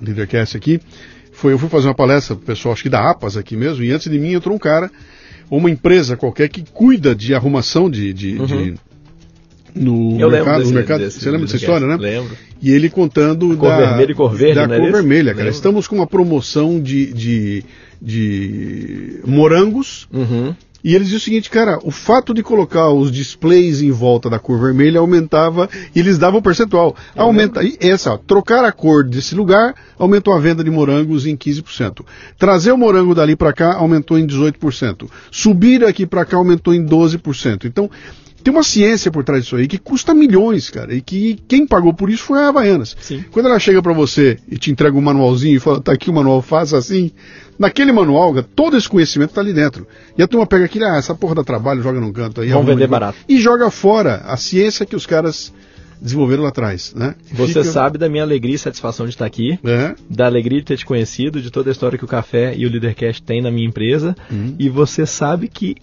[0.00, 0.80] Leadercast aqui,
[1.32, 3.90] foi eu fui fazer uma palestra pro pessoal, acho que da APAS aqui mesmo, e
[3.92, 4.90] antes de mim entrou um cara,
[5.50, 8.46] ou uma empresa qualquer que cuida de arrumação de, de, Uhum.
[8.46, 8.74] de-
[9.74, 11.00] no Eu mercado, desse- no mercado.
[11.00, 11.96] desse- você lembra dessa história, né?
[11.98, 12.36] Lembro.
[12.60, 15.44] E ele contando Cor da vermelha e cor verde, da não é cor vermelha, cara.
[15.44, 15.54] Lembro.
[15.56, 17.64] Estamos com uma promoção de, de,
[18.00, 20.54] de morangos Uhum.
[20.84, 24.38] E eles diziam o seguinte, cara, o fato de colocar os displays em volta da
[24.38, 26.96] cor vermelha aumentava e eles davam percentual.
[27.14, 31.36] Aumenta, e essa, ó, trocar a cor desse lugar aumentou a venda de morangos em
[31.36, 32.04] 15%.
[32.36, 35.08] Trazer o morango dali para cá aumentou em 18%.
[35.30, 37.64] Subir aqui para cá aumentou em 12%.
[37.64, 37.88] Então,
[38.42, 41.94] tem uma ciência por trás disso aí que custa milhões, cara, e que quem pagou
[41.94, 42.96] por isso foi a Havaianas.
[43.00, 43.24] Sim.
[43.30, 46.12] Quando ela chega para você e te entrega um manualzinho e fala, tá aqui o
[46.12, 47.10] manual, faça assim,
[47.58, 49.86] naquele manual, todo esse conhecimento tá ali dentro.
[50.16, 52.50] E a turma pega aquilo, ah, essa porra dá trabalho, joga num canto aí.
[52.50, 53.18] Vão vender de- barato.
[53.28, 55.52] E joga fora a ciência que os caras
[56.02, 57.14] desenvolveram lá atrás, né?
[57.32, 60.64] Você Fica- sabe da minha alegria e satisfação de estar aqui, É, da alegria de
[60.66, 63.50] ter te conhecido, de toda a história que o Café e o Leadercast têm na
[63.50, 64.14] minha empresa.
[64.30, 64.56] Uhum.
[64.58, 65.76] E você sabe que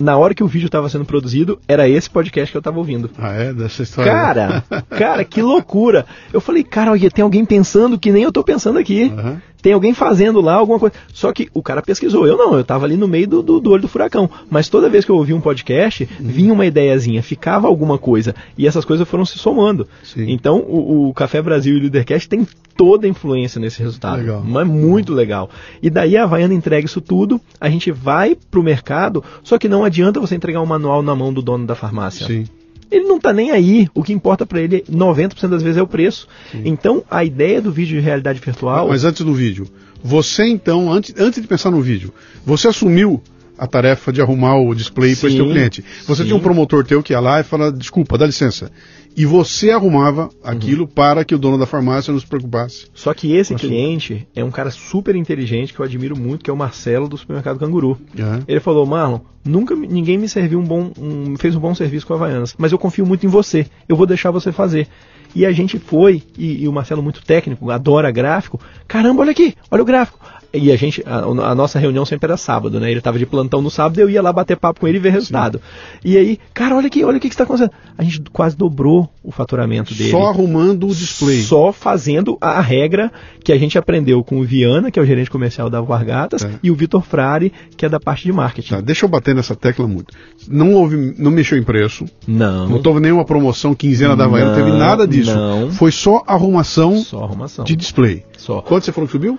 [0.00, 3.10] na hora que o vídeo estava sendo produzido, era esse podcast que eu estava ouvindo.
[3.18, 4.10] ah, é, dessa história.
[4.12, 6.06] Cara, cara, que loucura.
[6.32, 9.04] Eu falei, cara, olha, tem alguém pensando que nem eu tô pensando aqui.
[9.16, 9.42] Aham.
[9.64, 10.94] Tem alguém fazendo lá alguma coisa.
[11.10, 12.26] Só que o cara pesquisou.
[12.26, 14.28] Eu não, eu estava ali no meio do, do, do, olho do furacão.
[14.50, 16.26] Mas toda vez que eu ouvia um podcast, uhum.
[16.28, 18.34] vinha uma ideiazinha, ficava alguma coisa.
[18.58, 19.88] E essas coisas foram se somando.
[20.02, 20.26] Sim.
[20.28, 22.46] Então, o, o, Café Brasil e o Leadercast tem
[22.76, 24.18] toda a influência nesse resultado.
[24.18, 24.42] Legal.
[24.44, 25.48] Mas muito legal.
[25.82, 29.82] E daí a Havaiana entrega isso tudo, a gente vai pro mercado, só que não
[29.82, 32.26] adianta você entregar um manual na mão do dono da farmácia.
[32.26, 32.44] Sim
[32.90, 33.88] ele não está nem aí.
[33.94, 36.28] O que importa para ele, 90% das vezes, é o preço.
[36.50, 36.62] Sim.
[36.64, 38.88] Então, a ideia do vídeo de realidade virtual.
[38.88, 39.66] Mas antes do vídeo,
[40.02, 42.12] você então, antes, antes de pensar no vídeo,
[42.44, 43.22] você assumiu
[43.58, 45.84] a tarefa de arrumar o display para esse teu cliente.
[46.06, 46.28] Você sim.
[46.28, 48.70] tinha um promotor teu que ia lá e fala, desculpa, dá licença.
[49.16, 50.88] E você arrumava aquilo uhum.
[50.88, 52.86] para que o dono da farmácia não se preocupasse.
[52.92, 56.52] Só que esse cliente é um cara super inteligente que eu admiro muito, que é
[56.52, 57.96] o Marcelo do supermercado Canguru.
[58.18, 58.42] Uhum.
[58.48, 62.14] Ele falou, Marlon, nunca ninguém me serviu um bom, um, fez um bom serviço com
[62.14, 63.66] a Havaianas, mas eu confio muito em você.
[63.88, 64.88] Eu vou deixar você fazer.
[65.34, 68.60] E a gente foi, e, e, o Marcelo muito técnico, adora gráfico.
[68.86, 70.20] Caramba, olha aqui, olha o gráfico.
[70.54, 72.90] E a gente, a, a nossa reunião sempre era sábado, né?
[72.90, 75.10] Ele estava de plantão no sábado, eu ia lá bater papo com ele e ver
[75.10, 75.58] resultado.
[75.58, 76.10] Sim.
[76.10, 77.72] E aí, cara, olha aqui, olha o que está acontecendo.
[77.98, 80.10] A gente quase dobrou o faturamento dele.
[80.10, 81.42] Só arrumando o display.
[81.42, 83.10] Só fazendo a regra
[83.42, 86.50] que a gente aprendeu com o Viana, que é o gerente comercial da Vargatas, é.
[86.62, 88.74] e o Vitor Frari, que é da parte de marketing.
[88.74, 90.14] Tá, deixa eu bater nessa tecla muito.
[90.48, 92.04] Não houve, não mexeu em preço.
[92.26, 92.68] Não.
[92.68, 95.34] Não houve nenhuma promoção quinzena da Havaiana, não teve nada disso.
[95.34, 95.70] Não.
[95.70, 97.64] Foi só arrumação, só arrumação.
[97.64, 98.24] de display.
[98.36, 98.60] Só.
[98.60, 99.38] Quanto você falou que subiu?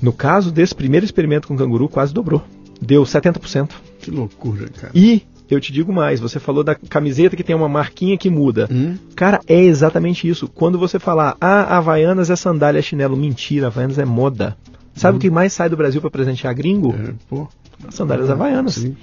[0.00, 2.42] No caso desse primeiro experimento com canguru, quase dobrou.
[2.80, 3.70] Deu 70%.
[4.00, 4.92] Que loucura, cara.
[4.94, 8.68] E eu te digo mais, você falou da camiseta que tem uma marquinha que muda.
[8.70, 8.96] Hum?
[9.16, 10.46] Cara, é exatamente isso.
[10.46, 13.16] Quando você falar, ah, Havaianas é sandália, chinelo.
[13.16, 14.56] Mentira, Havaianas é moda.
[14.94, 15.18] Sabe hum.
[15.18, 16.94] o que mais sai do Brasil para presentear gringo?
[16.94, 17.48] É, pô.
[17.90, 18.74] Sandálias Havaianas.
[18.74, 18.96] Sim.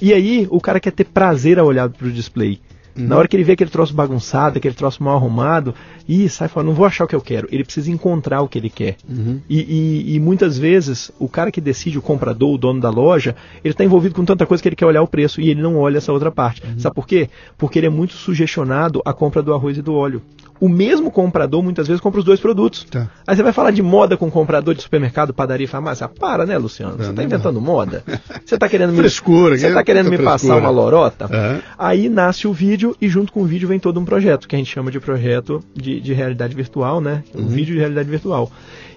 [0.00, 2.60] E aí, o cara quer ter prazer ao olhar para o display.
[2.94, 5.74] Na hora que ele vê aquele troço bagunçado, aquele troço mal arrumado,
[6.08, 7.48] e sai falando, não vou achar o que eu quero.
[7.50, 8.96] Ele precisa encontrar o que ele quer.
[9.08, 9.40] Uhum.
[9.48, 13.34] E, e, e, muitas vezes, o cara que decide, o comprador, o dono da loja,
[13.64, 15.76] ele está envolvido com tanta coisa que ele quer olhar o preço e ele não
[15.76, 16.62] olha essa outra parte.
[16.64, 16.78] Uhum.
[16.78, 17.28] Sabe por quê?
[17.56, 20.22] Porque ele é muito sugestionado à compra do arroz e do óleo
[20.62, 22.84] o mesmo comprador muitas vezes compra os dois produtos.
[22.84, 23.08] Tá.
[23.26, 26.06] Aí você vai falar de moda com comprador de supermercado, padaria e farmácia.
[26.06, 26.98] para, né, Luciano?
[26.98, 28.04] Você está inventando moda?
[28.46, 31.24] Você está querendo me, Frescura, você tá querendo me passar uma lorota?
[31.24, 31.60] Uhum.
[31.76, 34.58] Aí nasce o vídeo e junto com o vídeo vem todo um projeto, que a
[34.58, 37.22] gente chama de projeto de, de realidade virtual, né?
[37.34, 37.48] Um uhum.
[37.48, 38.50] vídeo de realidade virtual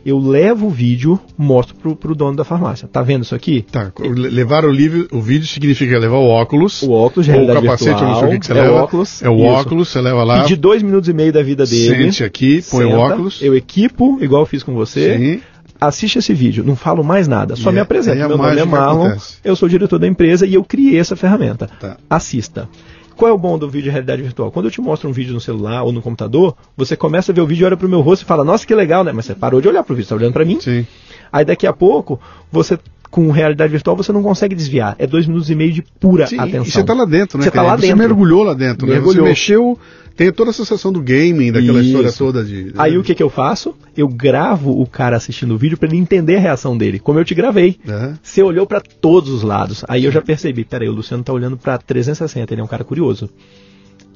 [0.05, 2.87] eu levo o vídeo, mostro pro, pro dono da farmácia.
[2.87, 3.65] Tá vendo isso aqui?
[3.71, 3.91] Tá.
[3.99, 6.83] Levar o, livro, o vídeo significa levar o óculos.
[6.83, 8.71] O óculos de realidade o capacete, virtual, não sei o que, que você é leva.
[8.71, 9.45] O óculos, é o isso.
[9.45, 10.43] óculos, você leva lá.
[10.43, 12.03] De dois minutos e meio da vida dele.
[12.03, 13.41] Sente aqui, põe senta, o óculos.
[13.41, 15.17] Eu equipo, igual eu fiz com você.
[15.17, 15.41] Sim
[15.77, 18.17] assiste esse vídeo, não falo mais nada, só me é, apresento.
[18.17, 19.35] Meu nome é Marlon, acontece.
[19.43, 21.69] eu sou diretor da empresa e eu criei essa ferramenta.
[21.79, 21.97] Tá.
[22.09, 22.67] Assista.
[23.15, 24.51] Qual é o bom do vídeo de realidade virtual?
[24.51, 27.41] Quando eu te mostro um vídeo no celular ou no computador, você começa a ver
[27.41, 29.11] o vídeo, olha para o meu rosto e fala, nossa, que legal, né?
[29.13, 30.59] Mas você parou de olhar para o vídeo, está olhando para mim?
[30.59, 30.85] Sim.
[31.31, 32.19] Aí daqui a pouco,
[32.51, 32.77] você
[33.15, 34.93] com realidade virtual você não consegue desviar.
[34.99, 36.63] É dois minutos e meio de pura Sim, atenção.
[36.63, 37.43] E você está lá dentro, né?
[37.43, 37.97] Você está lá você dentro.
[37.97, 39.23] mergulhou lá dentro, mergulhou.
[39.23, 39.29] né?
[39.29, 39.79] Você mexeu
[40.17, 41.87] tem toda a sensação do gaming, daquela Isso.
[41.87, 42.73] história toda de.
[42.77, 43.73] Aí o que, que eu faço?
[43.95, 47.23] Eu gravo o cara assistindo o vídeo para ele entender a reação dele, como eu
[47.23, 47.77] te gravei.
[47.87, 48.15] Uhum.
[48.21, 49.85] Você olhou para todos os lados.
[49.87, 52.83] Aí eu já percebi, peraí, o Luciano tá olhando para 360, ele é um cara
[52.83, 53.29] curioso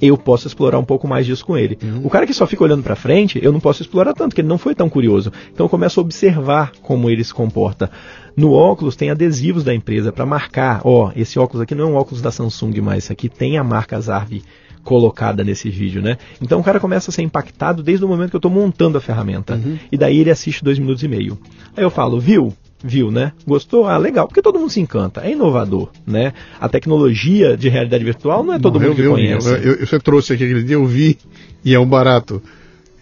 [0.00, 1.78] eu posso explorar um pouco mais disso com ele.
[1.82, 2.02] Uhum.
[2.04, 4.48] O cara que só fica olhando para frente, eu não posso explorar tanto, porque ele
[4.48, 5.32] não foi tão curioso.
[5.52, 7.90] Então eu começo a observar como ele se comporta.
[8.36, 11.94] No óculos tem adesivos da empresa para marcar, ó, esse óculos aqui não é um
[11.96, 14.42] óculos da Samsung, mas esse aqui tem a marca Zarvi
[14.82, 16.16] colocada nesse vídeo, né?
[16.40, 19.00] Então o cara começa a ser impactado desde o momento que eu estou montando a
[19.00, 19.54] ferramenta.
[19.54, 19.78] Uhum.
[19.92, 21.38] E daí ele assiste dois minutos e meio.
[21.76, 22.54] Aí eu falo, viu?
[22.82, 23.32] Viu, né?
[23.46, 23.86] Gostou?
[23.86, 26.32] Ah, legal, porque todo mundo se encanta, é inovador, né?
[26.58, 29.48] A tecnologia de realidade virtual não é todo não, mundo que vi, conhece.
[29.48, 31.18] Eu, eu, você trouxe aqui aquele dia, eu vi,
[31.62, 32.42] e é um barato.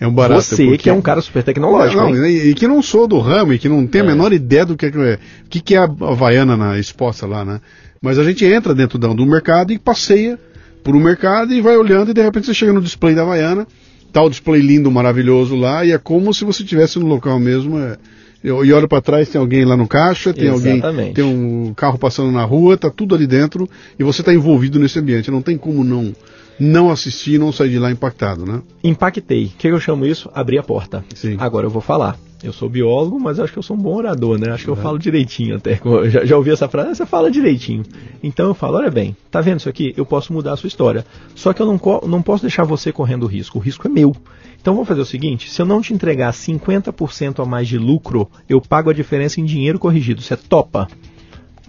[0.01, 0.43] É um barato.
[0.43, 0.79] Você porque...
[0.79, 2.01] que é um cara super tecnológico.
[2.01, 4.07] Não, não, e, que não sou do ramo, e que não tem a é.
[4.09, 7.61] menor ideia do que é, o que, que é a Havaiana na exposta lá, né?
[8.03, 10.39] Mas a gente entra dentro do mercado e passeia
[10.83, 13.67] por um mercado e vai olhando e de repente você chega no display da Havaiana,
[14.13, 17.79] tá o display lindo, maravilhoso lá, e é como se você estivesse no local mesmo.
[17.79, 17.97] É,
[18.43, 20.87] eu, e olho para trás, tem alguém lá no caixa, tem Exatamente.
[20.87, 23.69] alguém, tem um carro passando na rua, tá tudo ali dentro
[23.99, 25.31] e você está envolvido nesse ambiente.
[25.31, 26.15] Não tem como não
[26.59, 28.63] não assistir, não sair de lá impactado, né?
[28.83, 29.45] Impactei.
[29.45, 30.29] O que eu chamo isso?
[30.35, 31.05] Abrir a porta.
[31.15, 31.37] Sim.
[31.39, 32.19] Agora eu vou falar.
[32.43, 34.53] Eu sou biólogo, mas acho que eu sou um bom orador, né?
[34.53, 34.77] Acho que eu é.
[34.77, 35.81] falo direitinho até.
[36.09, 37.83] Já, já ouvi essa frase, você fala direitinho.
[38.23, 39.93] Então eu falo, olha bem, tá vendo isso aqui?
[39.97, 41.05] Eu posso mudar a sua história.
[41.35, 43.59] Só que eu não, não posso deixar você correndo risco.
[43.59, 44.15] O risco é meu.
[44.61, 48.29] Então vamos fazer o seguinte: se eu não te entregar 50% a mais de lucro,
[48.49, 50.23] eu pago a diferença em dinheiro corrigido.
[50.23, 50.87] Você topa?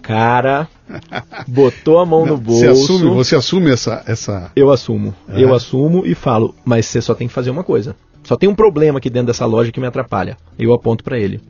[0.02, 0.68] Cara,
[1.46, 2.60] botou a mão não, no bolso.
[2.60, 4.52] Você assume, você assume essa, essa.
[4.54, 5.14] Eu assumo.
[5.28, 7.94] Eu assumo e falo, mas você só tem que fazer uma coisa.
[8.22, 10.36] Só tem um problema aqui dentro dessa loja que me atrapalha.
[10.58, 11.40] Eu aponto para ele.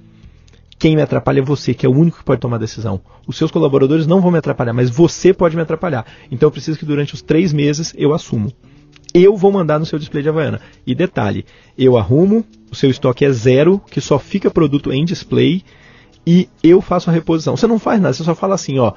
[0.79, 3.03] Quem me atrapalha é você, que é o único que pode tomar decisão.
[3.27, 6.07] Os seus colaboradores não vão me atrapalhar, mas você pode me atrapalhar.
[6.31, 8.51] Então eu preciso que durante os três meses eu assumo.
[9.12, 10.61] Eu vou mandar no seu display de Havaiana.
[10.87, 11.45] E detalhe,
[11.77, 15.62] eu arrumo, o seu estoque é zero, que só fica produto em display,
[16.27, 17.57] e eu faço a reposição.
[17.57, 18.93] Você não faz nada, você só fala assim, ó,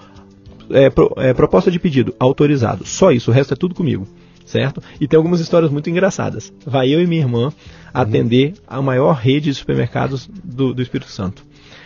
[0.70, 2.86] é, pro, é, proposta de pedido, autorizado.
[2.86, 4.08] Só isso, o resto é tudo comigo.
[4.46, 4.82] Certo?
[5.00, 6.54] E tem algumas histórias muito engraçadas.
[6.66, 7.52] Vai eu e minha irmã
[7.94, 11.44] atender a maior rede de supermercados do, do Espírito Santo.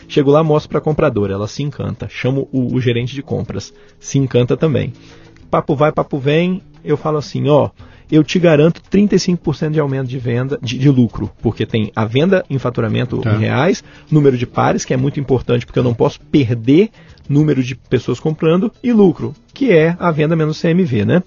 [0.08, 2.08] Chego lá, mostro para a compradora, ela se encanta.
[2.10, 4.94] Chamo o, o, gerente de compras, se encanta também.
[5.52, 7.70] Papo vai, papo vem, eu falo assim, ó,
[8.10, 12.46] eu te garanto 35% de aumento de venda, de, de, lucro, porque tem a venda
[12.50, 13.34] em faturamento tá.
[13.34, 16.90] em reais, número de pares, que é muito importante, porque eu não posso perder
[17.28, 21.24] número de pessoas comprando, e lucro, que é a venda menos CMV, né?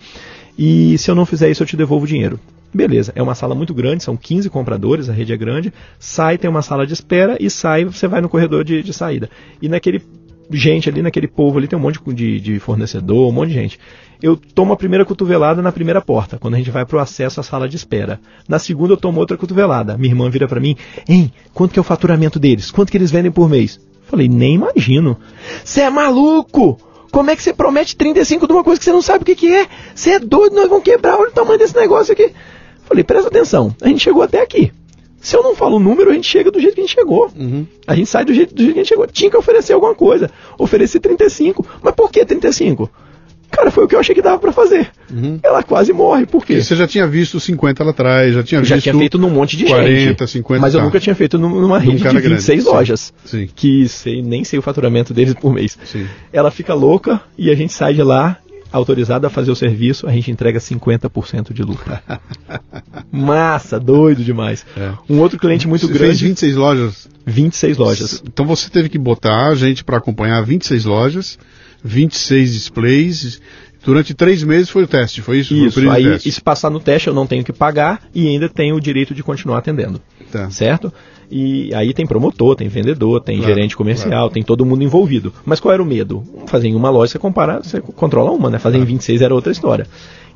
[0.59, 2.39] E se eu não fizer isso, eu te devolvo o dinheiro.
[2.73, 5.73] Beleza, é uma sala muito grande, são 15 compradores, a rede é grande.
[5.99, 9.29] Sai, tem uma sala de espera e sai, você vai no corredor de, de saída.
[9.61, 10.01] E naquele
[10.53, 13.79] gente ali, naquele povo ali, tem um monte de, de fornecedor, um monte de gente.
[14.23, 17.41] Eu tomo a primeira cotovelada na primeira porta, quando a gente vai para o acesso
[17.41, 18.21] à sala de espera.
[18.49, 19.97] Na segunda eu tomo outra cotovelada.
[19.97, 20.77] Minha irmã vira para mim,
[21.09, 22.71] hein, quanto que é o faturamento deles?
[22.71, 23.81] Quanto que eles vendem por mês?
[24.07, 25.17] Falei, nem imagino.
[25.65, 26.79] Você é maluco?
[27.11, 29.35] Como é que você promete 35 de uma coisa que você não sabe o que,
[29.35, 29.67] que é?
[29.95, 32.33] Você é doido, nós vamos quebrar, olha o tamanho desse negócio aqui.
[32.85, 34.73] Falei, presta atenção, a gente chegou até aqui.
[35.21, 37.31] Se eu não falo o número, a gente chega do jeito que a gente chegou.
[37.37, 37.67] Uhum.
[37.87, 39.07] A gente sai do jeito, do jeito que a gente chegou.
[39.07, 40.31] Tinha que oferecer alguma coisa.
[40.59, 41.67] Ofereci 35.
[41.83, 42.91] Mas por que 35?
[43.51, 44.91] Cara, foi o que eu achei que dava para fazer.
[45.11, 45.39] Uhum.
[45.43, 46.55] Ela quase morre, por quê?
[46.55, 48.87] Porque você já tinha visto 50 lá atrás, já tinha já visto.
[48.87, 50.31] Já tinha feito num monte de 40, gente.
[50.31, 50.87] 50, Mas eu tá.
[50.87, 52.77] nunca tinha feito numa rede de 26 grande.
[52.77, 53.13] lojas.
[53.25, 53.49] Sim.
[53.55, 55.77] Que sei, nem sei o faturamento deles por mês.
[55.85, 56.07] Sim.
[56.33, 58.39] Ela fica louca e a gente sai de lá
[58.73, 61.93] autorizada a fazer o serviço, a gente entrega 50% de lucro.
[63.11, 64.65] Massa, doido demais.
[64.77, 64.93] É.
[65.09, 66.19] Um outro cliente muito você grande.
[66.19, 67.09] Fez 26 lojas?
[67.27, 68.23] 26 lojas.
[68.27, 71.39] Então você teve que botar a gente para acompanhar 26 lojas
[71.85, 73.41] 26 displays.
[73.85, 75.55] Durante três meses foi o teste, foi isso?
[75.55, 78.77] Isso, aí e se passar no teste eu não tenho que pagar e ainda tenho
[78.77, 80.01] o direito de continuar atendendo.
[80.31, 80.51] Tá.
[80.51, 80.93] Certo?
[81.31, 84.31] E aí tem promotor, tem vendedor, tem claro, gerente comercial, claro.
[84.31, 85.33] tem todo mundo envolvido.
[85.47, 86.23] Mas qual era o medo?
[86.47, 88.59] Fazer em uma loja você compara, você controla uma, né?
[88.59, 88.91] Fazer claro.
[88.91, 89.87] em 26 era outra história.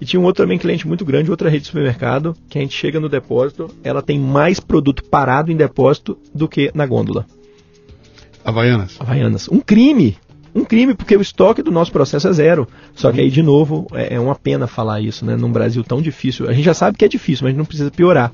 [0.01, 2.77] E tinha um outro também cliente muito grande, outra rede de supermercado, que a gente
[2.77, 7.27] chega no depósito, ela tem mais produto parado em depósito do que na gôndola.
[8.45, 8.97] Havaianas.
[9.01, 9.49] Havaianas.
[9.49, 10.17] Um crime
[10.55, 12.69] um crime, porque o estoque do nosso processo é zero.
[12.95, 15.37] Só que aí, de novo, é, é uma pena falar isso, né?
[15.37, 16.49] Num Brasil tão difícil.
[16.49, 18.33] A gente já sabe que é difícil, mas não precisa piorar.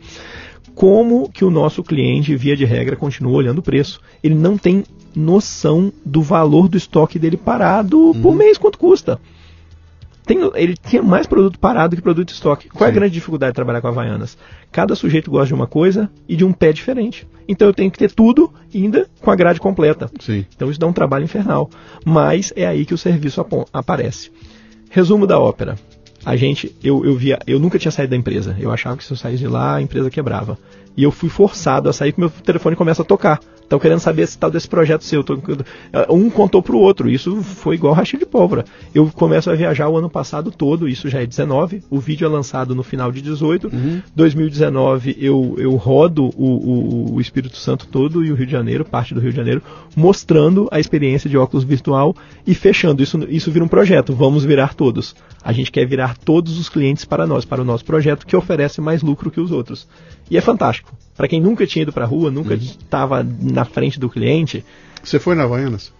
[0.75, 4.01] Como que o nosso cliente, via de regra, continua olhando o preço?
[4.23, 8.21] Ele não tem noção do valor do estoque dele parado uhum.
[8.21, 9.18] por mês, quanto custa.
[10.25, 12.68] Tem, ele tinha mais produto parado que produto de estoque.
[12.68, 12.85] Qual Sim.
[12.85, 14.37] é a grande dificuldade de trabalhar com Havaianas?
[14.71, 17.27] Cada sujeito gosta de uma coisa e de um pé diferente.
[17.49, 20.11] Então eu tenho que ter tudo ainda com a grade completa.
[20.21, 20.45] Sim.
[20.55, 21.68] Então isso dá um trabalho infernal.
[22.05, 24.31] Mas é aí que o serviço aparece.
[24.91, 25.77] Resumo da ópera.
[26.25, 28.55] A gente, eu, eu via, eu nunca tinha saído da empresa.
[28.59, 30.59] Eu achava que se eu saísse de lá, a empresa quebrava.
[31.01, 33.40] E eu fui forçado a sair, porque meu telefone começa a tocar.
[33.62, 35.24] Estão querendo saber se tal desse projeto seu.
[36.11, 37.09] Um contou para o outro.
[37.09, 38.66] Isso foi igual rachilho de pólvora.
[38.94, 41.84] Eu começo a viajar o ano passado todo, isso já é 19.
[41.88, 43.68] O vídeo é lançado no final de 18.
[43.68, 44.03] Uhum.
[44.14, 48.84] 2019 eu, eu rodo o, o, o, Espírito Santo todo e o Rio de Janeiro,
[48.84, 49.62] parte do Rio de Janeiro,
[49.96, 52.14] mostrando a experiência de óculos virtual
[52.46, 53.03] e fechando.
[53.03, 54.12] Isso, isso vira um projeto.
[54.12, 55.14] Vamos virar todos.
[55.44, 58.80] A gente quer virar todos os clientes para nós, para o nosso projeto que oferece
[58.82, 59.86] mais lucro que os outros.
[60.28, 60.89] E é fantástico.
[61.16, 63.36] Para quem nunca tinha ido para a rua, nunca estava uhum.
[63.53, 64.64] na frente do cliente.
[65.03, 65.93] Você foi na Havaianas?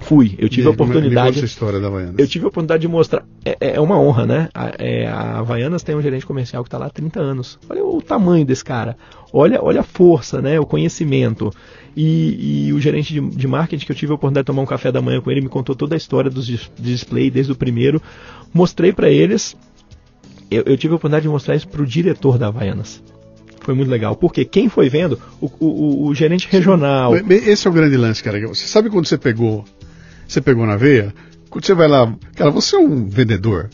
[0.00, 1.38] Fui, eu tive a oportunidade.
[1.38, 2.16] Me história da Havaianas.
[2.18, 3.24] Eu tive a oportunidade de mostrar.
[3.44, 4.48] É, é, é uma honra, né?
[4.52, 7.58] A, é, a Havaianas tem um gerente comercial que está lá há 30 anos.
[7.68, 8.96] Olha o tamanho desse cara.
[9.32, 10.60] Olha, olha a força, né?
[10.60, 11.50] O conhecimento.
[11.96, 14.66] E, e o gerente de, de, marketing que eu tive a oportunidade de tomar um
[14.66, 16.46] café da manhã com ele, me contou toda a história dos
[16.78, 18.02] display desde o primeiro.
[18.52, 19.56] Mostrei para eles.
[20.50, 23.02] Eu, eu tive a oportunidade de mostrar isso para o diretor da Havaianas
[23.64, 24.14] foi muito legal.
[24.14, 27.14] Porque quem foi vendo, o, o, o gerente regional.
[27.16, 28.46] Esse é o grande lance, cara.
[28.46, 29.64] Você sabe quando você pegou,
[30.26, 31.12] você pegou na veia?
[31.50, 33.70] Quando você vai lá, cara, você é um vendedor.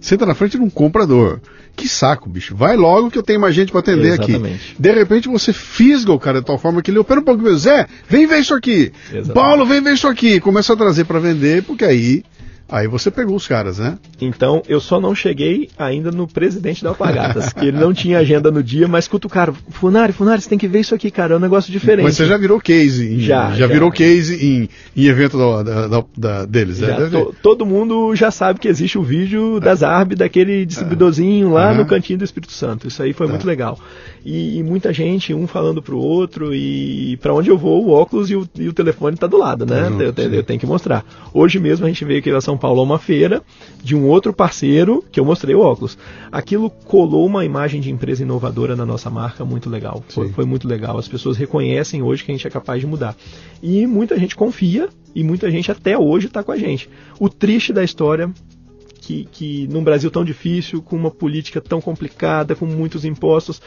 [0.00, 1.40] Senta na frente de um comprador.
[1.74, 2.54] Que saco, bicho.
[2.54, 4.72] Vai logo que eu tenho mais gente para atender Exatamente.
[4.72, 4.82] aqui.
[4.82, 7.86] De repente você fisga o cara de tal forma que ele, opera um pouco, Zé,
[8.08, 8.92] vem ver isso aqui.
[9.06, 9.32] Exatamente.
[9.32, 10.38] Paulo, vem ver isso aqui.
[10.40, 12.22] Começa a trazer para vender, porque aí
[12.68, 13.98] Aí você pegou os caras, né?
[14.20, 18.50] Então, eu só não cheguei ainda no presidente da Alpargatas, que ele não tinha agenda
[18.50, 19.54] no dia, mas cutucaram.
[19.70, 22.04] Funari, Funari, você tem que ver isso aqui, cara, é um negócio diferente.
[22.04, 25.88] Mas você já virou case, em, já, já, já, virou case em, em evento da,
[25.88, 26.88] da, da, deles, né?
[26.88, 27.10] já, né?
[27.10, 31.78] To, todo mundo já sabe que existe o vídeo das ARB, daquele distribuidorzinho lá uhum.
[31.78, 32.88] no cantinho do Espírito Santo.
[32.88, 33.32] Isso aí foi tá.
[33.32, 33.78] muito legal.
[34.24, 38.30] E, e, muita gente, um falando pro outro, e para onde eu vou, o óculos
[38.30, 39.88] e o, e o telefone tá do lado, né?
[39.88, 41.04] Uhum, eu, eu, eu, tenho que mostrar.
[41.34, 43.42] Hoje mesmo a gente veio aqui na São Paulo a uma feira
[43.82, 45.96] de um outro parceiro que eu mostrei o óculos.
[46.30, 50.04] Aquilo colou uma imagem de empresa inovadora na nossa marca muito legal.
[50.08, 50.98] Foi, foi, muito legal.
[50.98, 53.16] As pessoas reconhecem hoje que a gente é capaz de mudar.
[53.62, 56.90] E muita gente confia e muita gente até hoje está com a gente.
[57.18, 58.30] O triste da história
[59.00, 63.62] que, que num Brasil tão difícil, com uma política tão complicada, com muitos impostos,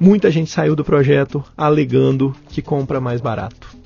[0.00, 3.85] muita gente saiu do projeto alegando que compra mais barato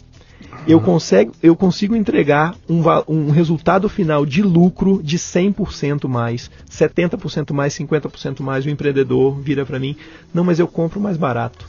[0.67, 7.53] eu, consigo, eu consigo entregar um, um resultado final de lucro de 100% mais, 70%
[7.53, 8.65] mais, 50% mais.
[8.65, 9.97] O empreendedor vira para mim:
[10.33, 11.67] não, mas eu compro mais barato.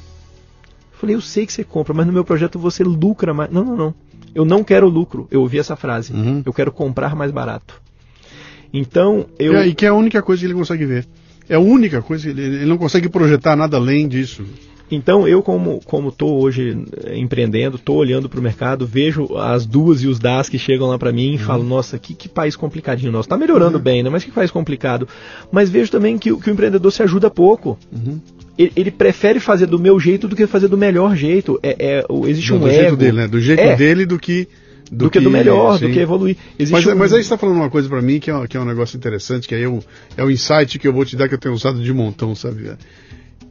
[0.93, 3.51] Eu falei: eu sei que você compra, mas no meu projeto você lucra mais.
[3.51, 3.93] Não, não, não.
[4.33, 5.27] Eu não quero lucro.
[5.29, 6.13] Eu ouvi essa frase.
[6.13, 6.41] Uhum.
[6.45, 7.81] Eu quero comprar mais barato.
[8.73, 9.55] Então, eu.
[9.57, 11.07] É, e que é a única coisa que ele consegue ver.
[11.49, 14.45] É a única coisa, ele, ele não consegue projetar nada além disso.
[14.91, 19.65] Então, eu, como como tô hoje eh, empreendendo, estou olhando para o mercado, vejo as
[19.65, 21.39] duas e os das que chegam lá para mim e uhum.
[21.39, 23.27] falo, nossa, que, que país complicadinho nosso.
[23.27, 23.83] Está melhorando uhum.
[23.83, 24.09] bem, né?
[24.09, 25.07] Mas que país complicado.
[25.51, 27.79] Mas vejo também que, que o empreendedor se ajuda pouco.
[27.91, 28.19] Uhum.
[28.57, 31.57] Ele, ele, prefere fazer do meu jeito do que fazer do melhor jeito.
[31.63, 32.75] É, é existe um do ego.
[32.75, 33.27] jeito dele, né?
[33.27, 33.75] Do jeito é.
[33.75, 34.47] dele do que
[34.91, 35.87] do, do que, que, do melhor, sim.
[35.87, 36.35] do que evoluir.
[36.69, 36.95] Mas, um...
[36.95, 38.97] mas, aí você está falando uma coisa para mim que é, que é um negócio
[38.97, 39.81] interessante, que aí eu,
[40.17, 42.71] é o insight que eu vou te dar que eu tenho usado de montão, sabe?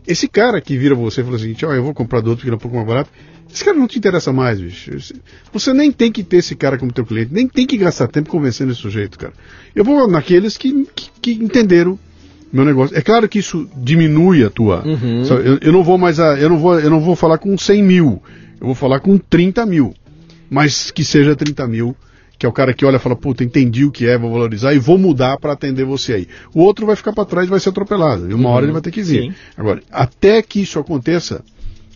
[0.07, 2.51] Esse cara que vira você e fala assim, ó, eu vou comprar do outro que
[2.51, 3.11] é um pouco mais barato,
[3.53, 4.91] esse cara não te interessa mais, bicho.
[5.53, 8.31] Você nem tem que ter esse cara como teu cliente, nem tem que gastar tempo
[8.31, 9.33] convencendo esse sujeito, cara.
[9.75, 11.99] Eu vou naqueles que, que, que entenderam
[12.53, 12.97] meu negócio.
[12.97, 14.85] É claro que isso diminui a tua.
[14.85, 15.23] Uhum.
[15.23, 17.83] Eu, eu, não vou mais a, eu não vou, eu não vou falar com 100
[17.83, 18.23] mil,
[18.61, 19.95] eu vou falar com 30 mil.
[20.49, 21.97] Mas que seja 30 mil
[22.41, 24.73] que é o cara que olha e fala, puta, entendi o que é, vou valorizar
[24.73, 26.29] e vou mudar para atender você aí.
[26.55, 28.31] O outro vai ficar para trás e vai ser atropelado.
[28.31, 29.25] E uma uhum, hora ele vai ter que vir.
[29.25, 29.35] Sim.
[29.55, 31.45] Agora, até que isso aconteça,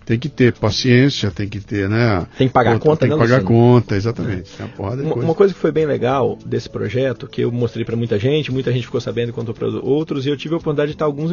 [0.05, 2.26] tem que ter paciência, tem que ter, né?
[2.36, 3.59] Tem que pagar outra, conta, Tem que né, pagar Luciano?
[3.59, 4.51] conta, exatamente.
[4.61, 4.64] É.
[4.64, 5.24] Uma, coisa.
[5.24, 8.70] uma, coisa que foi bem legal desse projeto, que eu mostrei para muita gente, muita
[8.70, 11.32] gente ficou sabendo e contou para outros, e eu tive a oportunidade de estar, alguns,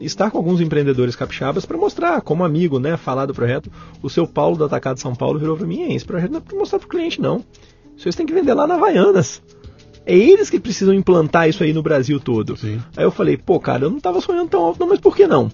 [0.00, 3.68] estar com alguns empreendedores capixabas para mostrar, como amigo, né, falar do projeto.
[4.00, 6.56] O seu Paulo da Atacado São Paulo virou para mim, esse projeto não é para
[6.56, 7.44] mostrar para o cliente, não.
[7.98, 9.42] Vocês têm que vender lá na Havaianas.
[10.06, 12.56] É eles que precisam implantar isso aí no Brasil todo.
[12.56, 12.80] Sim.
[12.96, 15.26] Aí eu falei, pô, cara, eu não estava sonhando tão alto, não, mas por que
[15.26, 15.50] não?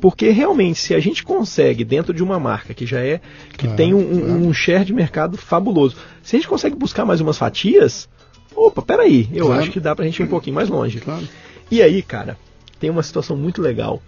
[0.00, 3.20] Porque realmente, se a gente consegue, dentro de uma marca que já é,
[3.50, 4.32] que claro, tem um, claro.
[4.32, 8.08] um, share de mercado fabuloso, se a gente consegue buscar mais umas fatias,
[8.54, 9.60] opa, peraí, eu claro.
[9.60, 11.02] acho que dá pra gente ir um pouquinho mais longe.
[11.68, 12.38] E aí, cara,
[12.78, 14.00] tem uma situação muito legal.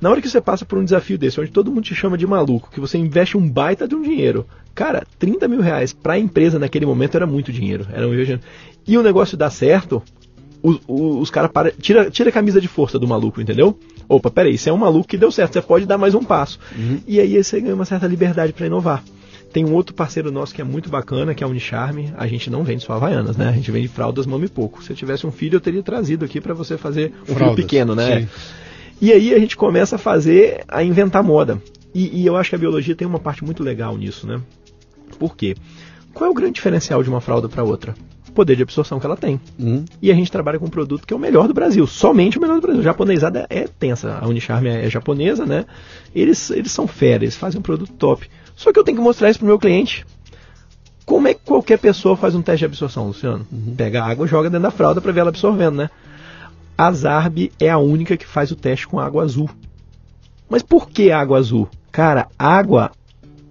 [0.00, 2.26] Na hora que você passa por um desafio desse, onde todo mundo te chama de
[2.26, 6.18] maluco, que você investe um baita de um dinheiro, cara, 30 mil reais para a
[6.18, 7.86] empresa naquele momento era muito dinheiro.
[7.92, 8.14] Era um
[8.86, 10.02] E o negócio dá certo,
[10.62, 11.50] os, os caras
[11.80, 13.78] tira, tira a camisa de força do maluco, entendeu?
[14.08, 16.58] Opa, peraí, você é um maluco que deu certo, você pode dar mais um passo.
[16.76, 17.00] Uhum.
[17.06, 19.02] E aí você ganha uma certa liberdade para inovar.
[19.52, 22.12] Tem um outro parceiro nosso que é muito bacana, que é a Unicharme.
[22.16, 23.48] A gente não vende só Havaianas, né?
[23.50, 24.82] A gente vende fraldas mami pouco.
[24.82, 27.54] Se eu tivesse um filho, eu teria trazido aqui para você fazer um fraldas, filho
[27.54, 28.22] pequeno, né?
[28.22, 28.28] Sim.
[29.00, 31.62] E aí a gente começa a fazer, a inventar moda.
[31.94, 34.40] E, e, eu acho que a biologia tem uma parte muito legal nisso, né?
[35.14, 35.56] Por quê?
[36.12, 37.94] Qual é o grande diferencial de uma fralda para outra?
[38.28, 39.40] O poder de absorção que ela tem.
[39.58, 39.84] Hum.
[40.00, 42.40] E a gente trabalha com um produto que é o melhor do Brasil, somente o
[42.40, 42.80] melhor do Brasil.
[42.80, 45.64] A japonesada é tensa, a Unicharme é, é japonesa, né?
[46.14, 48.28] Eles, eles são férias, eles fazem um produto top.
[48.56, 50.04] Só que eu tenho que mostrar isso pro meu cliente.
[51.04, 53.46] Como é que qualquer pessoa faz um teste de absorção, Luciano?
[53.52, 53.74] Uhum.
[53.76, 55.90] Pega a água, joga dentro da fralda para ver ela absorvendo, né?
[56.76, 59.48] a Zarb é a única que faz o teste com água azul.
[60.48, 61.68] Mas por que água azul?
[61.90, 62.90] Cara, água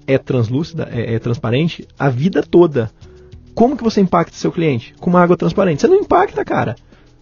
[0.08, 2.92] é translúcida, é, é, transparente a vida toda.
[3.54, 4.94] Como que você impacta seu cliente?
[5.00, 5.82] Com uma água transparente?
[5.82, 6.76] Você não impacta, cara.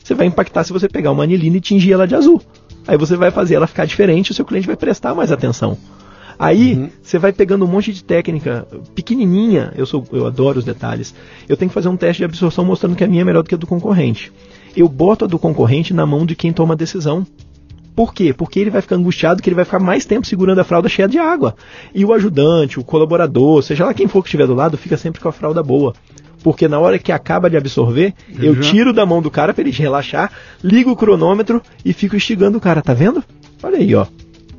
[0.03, 2.41] Você vai impactar se você pegar uma anilina e tingir ela de azul.
[2.87, 5.77] Aí você vai fazer ela ficar diferente, o seu cliente vai prestar mais atenção.
[6.39, 6.89] Aí uhum.
[7.03, 9.71] você vai pegando um monte de técnica pequenininha.
[9.75, 11.13] Eu sou, eu adoro os detalhes.
[11.47, 13.49] Eu tenho que fazer um teste de absorção mostrando que a minha é melhor do
[13.49, 14.31] que a do concorrente
[14.75, 17.25] eu boto a do concorrente na mão de quem toma a decisão.
[17.95, 18.33] Por quê?
[18.33, 21.07] Porque ele vai ficar angustiado que ele vai ficar mais tempo segurando a fralda cheia
[21.07, 21.55] de água.
[21.93, 25.19] E o ajudante, o colaborador, seja lá quem for que estiver do lado, fica sempre
[25.19, 25.93] com a fralda boa.
[26.43, 29.61] Porque na hora que acaba de absorver, eu, eu tiro da mão do cara para
[29.61, 30.31] ele relaxar,
[30.63, 33.23] ligo o cronômetro e fico instigando o cara, tá vendo?
[33.61, 34.07] Olha aí, ó.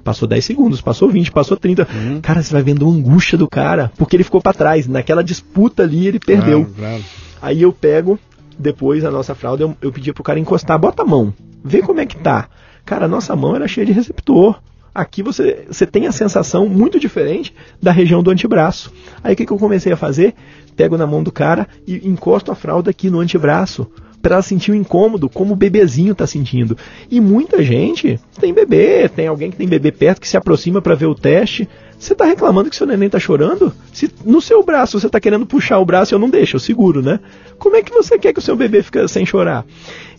[0.04, 1.86] Passou 10 segundos, passou 20, passou 30.
[1.92, 2.20] Uhum.
[2.20, 4.86] Cara, você vai vendo a angústia do cara, porque ele ficou para trás.
[4.88, 6.64] Naquela disputa ali, ele perdeu.
[6.64, 7.04] Claro, claro.
[7.40, 8.18] Aí eu pego,
[8.58, 11.32] depois a nossa fralda eu, eu pedia pro cara encostar, bota a mão,
[11.64, 12.48] vê como é que tá.
[12.84, 14.60] Cara, nossa mão era cheia de receptor.
[14.94, 18.92] Aqui você, você tem a sensação muito diferente da região do antebraço.
[19.24, 20.34] Aí o que, que eu comecei a fazer?
[20.76, 23.90] Pego na mão do cara e encosto a fralda aqui no antebraço
[24.22, 26.78] para sentir o incômodo, como o bebezinho está sentindo.
[27.10, 30.94] E muita gente tem bebê, tem alguém que tem bebê perto que se aproxima para
[30.94, 31.68] ver o teste.
[31.98, 33.74] Você está reclamando que seu neném está chorando?
[33.92, 37.02] Se no seu braço você está querendo puxar o braço, eu não deixo, eu seguro,
[37.02, 37.18] né?
[37.58, 39.64] Como é que você quer que o seu bebê fique sem chorar?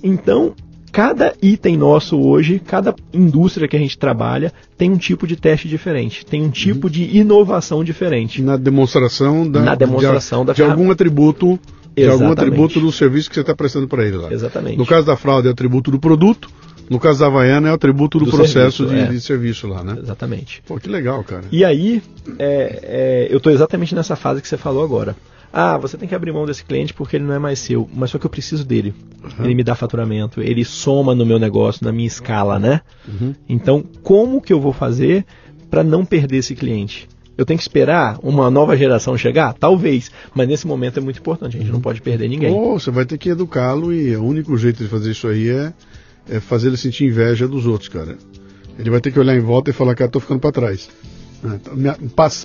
[0.04, 0.54] Então,
[0.94, 5.68] cada item nosso hoje, cada indústria que a gente trabalha, tem um tipo de teste
[5.68, 8.44] diferente, tem um tipo de inovação diferente.
[8.44, 11.60] Na demonstração da, Na demonstração de, da de algum atributo
[11.96, 14.32] de algum atributo do serviço que você está prestando para ele lá.
[14.32, 14.78] Exatamente.
[14.78, 16.50] No caso da fraude é o atributo do produto,
[16.90, 19.06] no caso da Havaiana é o atributo do, do processo serviço, de, é.
[19.08, 19.98] de, serviço lá, né?
[20.00, 20.62] Exatamente.
[20.66, 21.44] Pô, que legal, cara.
[21.52, 22.04] E aí,
[22.38, 25.16] é, é, eu estou exatamente nessa fase que você falou agora.
[25.56, 28.10] Ah, você tem que abrir mão desse cliente porque ele não é mais seu, mas
[28.10, 28.92] só que eu preciso dele.
[29.24, 29.46] Uhum.
[29.46, 32.82] Ele me dá faturamento, ele soma no meu negócio, na minha escala, né?
[33.08, 33.36] Uhum.
[33.48, 35.24] Então, como que eu vou fazer
[35.70, 37.08] para não perder esse cliente?
[37.38, 39.54] Eu tenho que esperar uma nova geração chegar?
[39.54, 42.52] Talvez, mas nesse momento é muito importante, a gente não pode perder ninguém.
[42.52, 45.74] Oh, você vai ter que educá-lo e o único jeito de fazer isso aí é,
[46.30, 48.18] é fazer ele sentir inveja dos outros, cara.
[48.78, 50.90] Ele vai ter que olhar em volta e falar, cara, tô ficando para trás.
[51.44, 51.90] Então, me,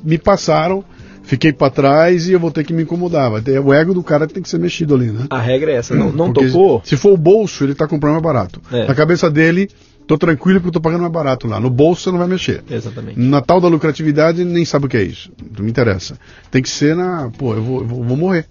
[0.05, 0.85] me passaram,
[1.29, 3.31] fiquei para trás e eu vou ter que me incomodar.
[3.31, 5.27] Vai ter, o ego do cara tem que ser mexido ali, né?
[5.29, 6.81] A regra é essa, não, não tocou.
[6.85, 8.61] Se for o bolso, ele tá comprando mais barato.
[8.73, 8.87] É.
[8.87, 9.69] Na cabeça dele,
[10.07, 11.61] Tô tranquilo porque eu tô pagando mais barato lá.
[11.61, 12.65] No bolso você não vai mexer.
[12.71, 13.21] Exatamente.
[13.21, 15.31] Na tal da lucratividade, nem sabe o que é isso.
[15.55, 16.19] Não me interessa.
[16.51, 17.31] Tem que ser na.
[17.37, 18.47] Pô, eu vou, eu vou, morrer.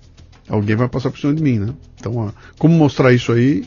[0.48, 1.74] Alguém vai passar por cima de mim, né?
[2.00, 2.30] Então, ó,
[2.60, 3.66] como mostrar isso aí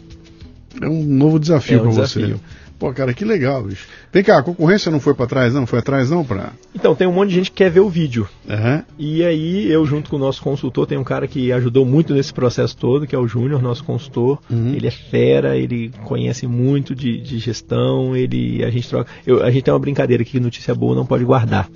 [0.80, 2.36] é um novo desafio é um para você.
[2.80, 3.86] Pô, cara, que legal, bicho.
[4.10, 5.66] Vem cá, a concorrência não foi para trás, não?
[5.66, 6.24] Foi atrás, não?
[6.24, 6.54] Pra...
[6.74, 8.26] Então, tem um monte de gente que quer ver o vídeo.
[8.48, 8.82] Uhum.
[8.98, 12.32] E aí, eu, junto com o nosso consultor, tem um cara que ajudou muito nesse
[12.32, 14.38] processo todo, que é o Júnior, nosso consultor.
[14.48, 14.72] Uhum.
[14.72, 18.64] Ele é fera, ele conhece muito de, de gestão, ele.
[18.64, 19.10] A gente troca.
[19.26, 21.68] Eu, a gente tem uma brincadeira aqui que notícia boa não pode guardar.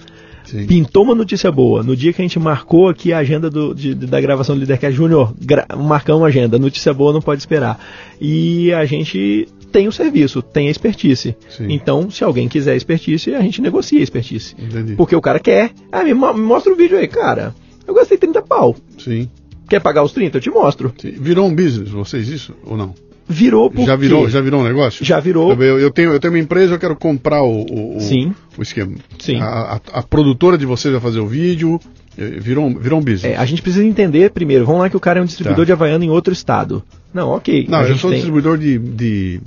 [0.44, 0.66] Sim.
[0.66, 1.82] Pintou uma notícia boa.
[1.82, 4.97] No dia que a gente marcou aqui a agenda do, de, da gravação do Lidercast
[4.97, 5.35] Júnior,
[5.76, 6.59] marcamos uma agenda.
[6.59, 7.78] Notícia boa não pode esperar.
[8.18, 11.36] E a gente tem o serviço, tem a expertise.
[11.48, 11.66] Sim.
[11.68, 14.55] Então, se alguém quiser expertise, a gente negocia a expertise.
[14.56, 14.94] Entendi.
[14.94, 15.72] Porque o cara quer.
[15.90, 17.52] Ah, me, me mostra o vídeo aí, cara.
[17.84, 18.76] Eu gastei 30 pau.
[18.96, 19.28] Sim.
[19.68, 20.36] Quer pagar os 30?
[20.36, 20.94] Eu te mostro.
[20.96, 21.10] Sim.
[21.18, 22.94] Virou um business, vocês isso ou não?
[23.28, 23.86] Virou porque...
[23.86, 25.05] Já virou, já virou um negócio?
[25.05, 25.52] Já virou.
[25.52, 28.34] Eu, eu, tenho, eu tenho uma empresa, eu quero comprar o, o, Sim.
[28.59, 28.94] o esquema.
[29.18, 29.40] Sim.
[29.40, 31.80] A, a, a, produtora de vocês vai fazer o vídeo,
[32.18, 33.24] eh, virou, virou um business.
[33.24, 35.66] É, a gente precisa entender primeiro, vamos lá que o cara é um distribuidor tá.
[35.66, 36.82] de Havaiana em outro estado.
[37.12, 37.66] Não, ok.
[37.68, 38.18] Não, eu sou tem...
[38.18, 39.40] distribuidor de, de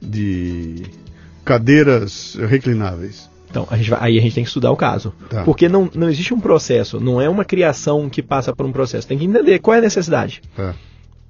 [0.00, 0.82] de
[1.44, 3.28] cadeiras reclináveis.
[3.50, 5.12] Então, a vai, aí a gente tem que estudar o caso.
[5.28, 5.42] Tá.
[5.42, 9.06] Porque não, não existe um processo, não é uma criação que passa por um processo.
[9.06, 10.40] Tem que entender qual é a necessidade.
[10.56, 10.74] Tá.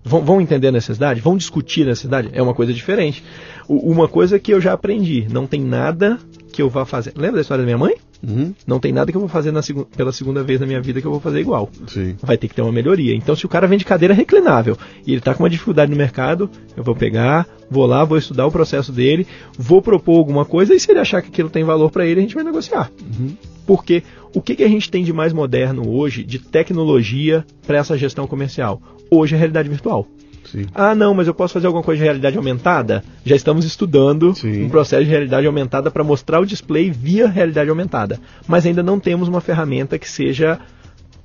[0.03, 1.21] Vão, vão, entender a necessidade?
[1.21, 2.31] Vão discutir a necessidade?
[2.33, 3.23] É uma coisa diferente.
[3.69, 6.19] O, uma coisa que eu já aprendi: não tem nada
[6.53, 7.13] que eu vá fazer.
[7.17, 7.97] Lembra da história da minha mãe?
[8.23, 8.55] Uhum.
[8.67, 9.61] Não tem nada que eu vou fazer na,
[9.97, 11.71] pela segunda vez na minha vida que eu vou fazer igual.
[11.87, 12.17] Sim.
[12.23, 13.15] Vai ter que ter uma melhoria.
[13.15, 16.51] Então, se o cara vende cadeira reclinável e ele está com uma dificuldade no mercado,
[16.77, 19.27] eu vou pegar, vou lá, vou estudar o processo dele,
[19.59, 22.23] vou propor alguma coisa e se ele achar que aquilo tem valor para ele, a
[22.23, 22.91] gente vai negociar.
[23.01, 23.35] Uhum.
[23.67, 24.03] Porque
[24.35, 28.27] o que, que a gente tem de mais moderno hoje de tecnologia para essa gestão
[28.27, 28.83] comercial?
[29.11, 30.07] Hoje é realidade virtual.
[30.45, 30.67] Sim.
[30.75, 33.05] Ah, não, mas eu posso fazer alguma coisa de realidade aumentada?
[33.25, 34.65] Já estamos estudando Sim.
[34.65, 38.19] um processo de realidade aumentada para mostrar o display via realidade aumentada.
[38.49, 40.59] Mas ainda não temos uma ferramenta que seja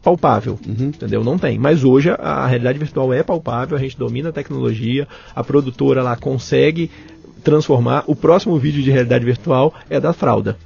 [0.04, 0.88] palpável, uhum.
[0.88, 1.24] entendeu?
[1.24, 1.58] Não tem.
[1.58, 6.16] Mas hoje a realidade virtual é palpável, a gente domina a tecnologia, a produtora lá
[6.16, 6.92] consegue
[7.44, 8.04] transformar.
[8.06, 10.58] O próximo vídeo de realidade virtual é da fralda.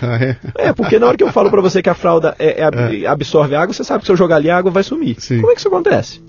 [0.00, 0.36] Ah, é?
[0.56, 3.06] é, porque na hora que eu falo para você que a fralda é, é, é.
[3.06, 5.16] absorve água, você sabe que se eu jogar ali a água vai sumir.
[5.18, 5.40] Sim.
[5.40, 6.22] Como é que isso acontece?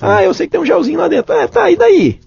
[0.00, 1.34] Ah, eu sei que tem um gelzinho lá dentro.
[1.34, 2.20] É, tá, e daí?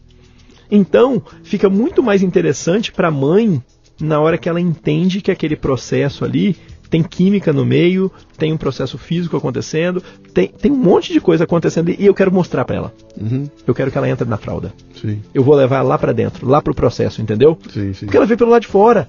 [0.72, 3.62] Então, fica muito mais interessante para a mãe
[4.00, 6.56] na hora que ela entende que aquele processo ali
[6.90, 10.02] tem química no meio, tem um processo físico acontecendo,
[10.34, 12.94] tem, tem um monte de coisa acontecendo e eu quero mostrar para ela.
[13.20, 13.48] Uhum.
[13.68, 14.74] Eu quero que ela entre na fralda.
[15.00, 15.22] Sim.
[15.34, 17.58] Eu vou levar ela lá para dentro, lá pro processo, entendeu?
[17.72, 18.06] Sim, sim.
[18.06, 19.08] Porque ela vê pelo lado de fora.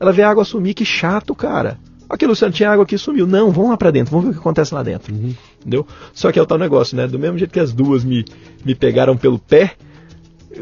[0.00, 1.78] Ela vê a água sumir, que chato, cara.
[2.08, 3.26] Aqui, Luciano, tinha água aqui sumiu.
[3.26, 5.14] Não, vamos lá para dentro, vamos ver o que acontece lá dentro.
[5.14, 5.34] Uhum.
[5.60, 5.86] Entendeu?
[6.12, 7.06] Só que é o tal negócio, né?
[7.06, 8.24] Do mesmo jeito que as duas me,
[8.64, 9.74] me pegaram pelo pé,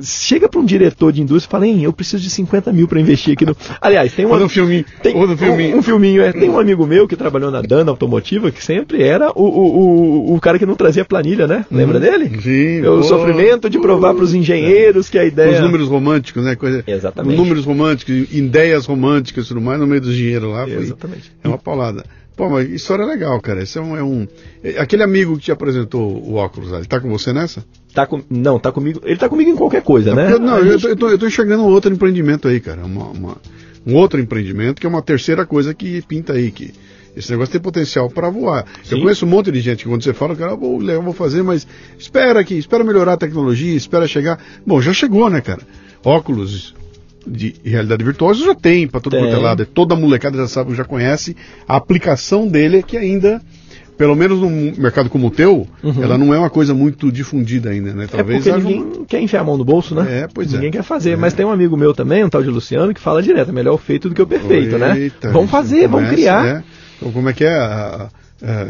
[0.02, 3.00] chega para um diretor de indústria e fala, hein, eu preciso de 50 mil para
[3.00, 3.56] investir aqui no.
[3.80, 4.84] Aliás, tem um filminho.
[5.02, 5.76] Tem um, filminho.
[5.76, 6.32] Um, um, filminho, é.
[6.32, 10.34] Tem um amigo meu que trabalhou na Dana Automotiva que sempre era o, o, o,
[10.36, 11.64] o cara que não trazia planilha, né?
[11.70, 12.40] Lembra hum, dele?
[12.40, 12.86] Sim.
[12.86, 15.52] O sofrimento de provar para os engenheiros que a ideia.
[15.54, 16.54] Os números românticos, né?
[16.54, 16.84] Coisa...
[16.86, 17.36] Exatamente.
[17.36, 20.64] Números românticos, ideias românticas, tudo mais, no meio do dinheiro lá.
[20.64, 20.74] Foi...
[20.74, 21.32] Exatamente.
[21.42, 22.04] É uma paulada.
[22.38, 23.62] Pô, mas história é legal, cara.
[23.64, 24.26] Esse é um, é um.
[24.62, 27.64] é- Aquele amigo que te apresentou o óculos, ele tá com você nessa?
[27.92, 29.00] Tá com, não, tá comigo.
[29.04, 30.32] Ele tá comigo em qualquer coisa, né?
[30.32, 32.60] Eu, não, A eu, gente- tô, eu, tô, eu tô enxergando um outro empreendimento aí,
[32.60, 32.84] cara.
[32.86, 33.36] Uma, uma-
[33.84, 36.72] um outro empreendimento que é uma terceira coisa que pinta aí, que
[37.16, 38.64] esse negócio tem potencial para voar.
[38.88, 39.02] Eu Sim.
[39.02, 41.42] conheço um monte de gente que quando você fala, cara, eu vou, eu vou fazer,
[41.42, 41.66] mas
[41.98, 44.38] espera aqui, espera melhorar a tecnologia, espera chegar.
[44.64, 45.62] Bom, já chegou, né, cara?
[46.04, 46.72] Óculos
[47.26, 49.66] de realidade virtual já tem para todo quanto é lado.
[49.66, 51.36] Toda a molecada já sabe, já conhece.
[51.66, 53.40] A aplicação dele é que ainda.
[53.96, 56.00] Pelo menos num mercado como o teu, Uhum.
[56.04, 58.04] ela não é uma coisa muito difundida ainda, né?
[58.04, 60.20] É Talvez porque haja um- ninguém quer enfiar a mão no bolso, né?
[60.20, 60.56] É, pois é.
[60.56, 61.10] Ninguém quer fazer.
[61.10, 61.16] É.
[61.16, 63.74] Mas tem um amigo meu também, um tal de Luciano, que fala direto: é melhor
[63.74, 64.96] o feito do que o perfeito, né?
[64.96, 66.46] Eita, Vamos fazer, vamos começa, criar.
[66.46, 66.62] é.
[66.96, 67.52] Então, como é que é?
[67.56, 68.08] A-
[68.40, 68.66] a-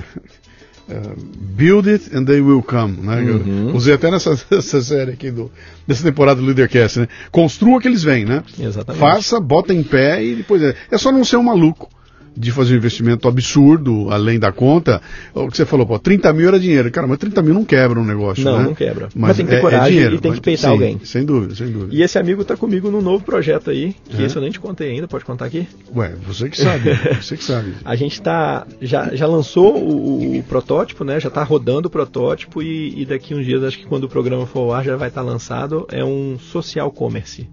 [1.57, 2.97] build it and they will come.
[3.01, 3.21] Né?
[3.21, 3.75] Uhum.
[3.75, 5.51] Usei até nessa, nessa série aqui, do,
[5.87, 7.01] dessa temporada do Leadercast.
[7.01, 7.09] Né?
[7.31, 8.43] Construa que eles vêm, né?
[8.59, 9.01] Exatamente.
[9.01, 10.63] Faça, bota em pé e depois.
[10.63, 11.89] É, é só não ser um maluco
[12.39, 15.03] de fazer um investimento absurdo, além da conta.
[15.35, 16.91] O que você falou, pô, 30 mil era dinheiro.
[16.91, 18.65] Cara, mas 30 mil não quebra um negócio, Não, né?
[18.65, 19.09] não quebra.
[19.15, 21.01] Mas tem que ter coragem e tem que peitar sim, alguém.
[21.05, 21.95] Sem dúvida, sem dúvida.
[21.95, 24.27] E esse amigo tá comigo num novo projeto aí, que É.
[24.27, 25.67] esse eu nem te contei ainda, pode contar aqui?
[25.95, 26.91] Ué, você que sabe,
[27.21, 27.73] você que sabe.
[27.85, 28.67] A gente tá.
[28.81, 31.19] Já, já lançou o, o protótipo, né?
[31.19, 34.47] Já tá rodando o protótipo e, e daqui uns dias, acho que quando o programa
[34.47, 35.87] for ao ar, já vai estar lançado.
[35.91, 37.49] É um social commerce.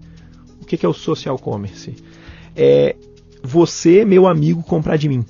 [0.61, 1.95] O que, que é o social commerce?
[2.55, 2.95] É
[3.45, 5.23] você, meu amigo, comprar de mim.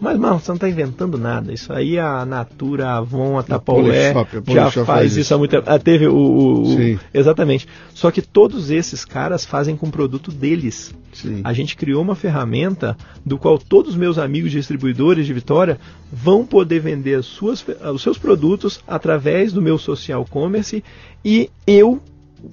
[0.00, 1.52] Mas, mano, você não está inventando nada.
[1.52, 5.50] Isso aí a Natura, a Avon, a Tupperware a já faz faz isso há muito
[5.50, 5.64] tempo.
[5.68, 6.62] Ah, teve o, o-
[6.94, 7.00] o-.
[7.12, 7.66] Exatamente.
[7.94, 10.94] Só que todos esses caras fazem com o produto deles.
[11.12, 11.40] Sim.
[11.42, 12.96] A gente criou uma ferramenta
[13.26, 15.80] do qual todos os meus amigos distribuidores de Vitória
[16.12, 20.84] vão poder vender as suas, os seus produtos através do meu social commerce
[21.24, 22.00] e eu,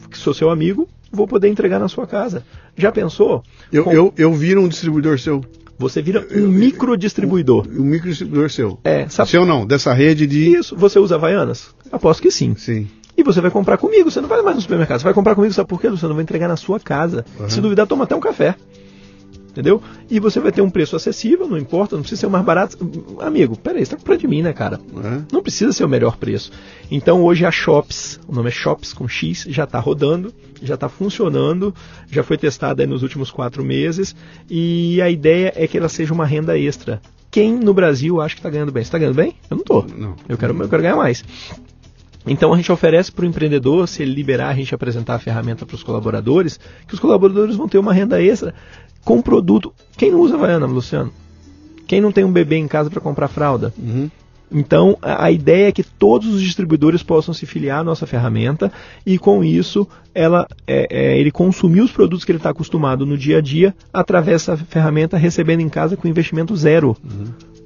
[0.10, 2.44] que sou seu amigo, vou poder entregar na sua casa.
[2.78, 3.44] Já pensou?
[3.72, 5.42] Eu, Com- eu, eu viro um distribuidor seu.
[5.78, 7.68] Você vira um microdistribuidor.
[7.68, 8.80] Um micro distribuidor seu.
[8.84, 9.30] É, sabe?
[9.30, 10.54] Seu não, dessa rede de.
[10.56, 11.74] Isso, você usa Havaianas?
[11.92, 12.56] Aposto que sim.
[12.56, 12.88] Sim.
[13.18, 15.54] E você vai comprar comigo, você não vai mais no supermercado, você vai comprar comigo,
[15.54, 15.88] sabe por quê?
[15.88, 16.12] Luciano?
[16.12, 17.26] Eu vou entregar na sua casa.
[17.40, 17.50] Uhum.
[17.50, 18.56] Se duvidar, toma até um café.
[19.56, 19.82] Entendeu?
[20.10, 22.78] E você vai ter um preço acessível, não importa, não precisa ser o mais barato.
[23.22, 24.82] Amigo, peraí, você tá comprando de mim, né, cara?
[24.98, 25.22] É?
[25.32, 26.52] Não precisa ser o melhor preço.
[26.92, 30.90] Então hoje a Shops, o nome é Shops com X, já está rodando, já está
[30.90, 31.74] funcionando,
[32.12, 34.14] já foi testada aí nos últimos quatro meses
[34.50, 37.02] e a ideia é que ela seja uma renda extra.
[37.32, 38.84] Quem no Brasil acha que está ganhando bem?
[38.84, 39.36] Você está ganhando bem?
[39.50, 39.84] Eu não tô.
[39.84, 40.18] Não.
[40.28, 41.24] Eu quero, eu quero ganhar mais.
[42.28, 45.66] Então a gente oferece para o empreendedor, se ele liberar, a gente apresentar a ferramenta
[45.66, 48.54] para os colaboradores, que os colaboradores vão ter uma renda extra
[49.04, 49.72] com produto.
[49.96, 51.14] Quem não usa Havaiana, Luciano?
[51.88, 53.72] Quem não tem um bebê em casa para comprar fralda?
[53.78, 54.10] Uhum.
[54.52, 58.72] Então, a ideia é que todos os distribuidores possam se filiar à nossa ferramenta
[59.06, 63.18] e, com isso, ela, é, é, ele consumir os produtos que ele está acostumado no
[63.18, 66.96] dia a dia através dessa ferramenta, recebendo em casa com investimento zero.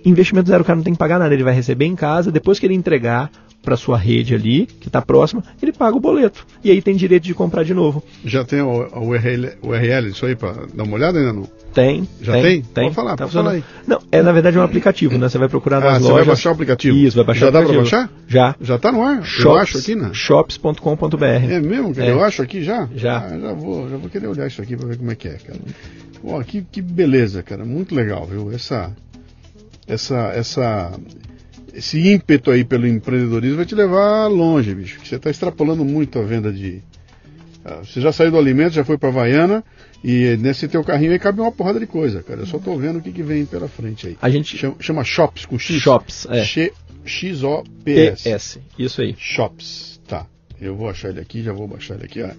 [0.05, 2.57] Investimento zero, o cara não tem que pagar nada, ele vai receber em casa, depois
[2.57, 3.29] que ele entregar
[3.61, 6.45] para sua rede ali, que está próxima, ele paga o boleto.
[6.63, 8.01] E aí tem direito de comprar de novo.
[8.25, 11.47] Já tem o, o URL, URL disso aí pra dar uma olhada ainda não?
[11.73, 12.07] Tem.
[12.21, 12.61] Já tem?
[12.61, 12.83] Tem.
[12.85, 13.63] Pode falar, tá pode falar funcionando.
[13.87, 15.29] Não, é na verdade é um aplicativo, né?
[15.29, 16.15] Você vai procurar nas Ah, você lojas.
[16.17, 16.97] vai baixar o aplicativo?
[16.97, 18.01] Isso, vai baixar Já o dá pra aplicativo.
[18.01, 18.13] baixar?
[18.27, 18.55] Já.
[18.59, 19.17] Já tá no ar?
[19.17, 20.09] eu Shops- acho aqui, né?
[20.13, 21.23] Shops.com.br.
[21.25, 22.07] É mesmo, cara?
[22.07, 22.11] É.
[22.11, 22.87] Eu acho aqui já?
[22.95, 23.19] Já.
[23.19, 25.33] Ah, já vou, já vou querer olhar isso aqui pra ver como é que é,
[25.33, 25.59] cara.
[26.21, 27.63] Pô, que, que beleza, cara.
[27.63, 28.51] Muito legal, viu?
[28.51, 28.91] Essa,
[29.87, 30.91] essa, essa,
[31.73, 34.99] esse ímpeto aí pelo empreendedorismo vai te levar longe, bicho.
[35.03, 36.81] Você está extrapolando muito a venda de.
[37.63, 39.63] Ah, Você já saiu do alimento, já foi pra Havaiana
[40.03, 42.41] e nesse teu carrinho aí cabe uma porrada de coisa, cara.
[42.41, 44.17] Eu só tô vendo o que, que vem pela frente aí.
[44.21, 45.75] A gente Chama, chama Shops com X.
[45.81, 46.43] Shops, é.
[47.05, 48.29] X-O-P-S.
[48.29, 48.59] PS.
[48.77, 49.15] Isso aí.
[49.17, 49.99] Shops.
[50.07, 50.25] Tá.
[50.59, 52.21] Eu vou achar ele aqui, já vou baixar ele aqui.
[52.21, 52.29] ó.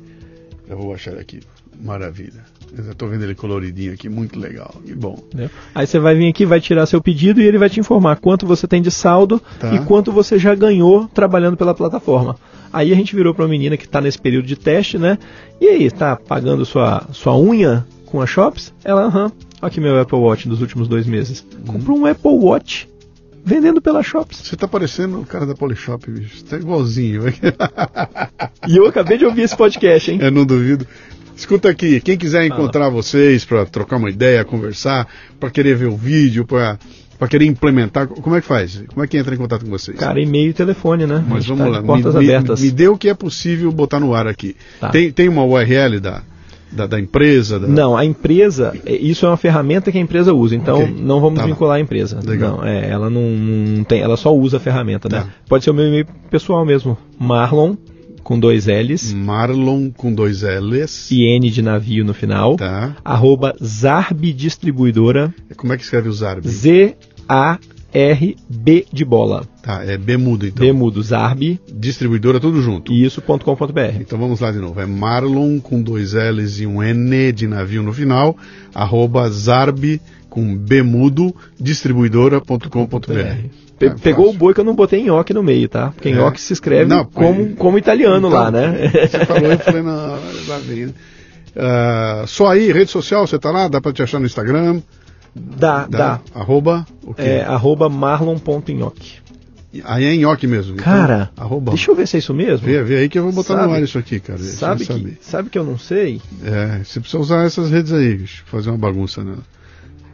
[0.68, 1.40] Já vou baixar ele aqui.
[1.82, 2.44] Maravilha.
[2.76, 4.74] Eu tô vendo ele coloridinho aqui, muito legal.
[4.84, 5.18] Que bom.
[5.26, 5.50] Entendeu?
[5.74, 8.46] Aí você vai vir aqui, vai tirar seu pedido e ele vai te informar quanto
[8.46, 9.74] você tem de saldo Tá.
[9.74, 12.36] e quanto você já ganhou trabalhando pela plataforma.
[12.72, 15.18] Aí a gente virou para uma menina que está nesse período de teste, né?
[15.60, 18.72] E aí, tá pagando sua, sua unha com a Shops?
[18.84, 19.32] Ela, aham.
[19.60, 21.44] Olha aqui meu Apple Watch dos últimos dois meses.
[21.66, 22.88] Comprou um Apple Watch
[23.44, 24.38] vendendo pela Shops.
[24.44, 26.36] Você tá parecendo o cara da Polishop, bicho.
[26.38, 27.22] Você tá igualzinho.
[28.68, 30.18] E eu acabei de ouvir esse podcast, hein?
[30.20, 30.86] Eu não duvido.
[31.40, 35.08] Escuta aqui, quem quiser encontrar vocês para trocar uma ideia, conversar,
[35.40, 36.78] para querer ver o vídeo, para
[37.18, 38.82] para querer implementar, como é que faz?
[38.88, 39.96] Como é que entra em contato com vocês?
[39.98, 41.24] Cara, e-mail e telefone, né?
[41.26, 42.60] Mas vamos tá lá, Portas me, me- abertas.
[42.60, 44.54] Me, dê o que é possível botar no ar aqui.
[44.80, 44.88] Tá.
[44.90, 46.22] Tem, tem uma URL da,
[46.70, 47.58] da, da empresa?
[47.58, 47.66] Da...
[47.68, 51.20] Não, a empresa, é, isso é uma ferramenta que a empresa usa, então Ok, não
[51.20, 52.20] vamos tá vincular a empresa.
[52.24, 52.58] Legal.
[52.58, 55.20] Não, é, ela não, não tem, ela só usa a ferramenta, né?
[55.20, 55.28] Tá.
[55.48, 57.76] Pode ser o meu e-mail pessoal mesmo, Marlon
[58.22, 61.10] com dois L's Marlon com dois L's.
[61.10, 62.96] e N de navio no final, Tá.
[63.04, 66.46] arroba Zarb Distribuidora, Como é que escreve o Zarb?
[66.48, 66.96] Z
[67.92, 69.44] Z-A-R-B de bola.
[69.62, 70.64] Tá, é B mudo então.
[70.66, 72.92] B mudo, Zarb, Distribuidora tudo junto.
[72.92, 74.00] isso.com.br.
[74.00, 74.80] Então vamos lá de novo.
[74.80, 78.36] É Marlon com dois L's e um N de navio no final,
[78.74, 83.48] arroba zarb com B mudo, distribuidora.com.br.
[83.80, 84.36] Pe- É, pegou fácil.
[84.36, 85.88] o boi que eu não botei nhoque no meio, tá?
[85.88, 86.12] Porque É.
[86.12, 88.90] nhoque se escreve Não, como, põe- como italiano Então, lá, né?
[89.08, 89.82] Você falou, eu falei,
[90.66, 90.86] vem.
[90.86, 90.92] né?
[91.56, 93.66] Ah, só aí, rede social, você tá lá?
[93.68, 94.80] Dá pra te achar no Instagram?
[95.34, 96.20] Dá, dá.
[96.34, 97.22] Arroba, o quê?
[97.22, 99.18] É, arroba marlon.nhoque.
[99.84, 100.72] Aí é nhoque mesmo.
[100.74, 101.70] então, Cara, arroba.
[101.70, 102.66] deixa eu ver se é isso mesmo.
[102.66, 104.38] Vê, vê aí que eu vou botar no Sabe- ar isso aqui, cara.
[104.40, 106.20] Sabe que, sabe que eu não sei?
[106.44, 109.38] É, você precisa usar essas redes aí, bicho, fazer uma bagunça nela.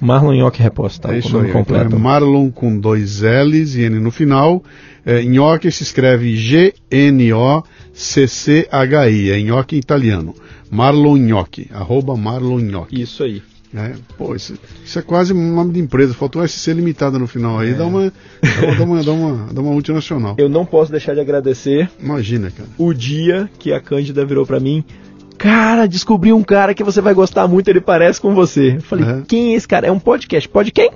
[0.01, 1.14] Marlon Nhoque Reposta, tá?
[1.14, 1.51] é o isso nome aí.
[1.51, 1.98] Então é completo.
[1.98, 4.62] Marlon com dois L's e N no final.
[5.05, 9.31] É, nhoque se escreve G-N-O-C-C-H-I.
[9.31, 10.35] É nhoque em italiano.
[10.70, 11.68] Marlon Nhoque.
[11.73, 13.01] Arroba Marlon Nhoque.
[13.01, 13.43] Isso aí.
[13.74, 14.55] É, pô, isso,
[14.85, 16.14] isso é quase um nome de empresa.
[16.14, 17.70] Faltou um SC limitada no final aí.
[17.70, 17.74] É.
[17.74, 18.10] Dá, uma,
[18.40, 20.35] dá, uma, dá, uma, dá, uma, dá uma multinacional.
[20.39, 22.68] Eu não posso deixar de agradecer Imagina, cara.
[22.78, 24.82] o dia que a Cândida virou pra mim.
[25.38, 28.76] Cara, descobri um cara que você vai gostar muito, ele parece com você.
[28.76, 29.22] Eu falei, Uhum.
[29.22, 29.86] quem é esse cara?
[29.86, 30.48] É um podcast.
[30.48, 30.90] Pode quem?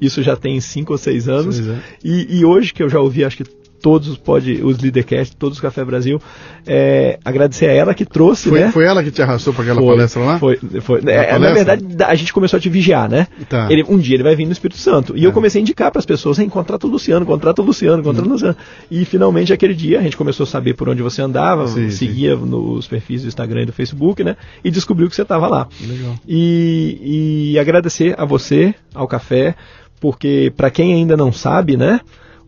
[0.00, 1.60] Isso já tem cinco ou seis anos.
[1.60, 1.78] Pois é.
[2.02, 3.44] E, e hoje que eu já ouvi, acho que
[3.82, 6.20] todos os, pod, os Leadercast, todos os Café Brasil,
[6.66, 8.70] é, agradecer a ela que trouxe, Foi, né?
[8.70, 10.38] foi ela que te arrastou para aquela Foi, palestra lá?
[10.38, 11.00] Foi, foi.
[11.02, 13.26] Na É, na verdade, da- a gente começou a te vigiar, né?
[13.48, 13.66] Tá.
[13.70, 15.16] Ele, um dia ele vai vir no Espírito Santo.
[15.16, 15.26] E É.
[15.26, 18.28] eu comecei a indicar para as pessoas, hein, contrata o Luciano, contrata o Luciano, contrata
[18.28, 18.56] o Luciano.
[18.90, 22.36] E finalmente aquele dia a gente começou a saber por onde você andava, Sim, seguia
[22.36, 24.36] nos perfis do Instagram e do Facebook, né?
[24.64, 25.66] E descobriu que você estava lá.
[25.84, 26.14] Legal.
[26.28, 29.54] E, e agradecer a você, ao café,
[30.00, 32.00] porque para quem ainda não sabe, né?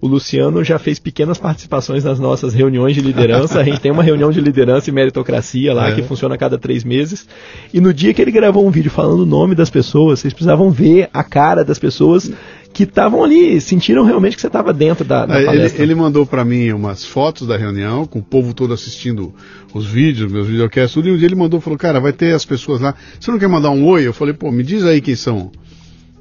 [0.05, 3.59] O Luciano já fez pequenas participações nas nossas reuniões de liderança.
[3.59, 5.95] A gente tem uma reunião de liderança e meritocracia lá É.
[5.95, 7.27] que funciona a cada três meses.
[7.73, 10.71] E no dia que ele gravou um vídeo falando o nome das pessoas, vocês precisavam
[10.71, 12.31] ver a cara das pessoas
[12.71, 15.83] que estavam ali, sentiram realmente que você estava dentro da, da Ele, palestra.
[15.83, 19.33] ele mandou para mim umas fotos da reunião, com o povo todo assistindo
[19.73, 22.45] os vídeos, meus videocasts, tudo, e um dia ele mandou, falou, cara, vai ter as
[22.45, 24.07] pessoas lá, você não quer mandar um oi?
[24.07, 25.51] Eu falei, pô, me diz aí quem são.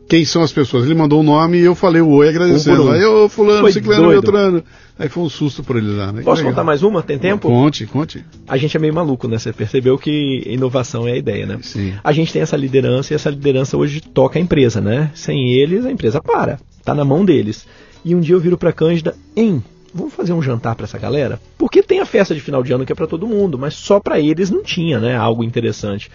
[0.07, 0.85] Quem são as pessoas?
[0.85, 2.83] Ele mandou o nome e eu falei o oi agradecendo.
[2.83, 2.91] Um um.
[2.91, 4.63] Aí eu, fulano, Foi ciclano, beltrano.
[4.97, 6.21] Aí foi um susto por ele lá, né?
[6.21, 7.01] Posso contar mais uma?
[7.01, 7.47] Tem tempo?
[7.47, 8.23] Conte, conte.
[8.47, 9.39] A gente é meio maluco, né?
[9.39, 11.57] Você percebeu que inovação é a ideia, né?
[11.61, 11.93] Sim.
[12.03, 15.09] A gente tem essa liderança e essa liderança hoje toca a empresa, né?
[15.15, 16.59] Sem eles, a empresa para.
[16.83, 17.65] Tá na mão deles.
[18.05, 19.63] E um dia eu viro pra Cândida, hein?
[19.93, 21.39] Vamos fazer um jantar pra essa galera?
[21.57, 23.99] Porque tem a festa de final de ano que é pra todo mundo, mas só
[23.99, 25.15] pra eles não tinha, né?
[25.15, 26.11] Algo interessante.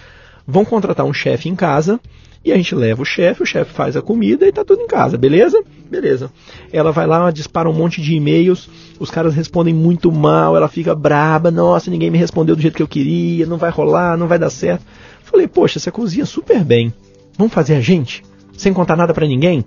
[0.47, 2.01] Vão contratar um chefe em casa
[2.49, 4.87] e a gente leva o chefe, o chefe faz a comida e tá tudo em
[4.87, 5.63] casa, beleza?
[5.91, 6.31] Beleza.
[6.73, 8.69] Ela vai lá, dispara um monte de e-mails,
[8.99, 12.83] os caras respondem muito mal, ela fica braba, nossa, ninguém me respondeu do jeito que
[12.83, 14.85] eu queria, não vai rolar, não vai dar certo.
[15.23, 16.93] Falei, poxa, você cozinha super bem.
[17.37, 18.23] Vamos fazer a gente?
[18.57, 19.65] Sem contar nada pra ninguém?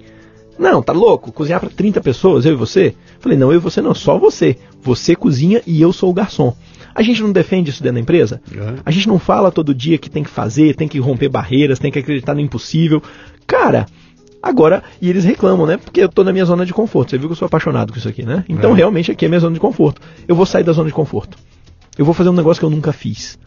[0.58, 1.32] Não, tá louco?
[1.32, 2.96] Cozinhar pra 30 pessoas, eu e você?
[3.20, 4.58] Falei, não, eu e você não, só você.
[4.82, 6.56] Você cozinha e eu sou o garçom.
[6.94, 8.42] A gente não defende isso dentro da empresa?
[8.54, 8.76] Uhum.
[8.86, 11.92] A gente não fala todo dia que tem que fazer, tem que romper barreiras, tem
[11.92, 13.02] que acreditar no impossível.
[13.48, 13.86] Cara,
[14.42, 15.78] agora, e eles reclamam, né?
[15.78, 17.12] Porque eu tô na minha zona de conforto.
[17.12, 18.44] Você viu que eu sou apaixonado com isso aqui, né?
[18.50, 18.76] Então, É.
[18.76, 20.02] realmente, aqui é minha zona de conforto.
[20.28, 21.38] Eu vou sair da zona de conforto.
[21.98, 23.38] Eu vou fazer um negócio que eu nunca fiz.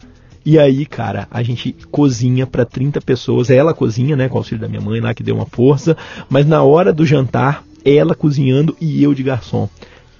[0.45, 3.49] E aí, cara, a gente cozinha para 30 pessoas.
[3.49, 5.97] Ela cozinha, né, com o auxílio da minha mãe lá, que deu uma força.
[6.29, 9.67] Mas na hora do jantar, ela cozinhando e eu de garçom.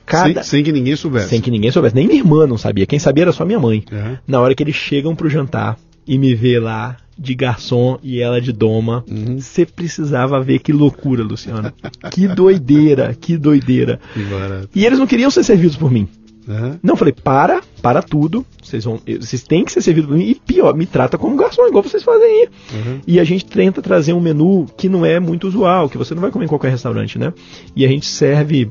[0.05, 0.43] Cada...
[0.43, 1.29] Sem, sem que ninguém soubesse.
[1.29, 1.95] Sem que ninguém soubesse.
[1.95, 2.85] Nem minha irmã não sabia.
[2.85, 3.83] Quem sabia era só minha mãe.
[3.91, 4.17] Uhum.
[4.27, 5.77] Na hora que eles chegam pro jantar
[6.07, 9.39] e me vê lá de garçom e ela de doma, Uhum.
[9.39, 11.71] você precisava ver que loucura, Luciano.
[12.11, 13.99] que doideira, que doideira.
[14.13, 14.79] Que.
[14.79, 16.07] E eles não queriam ser servidos por mim.
[16.47, 16.77] Uhum.
[16.83, 18.45] Não, falei, para, para tudo.
[18.61, 20.25] Vocês, vão, vocês têm que ser servidos por mim.
[20.29, 22.49] E pior, me trata como garçom, igual vocês fazem aí.
[22.73, 22.99] Uhum.
[23.07, 26.21] E a gente tenta trazer um menu que não é muito usual, que você não
[26.21, 27.33] vai comer em qualquer restaurante, né?
[27.75, 28.69] E a gente serve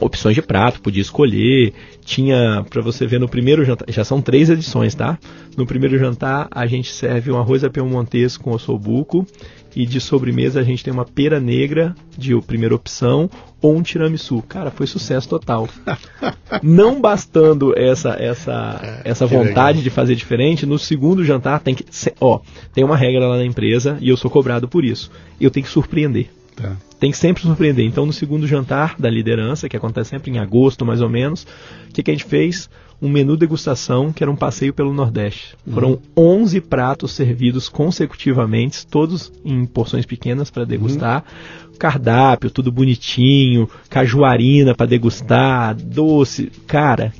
[0.00, 1.72] opções de prato, podia escolher.
[2.04, 5.18] Tinha, pra você ver no primeiro jantar, já são três edições, tá?
[5.56, 9.26] No primeiro jantar a gente serve um arroz a piemontês com ossobuco
[9.76, 14.42] e de sobremesa a gente tem uma pera negra de primeira opção ou um tiramisu.
[14.42, 15.68] Cara, foi sucesso total.
[16.62, 21.84] Não bastando essa essa essa que vontade de fazer diferente, no segundo jantar tem que,
[22.20, 22.40] ó,
[22.72, 25.10] tem uma regra lá na empresa e eu sou cobrado por isso.
[25.40, 26.30] Eu tenho que surpreender.
[26.60, 26.76] Tá.
[26.98, 27.86] Tem que sempre surpreender.
[27.86, 31.46] Então, no segundo jantar da liderança, que acontece sempre em agosto, mais ou menos,
[31.88, 32.68] o que, que a gente fez?
[33.00, 35.56] Um menu degustação, que era um passeio pelo Nordeste.
[35.72, 41.24] Foram 11 pratos servidos consecutivamente, todos em porções pequenas para degustar.
[41.78, 46.52] Cardápio, tudo bonitinho, cajuarina para degustar, doce.
[46.66, 47.10] Cara,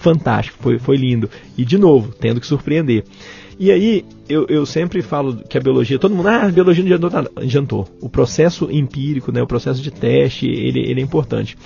[0.00, 1.30] fantástico, foi, foi lindo.
[1.56, 3.04] E de novo, tendo que surpreender.
[3.58, 7.06] E aí, eu, eu sempre falo que a biologia, todo mundo, ah, a biologia não
[7.06, 7.88] adiantou, adiantou.
[8.00, 11.56] O processo empírico, né, o processo de teste, ele, ele é importante.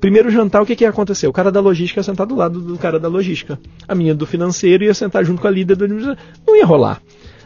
[0.00, 1.26] Primeiro jantar, o que, que ia acontecer?
[1.26, 3.58] O cara da logística ia sentar do lado do cara da logística.
[3.88, 7.00] A minha do financeiro ia sentar junto com a líder do Não ia rolar.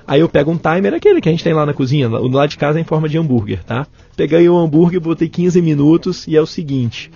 [0.07, 2.47] Aí eu pego um timer, aquele que a gente tem lá na cozinha, o lá
[2.47, 3.87] de casa é em forma de hambúrguer, tá?
[4.17, 7.13] Peguei o hambúrguer, botei 15 minutos e é o seguinte: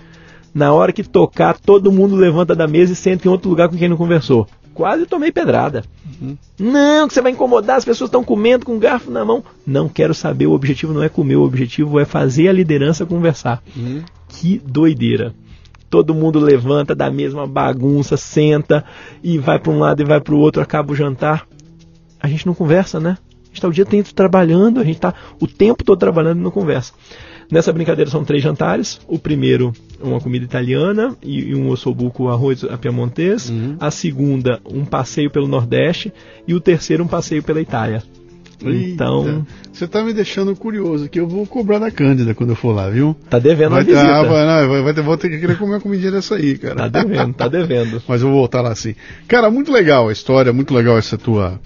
[0.53, 3.75] na hora que tocar, todo mundo levanta da mesa e senta em outro lugar com
[3.75, 4.47] quem não conversou.
[4.75, 5.83] Quase tomei pedrada.
[6.21, 6.37] Uhum.
[6.59, 9.43] Não, que você vai incomodar, as pessoas estão comendo com um garfo na mão.
[9.65, 13.63] Não quero saber, o objetivo não é comer, o objetivo é fazer a liderança conversar.
[13.75, 14.03] Uhum.
[14.27, 15.33] Que doideira
[15.89, 18.83] todo mundo levanta da mesma bagunça, senta
[19.23, 21.47] e vai para um lado e vai para o outro, acaba o jantar
[22.25, 23.17] a gente não conversa, né?
[23.55, 26.43] A gente está o dia inteiro trabalhando, a gente está o tempo todo trabalhando e
[26.43, 26.91] não conversa.
[27.49, 28.99] Nessa brincadeira são três jantares.
[29.07, 29.71] O primeiro,
[30.01, 33.49] uma comida italiana e, um ossobuco arroz a piamontês.
[33.49, 33.77] Uhum.
[33.79, 36.11] A segunda, um passeio pelo Nordeste.
[36.47, 38.03] E o terceiro, um passeio pela Itália.
[38.61, 39.45] Então.
[39.71, 42.89] Você tá me deixando curioso que eu vou cobrar da Cândida quando eu for lá,
[42.89, 43.15] viu?
[43.29, 44.01] Tá devendo vai, uma visita.
[44.01, 46.75] Ah, vai, não, vai, vai, vou ter que querer comer uma comidinha dessa aí, cara.
[46.75, 48.01] Tá devendo, tá devendo.
[48.07, 48.95] Mas eu vou voltar lá sim.
[49.27, 51.59] Cara, muito legal a história, muito legal essa tua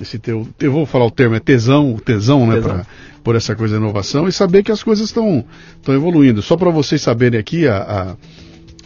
[0.00, 2.74] esse teu, eu vou falar o termo, é tesão, tesão, né, tesão.
[2.74, 2.86] Pra,
[3.24, 5.42] por essa coisa de inovação e saber que as coisas estão
[5.88, 6.42] evoluindo.
[6.42, 7.76] Só para vocês saberem aqui, a,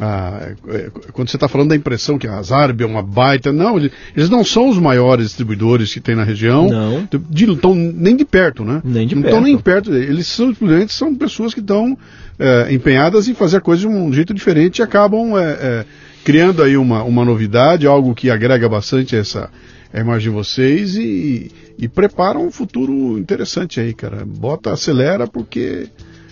[0.00, 3.52] a, a, é, quando você está falando da impressão que a Zarb é uma baita,
[3.52, 7.08] não, eles não são os maiores distribuidores que tem na região, não.
[7.28, 8.80] De, tão, nem de perto, né?
[8.84, 11.98] Nem de não estão nem perto, eles são simplesmente são pessoas que estão
[12.38, 15.84] é, empenhadas em fazer a coisa de um jeito diferente e acabam é, é,
[16.24, 19.50] criando aí uma, uma novidade, algo que agrega bastante essa
[19.92, 24.24] a imagem de vocês e, e prepara um futuro interessante aí, cara.
[24.24, 25.88] Bota, acelera, porque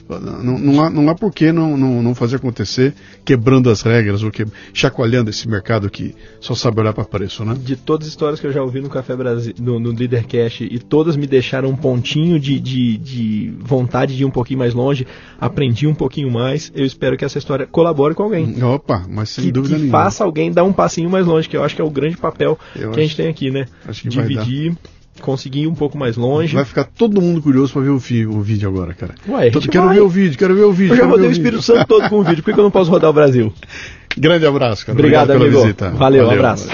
[0.08, 4.22] não, não, há, não há por que não, não, não fazer acontecer quebrando as regras
[4.22, 7.56] ou que, chacoalhando esse mercado que só sabe olhar para preço, né?
[7.58, 10.78] De todas as histórias que eu já ouvi no Café Brasil, no, no Leadercast, e
[10.78, 15.06] todas me deixaram um pontinho de, de, de, vontade de ir um pouquinho mais longe,
[15.40, 16.70] aprendi um pouquinho mais.
[16.74, 18.62] Eu espero que essa história colabore com alguém.
[18.62, 19.98] Opa, mas sem que, dúvida que nenhuma.
[19.98, 22.58] faça alguém dar um passinho mais longe, que eu acho que é o grande papel
[22.74, 23.66] eu que acho, a gente tem aqui, né?
[24.04, 24.76] Dividir
[25.22, 26.54] conseguir ir um pouco mais longe.
[26.54, 29.14] Vai ficar todo mundo curioso para ver o, fi, o, vídeo agora, cara.
[29.28, 29.96] Ué, todo, quero vai.
[29.96, 30.92] ver o vídeo, quero ver o vídeo.
[30.92, 32.90] Eu já rodei o Espírito Santo todo com o vídeo, por que eu não posso
[32.90, 33.52] rodar o Brasil?
[34.16, 34.98] Grande abraço, cara.
[34.98, 35.90] Obrigado, Obrigado pela visita.
[35.90, 36.68] Valeu, Valeu, um abraço.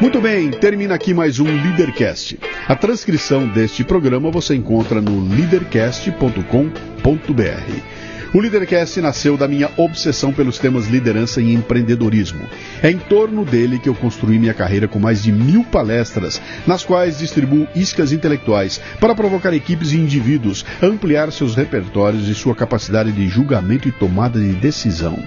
[0.00, 2.38] Muito bem, termina aqui mais um Leadercast.
[2.68, 7.97] A transcrição deste programa você encontra no leadercast.com.br.
[8.32, 12.46] O Leadercast nasceu da minha obsessão pelos temas liderança e empreendedorismo.
[12.82, 16.84] É em torno dele que eu construí minha carreira com mais de mil palestras, nas
[16.84, 22.54] quais distribuo iscas intelectuais para provocar equipes e indivíduos a ampliar seus repertórios e sua
[22.54, 25.18] capacidade de julgamento e tomada de decisão.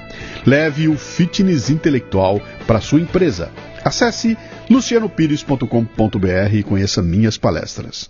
[0.46, 3.50] Leve o fitness intelectual para sua empresa.
[3.84, 4.38] Acesse
[4.70, 8.10] lucianopires.com.br e conheça minhas palestras.